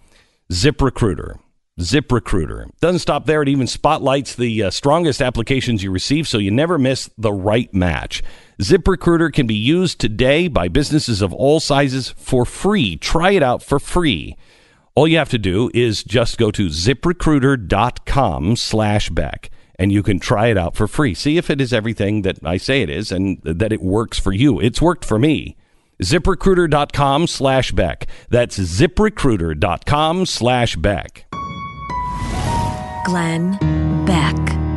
[0.52, 1.38] ZipRecruiter.
[1.78, 2.70] ZipRecruiter.
[2.80, 3.42] Doesn't stop there.
[3.42, 7.72] It even spotlights the uh, strongest applications you receive so you never miss the right
[7.74, 8.22] match.
[8.60, 12.96] ZipRecruiter can be used today by businesses of all sizes for free.
[12.96, 14.36] Try it out for free.
[14.94, 20.18] All you have to do is just go to ziprecruiter.com slash Beck and you can
[20.18, 21.12] try it out for free.
[21.12, 24.32] See if it is everything that I say it is and that it works for
[24.32, 24.58] you.
[24.58, 25.56] It's worked for me.
[26.02, 28.06] ZipRecruiter.com slash Beck.
[28.30, 31.26] That's ziprecruiter.com slash Beck.
[33.06, 33.52] Glenn
[34.04, 34.34] Beck,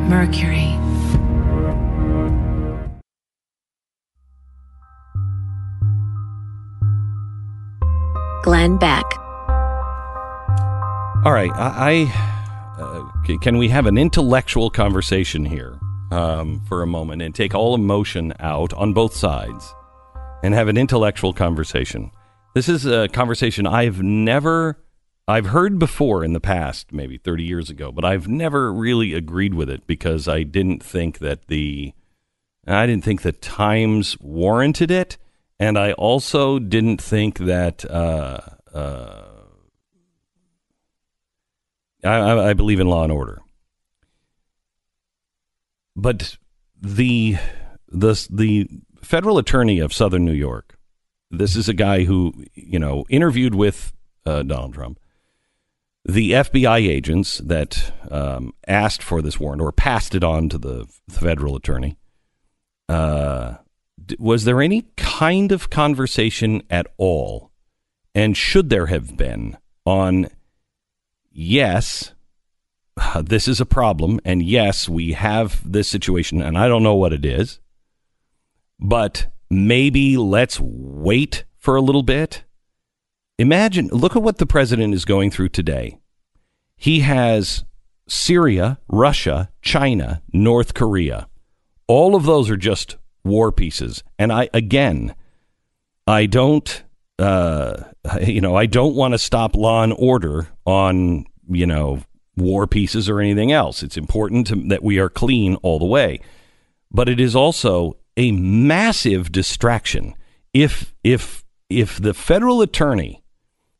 [0.08, 0.78] Mercury.
[8.44, 9.02] Glenn Beck.
[11.24, 15.76] All right, I, I uh, can we have an intellectual conversation here
[16.12, 19.74] um, for a moment and take all emotion out on both sides
[20.44, 22.12] and have an intellectual conversation.
[22.54, 24.78] This is a conversation I've never
[25.30, 29.54] I've heard before in the past, maybe 30 years ago, but I've never really agreed
[29.54, 31.94] with it because I didn't think that the
[32.66, 35.16] I didn't think the times warranted it,
[35.58, 38.40] and I also didn't think that uh,
[38.72, 39.24] uh,
[42.04, 43.40] I, I, believe in law and order.
[45.96, 46.36] But
[46.80, 47.36] the
[47.88, 48.68] the the
[49.02, 50.78] federal attorney of Southern New York,
[51.30, 53.92] this is a guy who you know interviewed with
[54.26, 54.98] uh, Donald Trump.
[56.04, 60.86] The FBI agents that um, asked for this warrant or passed it on to the
[61.08, 61.96] federal attorney.
[62.88, 63.56] Uh,
[64.18, 67.50] was there any kind of conversation at all,
[68.14, 70.28] and should there have been on
[71.30, 72.12] yes,
[73.22, 77.12] this is a problem, and yes, we have this situation, and I don't know what
[77.12, 77.60] it is,
[78.78, 82.44] but maybe let's wait for a little bit.
[83.40, 85.98] Imagine, look at what the president is going through today.
[86.76, 87.64] He has
[88.06, 91.26] Syria, Russia, China, North Korea.
[91.86, 94.04] All of those are just war pieces.
[94.18, 95.14] And I, again,
[96.06, 96.84] I don't,
[97.18, 97.84] uh,
[98.20, 102.02] you know, I don't want to stop law and order on, you know,
[102.36, 103.82] war pieces or anything else.
[103.82, 106.20] It's important to, that we are clean all the way.
[106.90, 110.14] But it is also a massive distraction.
[110.52, 113.19] If, if, if the federal attorney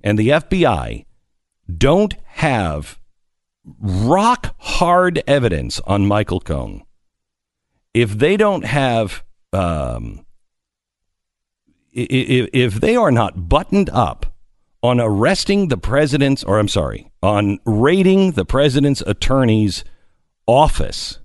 [0.03, 1.05] and the FBI
[1.79, 2.99] don't have
[3.81, 6.83] rock hard evidence on Michael Cohen,
[7.95, 9.23] if they don't have,
[9.53, 10.25] um,
[11.93, 14.35] if, if they are not buttoned up
[14.83, 19.85] on arresting the president's, or I'm sorry, on raiding the president's attorney's
[20.47, 21.19] office,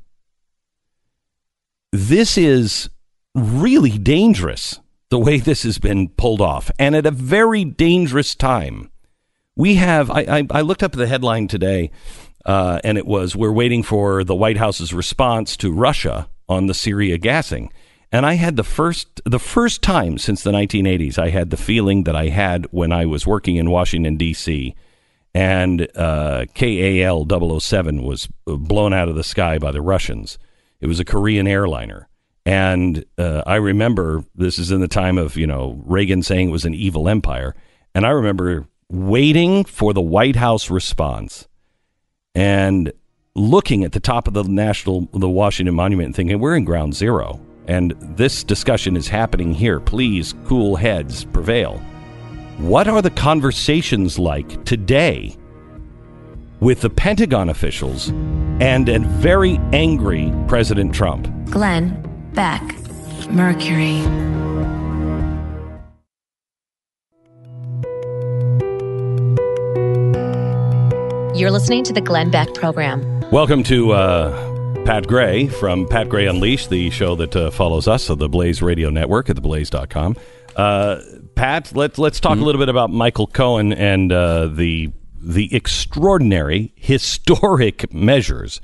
[1.92, 2.90] this is
[3.34, 4.80] really dangerous
[5.16, 8.90] the way this has been pulled off, and at a very dangerous time
[9.56, 10.12] We have.
[10.12, 11.92] I, I, I looked up the headline today,
[12.46, 16.74] uh, and it was "We're waiting for the White House's response to Russia on the
[16.74, 17.72] Syria gassing."
[18.12, 22.04] And I had the first the first time since the 1980s I had the feeling
[22.04, 24.76] that I had when I was working in Washington D.C.
[25.34, 27.26] and uh, KAL
[27.62, 30.38] 007 was blown out of the sky by the Russians.
[30.82, 32.10] It was a Korean airliner.
[32.46, 36.52] And uh, I remember this is in the time of, you know, Reagan saying it
[36.52, 37.56] was an evil empire.
[37.96, 41.48] And I remember waiting for the White House response
[42.36, 42.94] and
[43.34, 46.94] looking at the top of the national, the Washington Monument and thinking, we're in ground
[46.94, 47.40] zero.
[47.68, 49.80] And this discussion is happening here.
[49.80, 51.82] Please, cool heads prevail.
[52.60, 55.36] What are the conversations like today
[56.60, 58.10] with the Pentagon officials
[58.62, 61.28] and a very angry President Trump?
[61.50, 62.05] Glenn
[62.36, 62.62] Beck,
[63.30, 64.02] Mercury.
[71.40, 73.22] You're listening to the Glenn Beck program.
[73.32, 78.10] Welcome to uh, Pat Gray from Pat Gray Unleashed, the show that uh, follows us
[78.10, 80.18] on the Blaze Radio Network at theblaze.com.
[80.58, 81.02] Uh,
[81.36, 86.74] Pat, let's let's talk a little bit about Michael Cohen and uh, the the extraordinary,
[86.76, 88.60] historic measures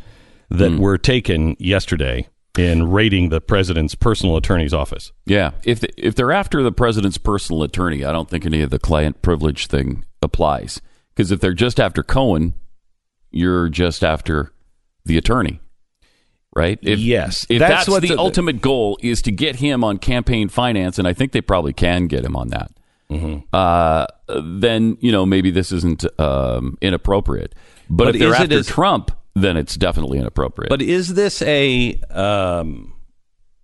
[0.49, 2.27] that were taken yesterday
[2.57, 5.11] in raiding the president's personal attorney's office.
[5.25, 8.69] Yeah, if the, if they're after the president's personal attorney, I don't think any of
[8.69, 10.81] the client privilege thing applies.
[11.15, 12.53] Because if they're just after Cohen,
[13.31, 14.51] you're just after
[15.05, 15.59] the attorney,
[16.55, 16.79] right?
[16.81, 19.97] If, Yes, If that's that's, what the, the- ultimate goal is to get him on
[19.97, 22.71] campaign finance, and I think they probably can get him on that.
[23.09, 23.39] Mm-hmm.
[23.51, 24.05] Uh,
[24.43, 27.53] then you know maybe this isn't um, inappropriate.
[27.89, 30.69] But, But if they're after as- Trump, then it's definitely inappropriate.
[30.69, 32.93] But is this a, um,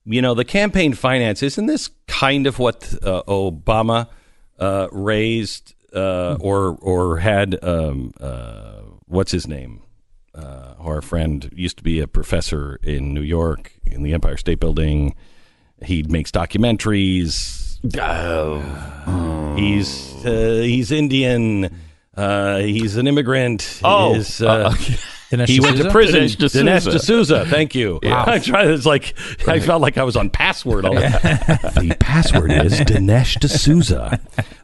[0.05, 1.43] you know, the campaign finance?
[1.43, 4.07] Isn't this kind of what uh, Obama
[4.59, 7.61] uh, raised uh, or or had?
[7.63, 9.81] Um, uh, what's his name?
[10.33, 14.59] Uh, our friend used to be a professor in New York in the Empire State
[14.59, 15.15] Building.
[15.83, 17.79] He makes documentaries.
[19.57, 21.75] He's uh, he's Indian.
[22.15, 23.79] Uh, he's an immigrant.
[23.83, 24.75] Oh, He's, uh, uh,
[25.31, 26.21] Dinesh he went to prison.
[26.23, 26.63] Dinesh D'Souza.
[26.63, 27.45] Dinesh D'Souza.
[27.47, 27.99] Thank you.
[28.03, 28.69] I tried.
[28.69, 29.13] It's like
[29.47, 30.85] I felt like I was on password.
[30.85, 31.01] All the
[31.89, 34.19] The password is Dinesh D'Souza.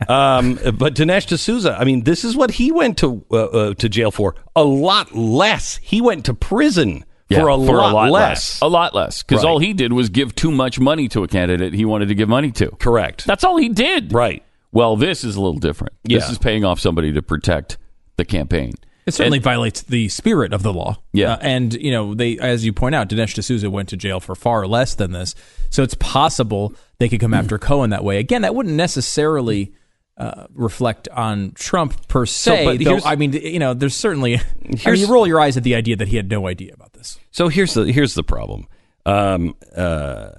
[0.08, 1.76] Um, but Dinesh D'Souza.
[1.78, 4.36] I mean, this is what he went to uh, uh, to jail for.
[4.56, 5.78] A lot less.
[5.78, 8.62] He went to prison Yeah, for, a, lot less.
[8.62, 9.24] A lot less.
[9.24, 9.50] Because Right.
[9.50, 12.30] all he did was give too much money to a candidate he wanted to give
[12.30, 12.70] money to.
[12.72, 13.26] Correct.
[13.26, 14.14] That's all he did.
[14.14, 14.44] right.
[14.72, 15.94] Well, this is a little different.
[16.04, 17.78] This is paying off somebody to protect
[18.18, 18.74] the campaign.
[19.06, 20.98] It certainly violates the spirit of the law.
[21.12, 21.34] Yeah.
[21.34, 24.36] Uh, and, you know, they, as you point out, Dinesh D'Souza went to jail for
[24.36, 25.36] far less than this.
[25.70, 28.18] So it's possible they could come after Cohen that way.
[28.20, 29.74] Again, that wouldn't necessarily
[30.18, 32.66] uh, reflect on Trump per se.
[32.66, 34.36] but though, I mean, you know, there's certainly.
[34.86, 36.94] I mean, you roll your eyes at the idea that he had no idea about
[36.94, 37.20] this.
[37.32, 38.68] So here's the here's the problem.
[39.06, 40.30] Um, uh,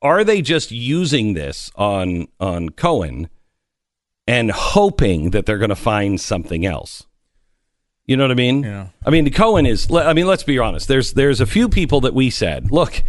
[0.00, 3.28] are they just using this on on Cohen
[4.26, 7.07] and hoping that they're going to find something else?
[8.08, 8.62] You know what I mean?
[8.64, 8.88] Yeah.
[9.06, 9.88] I mean, Cohen is.
[9.92, 10.88] I mean, let's be honest.
[10.88, 13.02] There's there's a few people that we said, look,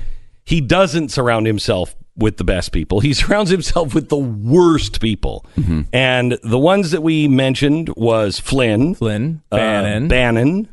[0.46, 3.00] he doesn't surround himself with the best people.
[3.00, 5.46] He surrounds himself with the worst people.
[5.94, 10.70] And the ones that we mentioned was Flynn, Flynn, uh, Bannon, Bannon,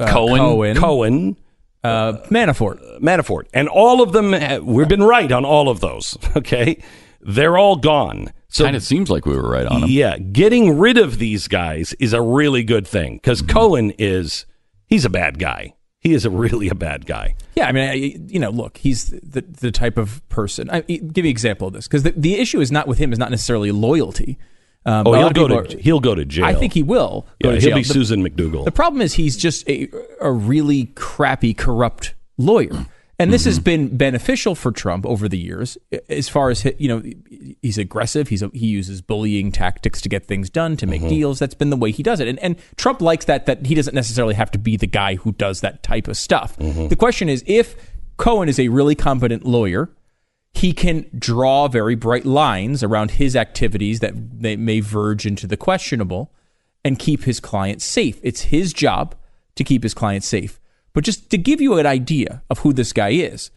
[0.00, 1.36] uh, Cohen, Cohen, Cohen,
[1.84, 3.00] uh, Manafort.
[3.00, 4.32] Manafort, and all of them.
[4.32, 6.18] ha- We've been right on all of those.
[6.36, 6.82] Okay,
[7.20, 8.32] they're all gone.
[8.50, 9.90] So kind of seems like we were right on him.
[9.90, 14.46] yeah, getting rid of these guys is a really good thing because Cohen is
[14.86, 15.74] he's a bad guy.
[16.00, 17.34] He is a really a bad guy.
[17.56, 17.94] Yeah, I mean, I,
[18.32, 20.70] you know, look, he's the the type of person.
[20.70, 23.12] I, give me an example of this because the, the issue is not with him
[23.12, 24.38] is not necessarily loyalty.
[24.86, 26.46] Um, Oh, he'll go to are- he'll go to jail.
[26.46, 27.26] I think he will.
[27.42, 27.76] Go Yeah, to he'll jail.
[27.76, 28.64] be The- Susan McDougal.
[28.64, 29.88] The problem is he's just a,
[30.22, 32.86] a really crappy, corrupt lawyer.
[33.20, 33.48] And this Mm-hmm.
[33.48, 35.76] has been beneficial for Trump over the years,
[36.08, 37.02] as far as you know.
[37.62, 38.28] He's aggressive.
[38.28, 41.02] He's a, he uses bullying tactics to get things done, to Mm-hmm.
[41.02, 41.38] make deals.
[41.40, 42.28] That's been the way he does it.
[42.28, 43.46] And, and Trump likes that.
[43.46, 46.56] That he doesn't necessarily have to be the guy who does that type of stuff.
[46.58, 46.88] Mm-hmm.
[46.88, 47.74] The question is, if
[48.18, 49.90] Cohen is a really competent lawyer,
[50.54, 55.56] he can draw very bright lines around his activities that they may verge into the
[55.56, 56.32] questionable
[56.84, 58.18] and keep his client safe.
[58.22, 59.14] It's his job
[59.56, 60.57] to keep his client safe.
[60.98, 63.52] But just to give you an idea of who this guy is,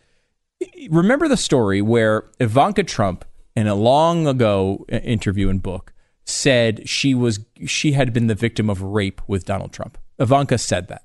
[0.91, 5.91] remember the story where Ivanka Trump, in a long ago interview and book,
[6.23, 9.97] said she was she had been the victim of rape with Donald Trump.
[10.19, 11.01] Ivanka said that.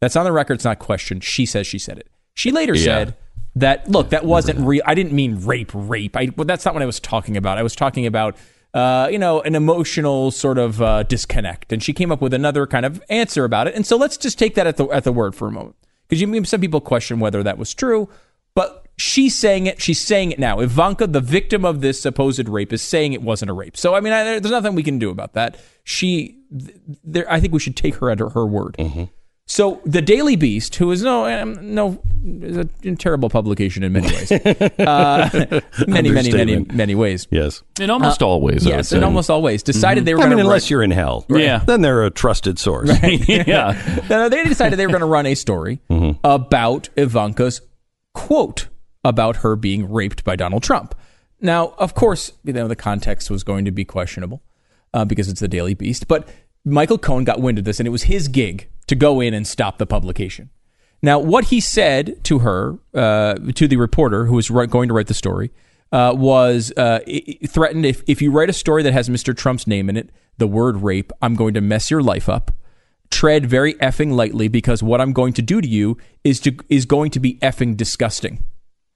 [0.00, 0.54] That's on the record.
[0.54, 1.24] It's not questioned.
[1.24, 2.06] She says she said it.
[2.34, 2.84] She later Yeah.
[2.84, 3.16] said
[3.56, 4.82] that look, that wasn't real.
[4.86, 6.16] I didn't mean rape, rape.
[6.16, 7.58] I, well, that's not what I was talking about.
[7.58, 8.36] I was talking about
[8.74, 11.72] uh, you know, an emotional sort of uh, disconnect.
[11.72, 13.74] And she came up with another kind of answer about it.
[13.74, 15.76] And so let's just take that at the at the word for a moment,
[16.08, 18.08] because some people question whether that was true,
[18.54, 19.80] but she's saying it.
[19.80, 20.60] She's saying it now.
[20.60, 23.76] Ivanka, the victim of this supposed rape, is saying it wasn't a rape.
[23.76, 25.56] So I mean, I, there's nothing we can do about that.
[25.84, 28.76] She, there, I think we should take her at her, her word.
[29.52, 32.64] So the Daily Beast, who is no um, no is a
[32.96, 34.32] terrible publication in many ways,
[34.78, 37.28] uh, many many many many ways.
[37.30, 37.62] Yes.
[37.78, 38.66] In almost all ways.
[38.66, 40.82] I would Yes, in almost always decided they were I going mean, to unless you're
[40.82, 41.26] in hell.
[41.28, 41.58] Yeah.
[41.58, 42.88] Then they're a trusted source.
[43.28, 44.02] yeah.
[44.08, 45.80] No, no, they decided they were going to run a story
[46.24, 47.60] about Ivanka's
[48.14, 48.68] quote
[49.04, 50.94] about her being raped by Donald Trump.
[51.42, 54.42] Now, of course, you know the context was going to be questionable
[54.94, 56.26] uh, because it's the Daily Beast, but
[56.64, 59.46] Michael Cohen got wind of this, and it was his gig to go in and
[59.46, 60.50] stop the publication.
[61.02, 65.08] Now, what he said to her, uh, to the reporter who was going to write
[65.08, 65.50] the story,
[65.90, 67.00] uh, was uh,
[67.48, 69.36] threatened if, if you write a story that has Mr.
[69.36, 72.52] Trump's name in it, the word rape, I'm going to mess your life up.
[73.10, 76.86] Tread very effing lightly because what I'm going to do to you is to is
[76.86, 78.42] going to be effing disgusting.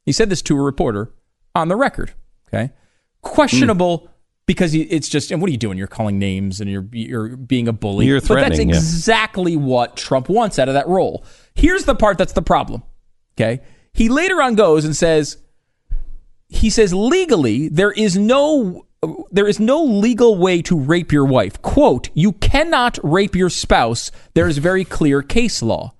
[0.06, 1.12] He said this to a reporter
[1.54, 2.14] on the record.
[2.48, 2.72] Okay,
[3.20, 4.08] questionable
[4.46, 5.30] because it's just.
[5.30, 5.78] And what are you doing?
[5.78, 8.06] You're calling names and you're you're being a bully.
[8.06, 8.44] You're threatening.
[8.44, 8.76] But that's threatening, yeah.
[8.76, 11.24] exactly what Trump wants out of that role.
[11.54, 12.82] Here's the part that's the problem.
[13.36, 13.62] Okay,
[13.92, 15.38] he later on goes and says
[16.48, 18.86] he says legally there is no
[19.30, 21.60] there is no legal way to rape your wife.
[21.62, 24.10] Quote, you cannot rape your spouse.
[24.34, 25.94] There is very clear case law.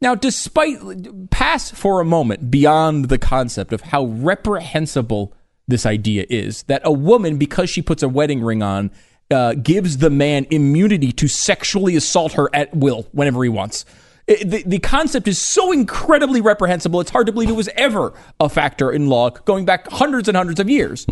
[0.00, 5.32] Now, despite pass for a moment beyond the concept of how reprehensible
[5.68, 8.90] this idea is that a woman, because she puts a wedding ring on,
[9.30, 13.84] uh, gives the man immunity to sexually assault her at will whenever he wants.
[14.26, 18.12] It- the, the concept is so incredibly reprehensible, it's hard to believe it was ever
[18.40, 21.06] a factor in law going back hundreds and hundreds of years.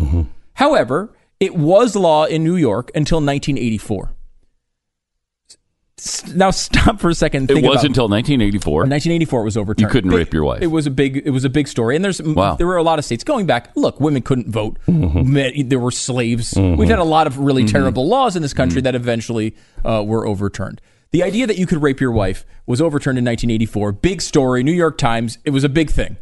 [0.55, 4.13] However, it was law in New York until 1984.
[6.03, 7.51] S- Now stop for a second.
[7.51, 8.81] and It was about- until 1984.
[8.87, 9.81] 1984 it was overturned.
[9.81, 10.63] You couldn't Big- rape your wife.
[10.63, 11.23] It was a big.
[11.25, 12.55] It was a big story, and there's Wow.
[12.57, 13.71] there were a lot of states going back.
[13.77, 14.79] Look, women couldn't vote.
[14.89, 15.33] Mm-hmm.
[15.33, 16.55] Men- There were slaves.
[16.57, 19.55] We've had a lot of really terrible laws in this country that eventually
[19.85, 20.81] uh, were overturned.
[21.13, 23.93] The idea that you could rape your wife was overturned in 1984.
[23.93, 24.63] Big story.
[24.63, 25.39] New York Times.
[25.45, 26.17] It was a big thing.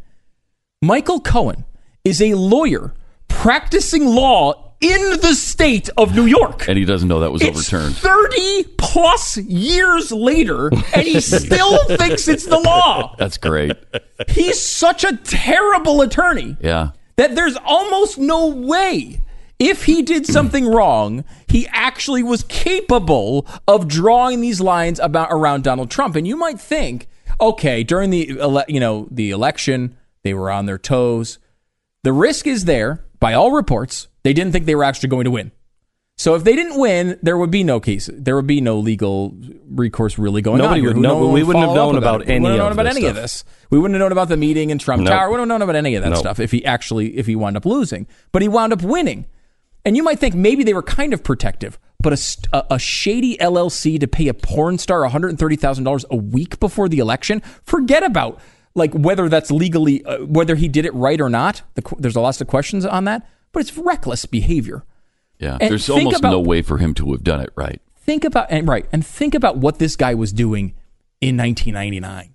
[0.83, 1.65] Michael Cohen
[2.05, 2.95] is a lawyer
[3.29, 6.69] practicing law in the state of New York.
[6.69, 7.97] and he doesn't know that was It's overturned.
[7.97, 13.15] 30 plus years later, and he still thinks it's the law.
[13.19, 13.73] That's great.
[14.29, 16.91] He's such a terrible attorney Yeah.
[17.17, 19.21] that there's almost no way.
[19.59, 25.65] If he did something wrong, he actually was capable of drawing these lines about around
[25.65, 26.15] Donald Trump.
[26.15, 27.09] And you might think,
[27.41, 31.39] okay, during the ele- you know the election, they were on their toes.
[32.05, 34.08] The risk is there by all reports.
[34.23, 35.53] They didn't think they were actually going to win.
[36.17, 38.11] So if they didn't win, there would be no case.
[38.13, 39.37] There would be no legal
[39.71, 40.87] recourse really going Nobody on.
[40.89, 42.27] would know- no we would wouldn't have known up about it.
[42.27, 43.45] We any wouldn't have known of about this any of this.
[43.71, 45.13] We wouldn't have known about the meeting in Trump Nope.
[45.13, 45.29] Tower.
[45.29, 46.19] We wouldn't have known about any of that Nope.
[46.19, 48.09] stuff if he actually if he wound up losing.
[48.33, 49.27] But he wound up winning.
[49.85, 52.13] And you might think maybe they were kind of protective, but
[52.53, 57.41] a, a, shady LLC to pay a porn star $130,000 a week before the election,
[57.65, 58.41] forget about
[58.75, 61.63] like whether that's legally, uh, whether he did it right or not.
[61.75, 63.27] The, there's a lots of questions on that,
[63.59, 64.85] but it's reckless behavior.
[65.41, 65.59] Yeah.
[65.61, 67.81] And There's almost about- no way for him to have done it right.
[67.97, 70.75] Think about and right, and think about what this guy was doing
[71.21, 72.35] in 1999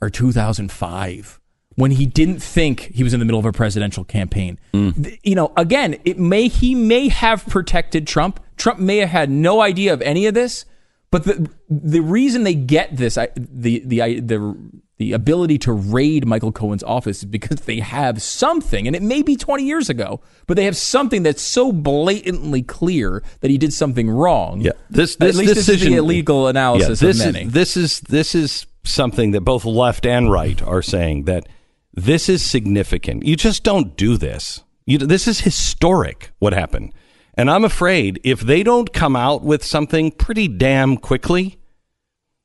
[0.00, 1.40] or 2005
[1.76, 4.58] when he didn't think he was in the middle of a presidential campaign.
[4.74, 5.02] Mm.
[5.04, 8.40] Th- You know, again, it may he may have protected Trump.
[8.56, 10.64] Trump may have had no idea of any of this,
[11.10, 14.56] but the the reason they get this I, the the I- the
[14.98, 19.22] the ability to raid Michael Cohen's office is because they have something, and it may
[19.22, 23.72] be 20 years ago, but they have something that's so blatantly clear that he did
[23.72, 24.60] something wrong.
[24.60, 27.46] Yeah, this At this least this is decision, the illegal analysis yeah, this of many.
[27.46, 31.48] Is, this is this is something that both left and right are saying that
[31.94, 33.24] this is significant.
[33.24, 34.64] You just don't do this.
[34.84, 36.32] You, this is historic.
[36.40, 36.92] What happened,
[37.34, 41.60] and I'm afraid if they don't come out with something pretty damn quickly,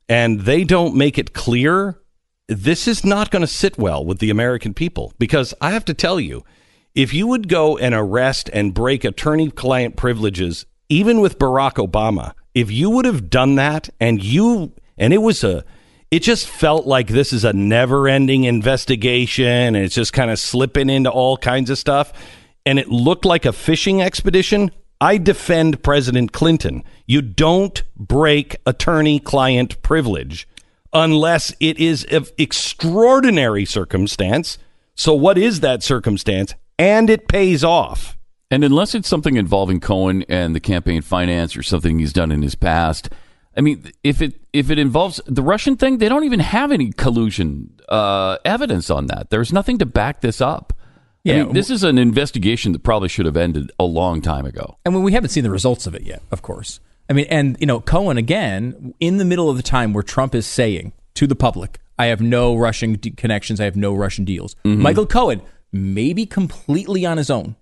[0.08, 2.00] and they don't make it clear,
[2.48, 5.14] this is not going to sit well with the American people.
[5.18, 6.44] Because I have to tell you,
[6.96, 12.34] if you would go and arrest and break attorney client privileges, even with Barack Obama,
[12.54, 15.64] if you would have done that and you, and it was a,
[16.12, 20.38] it just felt like this is a never ending investigation and it's just kind of
[20.38, 22.14] slipping into all kinds of stuff.
[22.66, 24.70] And it looked like a fishing expedition.
[25.02, 26.84] I defend President Clinton.
[27.08, 30.48] You don't break attorney client privilege
[30.94, 34.58] unless it is of extraordinary circumstance.
[34.96, 36.54] So, what is that circumstance?
[36.78, 38.18] And it pays off.
[38.52, 42.44] And unless it's something involving Cohen and the campaign finance or something he's done in
[42.44, 43.10] his past,
[43.58, 46.92] I mean, if it if it involves the Russian thing, they don't even have any
[46.92, 49.30] collusion uh, evidence on that.
[49.30, 50.74] There's nothing to back this up.
[51.24, 54.46] Yeah, I mean, this is an investigation that probably should have ended a long time
[54.46, 54.78] ago.
[54.86, 56.80] And we haven't seen the results of it yet, of course.
[57.14, 60.34] I mean, and you know, Cohen again in the middle of the time where Trump
[60.34, 63.62] is saying to the public, "I have no Russian de- connections.
[63.62, 64.82] I have no Russian deals." Mm-hmm.
[64.82, 67.56] Michael Cohen, maybe completely on his own,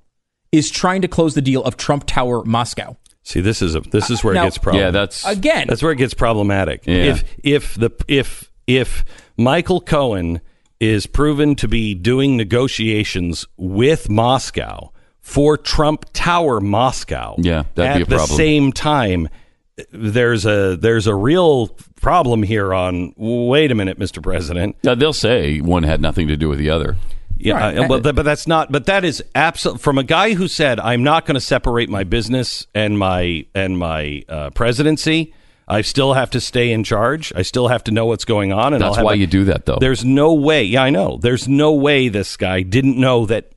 [0.54, 2.96] is trying to close the deal of Trump Tower Moscow.
[3.24, 4.84] See, this is a this is where Now- it gets problem.
[4.86, 6.84] Yeah, that's Again, That's where it gets problematic.
[6.86, 6.96] Yeah.
[6.96, 9.04] If if the if if
[9.36, 10.40] Michael Cohen
[10.80, 18.04] is proven to be doing negotiations with Moscow for Trump Tower Moscow, Yeah, that'd be
[18.04, 18.24] a problem.
[18.24, 19.30] At the same time,
[19.92, 21.68] there's a there's a real
[22.02, 22.74] problem here.
[22.74, 24.22] On wait a minute, Mr.
[24.22, 24.76] President.
[24.84, 26.98] Now, they'll say one had nothing to do with the other.
[27.38, 27.78] Yeah, Right.
[27.80, 28.72] uh, but, but that's not.
[28.72, 32.04] But that is absolute from a guy who said, "I'm not going to separate my
[32.04, 35.34] business and my and my uh, presidency.
[35.68, 37.32] I still have to stay in charge.
[37.36, 39.26] I still have to know what's going on." And That's I'll have why a- you
[39.28, 39.78] do that, though.
[39.80, 40.64] There's no way.
[40.66, 41.18] Yeah, I know.
[41.20, 43.52] There's no way this guy didn't know that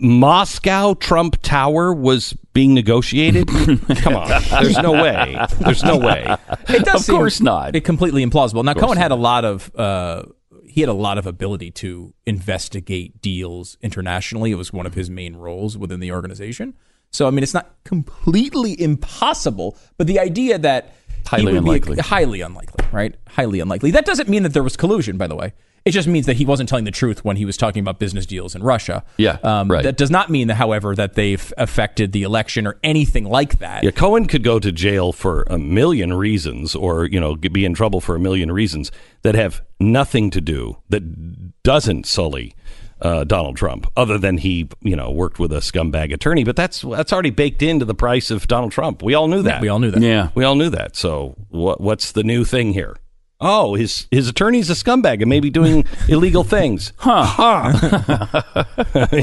[0.00, 3.48] Moscow Trump Tower was being negotiated.
[3.98, 5.38] Come on, there's no way.
[5.60, 6.26] There's no way.
[6.68, 7.74] It does Of seem course not.
[7.74, 8.64] it completely implausible.
[8.64, 10.24] Now Cohen had a lot of uh,
[10.66, 14.50] he had a lot of ability to investigate deals internationally.
[14.50, 16.74] It was one of his main roles within the organization.
[17.10, 21.58] So I mean, it's not completely impossible, but the idea that he Highly would be-
[21.58, 21.96] unlikely.
[21.98, 23.14] highly unlikely, right?
[23.28, 23.90] Highly unlikely.
[23.92, 25.52] That doesn't mean that there was collusion, by the way.
[25.88, 28.26] It just means that he wasn't telling the truth when he was talking about business
[28.26, 29.04] deals in Russia.
[29.16, 29.82] Yeah, um, right.
[29.82, 33.84] That does not mean, however, that they've affected the election or anything like that.
[33.84, 37.72] Yeah, Cohen could go to jail for a million reasons, or you know, be in
[37.72, 38.92] trouble for a million reasons
[39.22, 42.54] that have nothing to do that doesn't sully
[43.00, 46.44] uh, Donald Trump, other than he you know worked with a scumbag attorney.
[46.44, 49.02] But that's that's already baked into the price of Donald Trump.
[49.02, 49.62] We all knew that.
[49.62, 50.02] We all knew that.
[50.02, 50.28] Yeah.
[50.34, 50.96] We all knew that.
[50.96, 52.94] So what what's the new thing here?
[53.40, 56.92] Oh, his his attorney's a scumbag and maybe doing illegal things.
[56.96, 57.24] Huh?
[57.24, 58.64] Huh?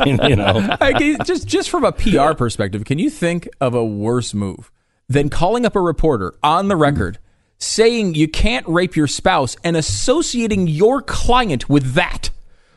[0.05, 0.77] You know.
[0.79, 4.71] Can- just just from a PR perspective, can you think of a worse move
[5.09, 7.19] than calling up a reporter on the record
[7.57, 12.29] saying you can't rape your spouse and associating your client with that?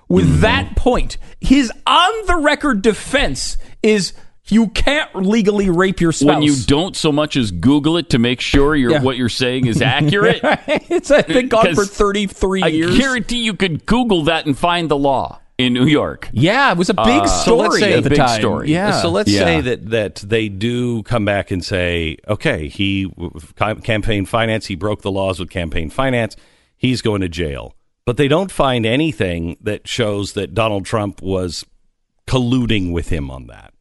[0.08, 0.40] With mm-hmm.
[0.40, 4.12] that point, his on the record defense is
[4.50, 6.26] you can't legally rape your spouse.
[6.36, 9.02] When you don't so much as Google it to make sure you're, Yeah.
[9.02, 12.94] what you're saying is accurate, it's I think gone for 'Cause 33 I years.
[12.94, 16.28] I guarantee you could Google that and find the law in New York.
[16.32, 18.40] yeah, it was a big Uh, story so say at the big time.
[18.40, 18.70] story.
[18.70, 19.02] Yeah.
[19.02, 19.40] So let's Yeah.
[19.44, 23.08] say that that they do come back and say, okay, he
[23.82, 26.36] campaign finance, he broke the laws with campaign finance,
[26.76, 27.74] he's going to jail.
[28.06, 31.64] But they don't find anything that shows that Donald Trump was
[32.28, 33.72] colluding with him on that.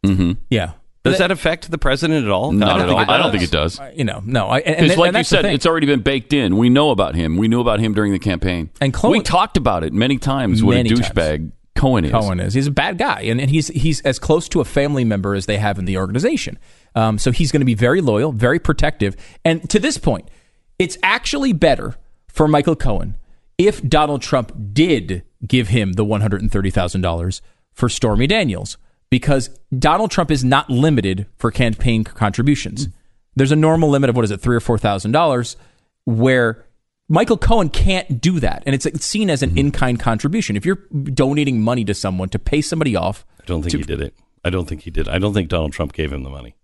[0.50, 0.74] yeah.
[1.04, 2.52] Does that affect the president at all?
[2.52, 3.04] Not I don't at think all.
[3.04, 3.32] it I don't does.
[3.32, 3.98] think it does.
[3.98, 4.48] You know, no.
[4.48, 6.58] I, and, and, Because, and like you said, it's already been baked in.
[6.58, 7.38] We know about him.
[7.38, 8.72] We knew about him during the campaign.
[8.82, 10.62] And Cohen- we talked about it many times.
[10.62, 12.12] What Many a douchebag Cohen is.
[12.12, 12.54] Cohen is.
[12.56, 15.46] He's a bad guy, and, and he's he's as close to a family member as
[15.46, 16.60] they have in the organization.
[16.94, 19.16] Um, so he's going to be very loyal, very protective.
[19.46, 20.28] And to this point,
[20.78, 21.96] it's actually better
[22.28, 23.16] for Michael Cohen
[23.58, 27.42] if Donald Trump did give him the one hundred and thirty thousand dollars
[27.78, 28.78] for Stormy Daniels,
[29.10, 32.88] because Donald Trump is not limited for campaign contributions.
[33.36, 35.56] There's a normal limit of what is it, three or four thousand dollars,
[36.06, 36.66] where
[37.08, 39.60] Michael Cohen can't do that, and it's, seen as an mm-hmm.
[39.60, 40.58] in-kind contribution.
[40.58, 40.84] If you're
[41.14, 44.16] donating money to someone to pay somebody off, I don't think he did it.
[44.44, 45.08] I don't think he did.
[45.08, 46.56] I don't think Donald Trump gave him the money.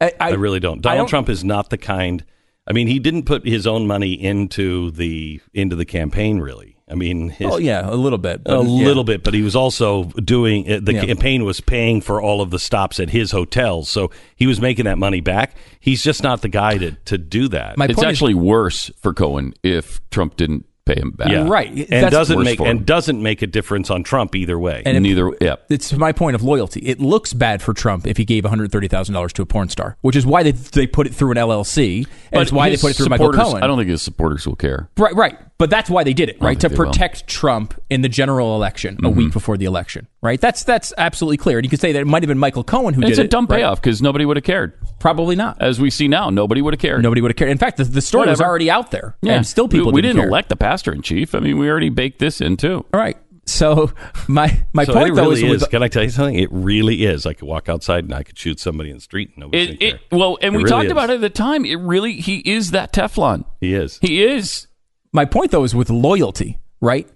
[0.00, 0.80] I, I, really don't.
[0.80, 2.24] Donald don't- Trump is not the kind.
[2.66, 6.40] I mean, he didn't put his own money into the into the campaign.
[6.40, 8.86] Really, I mean, his, Oh yeah, a little bit, a but, yeah.
[8.86, 11.06] little bit, but he was also doing uh, the Yeah.
[11.06, 14.84] campaign was paying for all of the stops at his hotels, so he was making
[14.84, 15.56] that money back.
[15.80, 17.78] He's just not the guy to to do that.
[17.78, 21.30] My It's point is- actually worse for Cohen if Trump didn't pay him back.
[21.30, 21.70] yeah, right.
[21.70, 24.82] and That's doesn't make for and doesn't make a difference on Trump either way.
[24.84, 25.30] And it- Neither.
[25.40, 25.54] Yeah.
[25.70, 26.80] it's my point of loyalty.
[26.80, 29.46] It looks bad for Trump if he gave one hundred thirty thousand dollars to a
[29.46, 32.68] porn star, which is why they they put it through an LLC, and it's why
[32.68, 33.62] they put it through Michael supporters- Cohen.
[33.62, 34.90] I don't think his supporters will care.
[34.98, 35.38] Right, right.
[35.56, 36.58] But that's why they did it, right?
[36.58, 36.90] To think they will.
[36.90, 39.16] protect Trump in the general election a Mm-hmm.
[39.18, 40.40] week before the election, right?
[40.40, 41.58] That's that's absolutely clear.
[41.58, 43.22] And you could say that it might have been Michael Cohen who And did it.
[43.22, 43.58] it's a dumb right?
[43.58, 44.72] payoff because nobody would have cared.
[44.98, 45.62] Probably not.
[45.62, 47.02] As we see now, nobody would have cared.
[47.02, 47.52] Nobody would have cared.
[47.52, 49.34] In fact, the, the story was already out there, Yeah.
[49.34, 50.28] and still people We, we didn't, didn't care.
[50.30, 51.34] elect the pastor in chief.
[51.36, 52.84] I mean, we already baked this in too.
[52.92, 53.16] All right.
[53.46, 53.92] So
[54.28, 55.60] my my so point it though is, is.
[55.62, 56.34] with, Can I tell you something?
[56.36, 57.26] It really is.
[57.26, 59.28] I could walk outside and I could shoot somebody in the street.
[59.36, 60.92] And nobody It, it, well, and It we really talked is.
[60.92, 61.64] about it at the time.
[61.64, 63.44] It really, he is that Teflon.
[63.60, 63.98] He is.
[64.02, 64.66] He is.
[65.14, 67.08] My point though is with loyalty, right?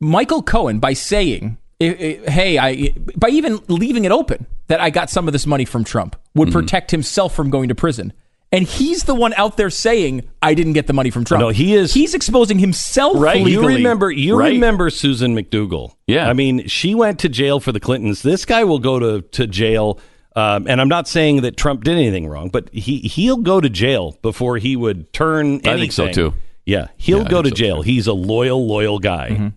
[0.00, 1.84] Michael Cohen by saying i-
[2.26, 5.64] i- hey, I by even leaving it open that I got some of this money
[5.64, 6.58] from Trump would Mm-hmm.
[6.58, 8.12] protect himself from going to prison.
[8.50, 11.40] And he's the one out there saying I didn't get the money from Trump.
[11.42, 13.46] No, he is- He's exposing himself Right.
[13.46, 14.52] You remember you Right.
[14.52, 15.92] remember Susan McDougal.
[16.06, 16.28] Yeah.
[16.28, 18.22] I mean, she went to jail for the Clintons.
[18.22, 19.98] This guy will go to, to jail.
[20.36, 23.68] Um, and I'm not saying that Trump did anything wrong, but he he'll go to
[23.68, 25.70] jail before he would turn anything.
[25.74, 26.34] I think so, too.
[26.68, 27.80] Yeah, he'll Yeah, go to jail.
[27.80, 29.30] He's a loyal, loyal guy.
[29.30, 29.48] Mm-hmm.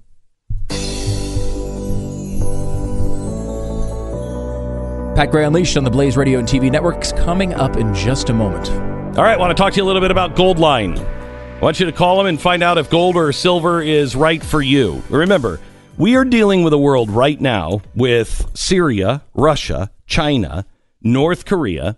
[5.16, 8.34] Pat Gray Unleashed on the Blaze Radio and TV networks coming up in just a
[8.34, 8.70] moment.
[9.18, 10.98] All right, want to talk to you a little bit about Goldline.
[10.98, 14.42] I want you to call them and find out if gold or silver is right
[14.42, 15.04] for you.
[15.10, 15.60] Remember,
[15.98, 20.66] we are dealing with a world right now with Syria, Russia, China,
[21.02, 21.98] North Korea,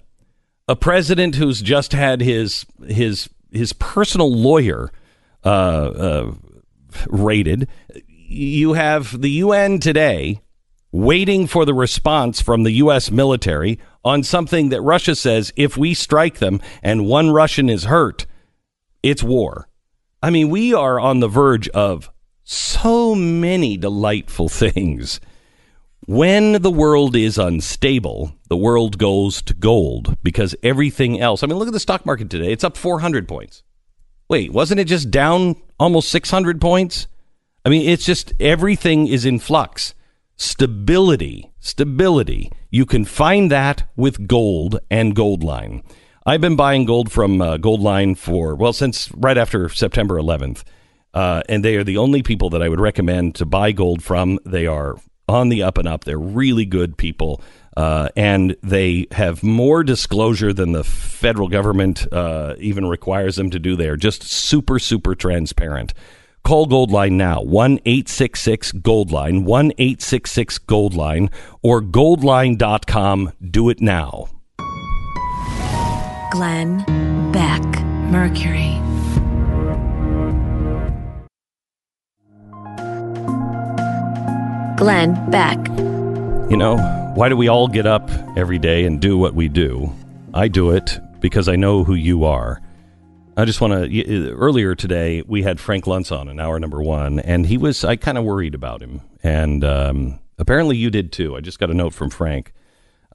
[0.68, 4.92] a president who's just had his his his personal lawyer
[5.44, 6.34] uh, uh,
[7.08, 7.68] raided.
[8.08, 10.42] You have the UN today
[10.92, 13.10] waiting for the response from the U.S.
[13.12, 18.26] military on something that Russia says if we strike them and one Russian is hurt,
[19.02, 19.68] it's war.
[20.22, 22.10] I mean, we are on the verge of
[22.44, 25.20] so many delightful things.
[26.06, 31.44] When the world is unstable, the world goes to gold because everything else.
[31.44, 32.52] I mean, look at the stock market today.
[32.52, 33.64] It's up 400 points.
[34.34, 37.06] Wait, wasn't it just down almost 600 points?
[37.64, 39.94] I mean, it's just everything is in flux.
[40.38, 42.52] Stability, stability.
[42.72, 45.84] You can find that with gold and Goldline.
[46.26, 50.64] I've been buying gold from uh, Goldline for, well, since right after September 11th.
[51.14, 54.40] Uh, and they are the only people that I would recommend to buy gold from.
[54.48, 54.96] They are
[55.30, 56.06] on the up and up.
[56.06, 57.40] They're really good people.
[57.76, 63.60] Uh, and they have more disclosure than the federal government uh, even requires them to
[63.60, 63.76] do.
[63.76, 65.94] They are just super, super transparent.
[66.44, 71.32] Call Goldline now, 1 866 Goldline, 1 866 Goldline,
[71.62, 73.32] or goldline.com.
[73.50, 74.28] Do it now.
[76.32, 76.84] Glenn
[77.32, 77.64] Beck,
[78.12, 78.80] Mercury.
[84.76, 85.93] Glenn Beck.
[86.54, 86.78] You know,
[87.16, 89.92] why do we all get up every day and do what we do?
[90.36, 92.62] I do it because I know who you are.
[93.36, 94.30] I just want to.
[94.30, 97.84] Earlier today, we had Frank Luntz on in hour number one, and he was.
[97.84, 101.36] I kind of worried about him, and um, apparently you did too.
[101.36, 102.54] I just got a note from Frank.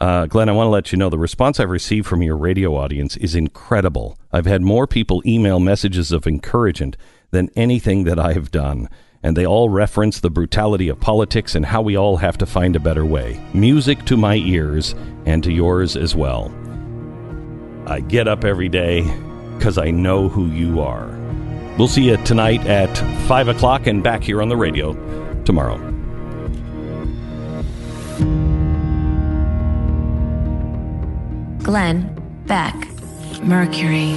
[0.01, 2.74] Uh, Glenn, I want to let you know the response I've received from your radio
[2.74, 4.19] audience is incredible.
[4.32, 6.97] I've had more people email messages of encouragement
[7.31, 8.89] than anything that I have done,
[9.22, 12.76] and they all reference the brutality of politics and how we all have to find
[12.76, 13.40] a better way.
[13.52, 14.94] Music to my ears
[15.26, 16.52] and to yours as well.
[17.86, 19.02] I get up every day
[19.56, 21.08] because I know who you are.
[21.78, 22.96] We'll see you tonight at
[23.26, 24.92] 5 o'clock and back here on the radio
[25.44, 25.78] tomorrow.
[31.62, 32.14] Glenn
[32.46, 32.74] Beck,
[33.42, 34.16] Mercury.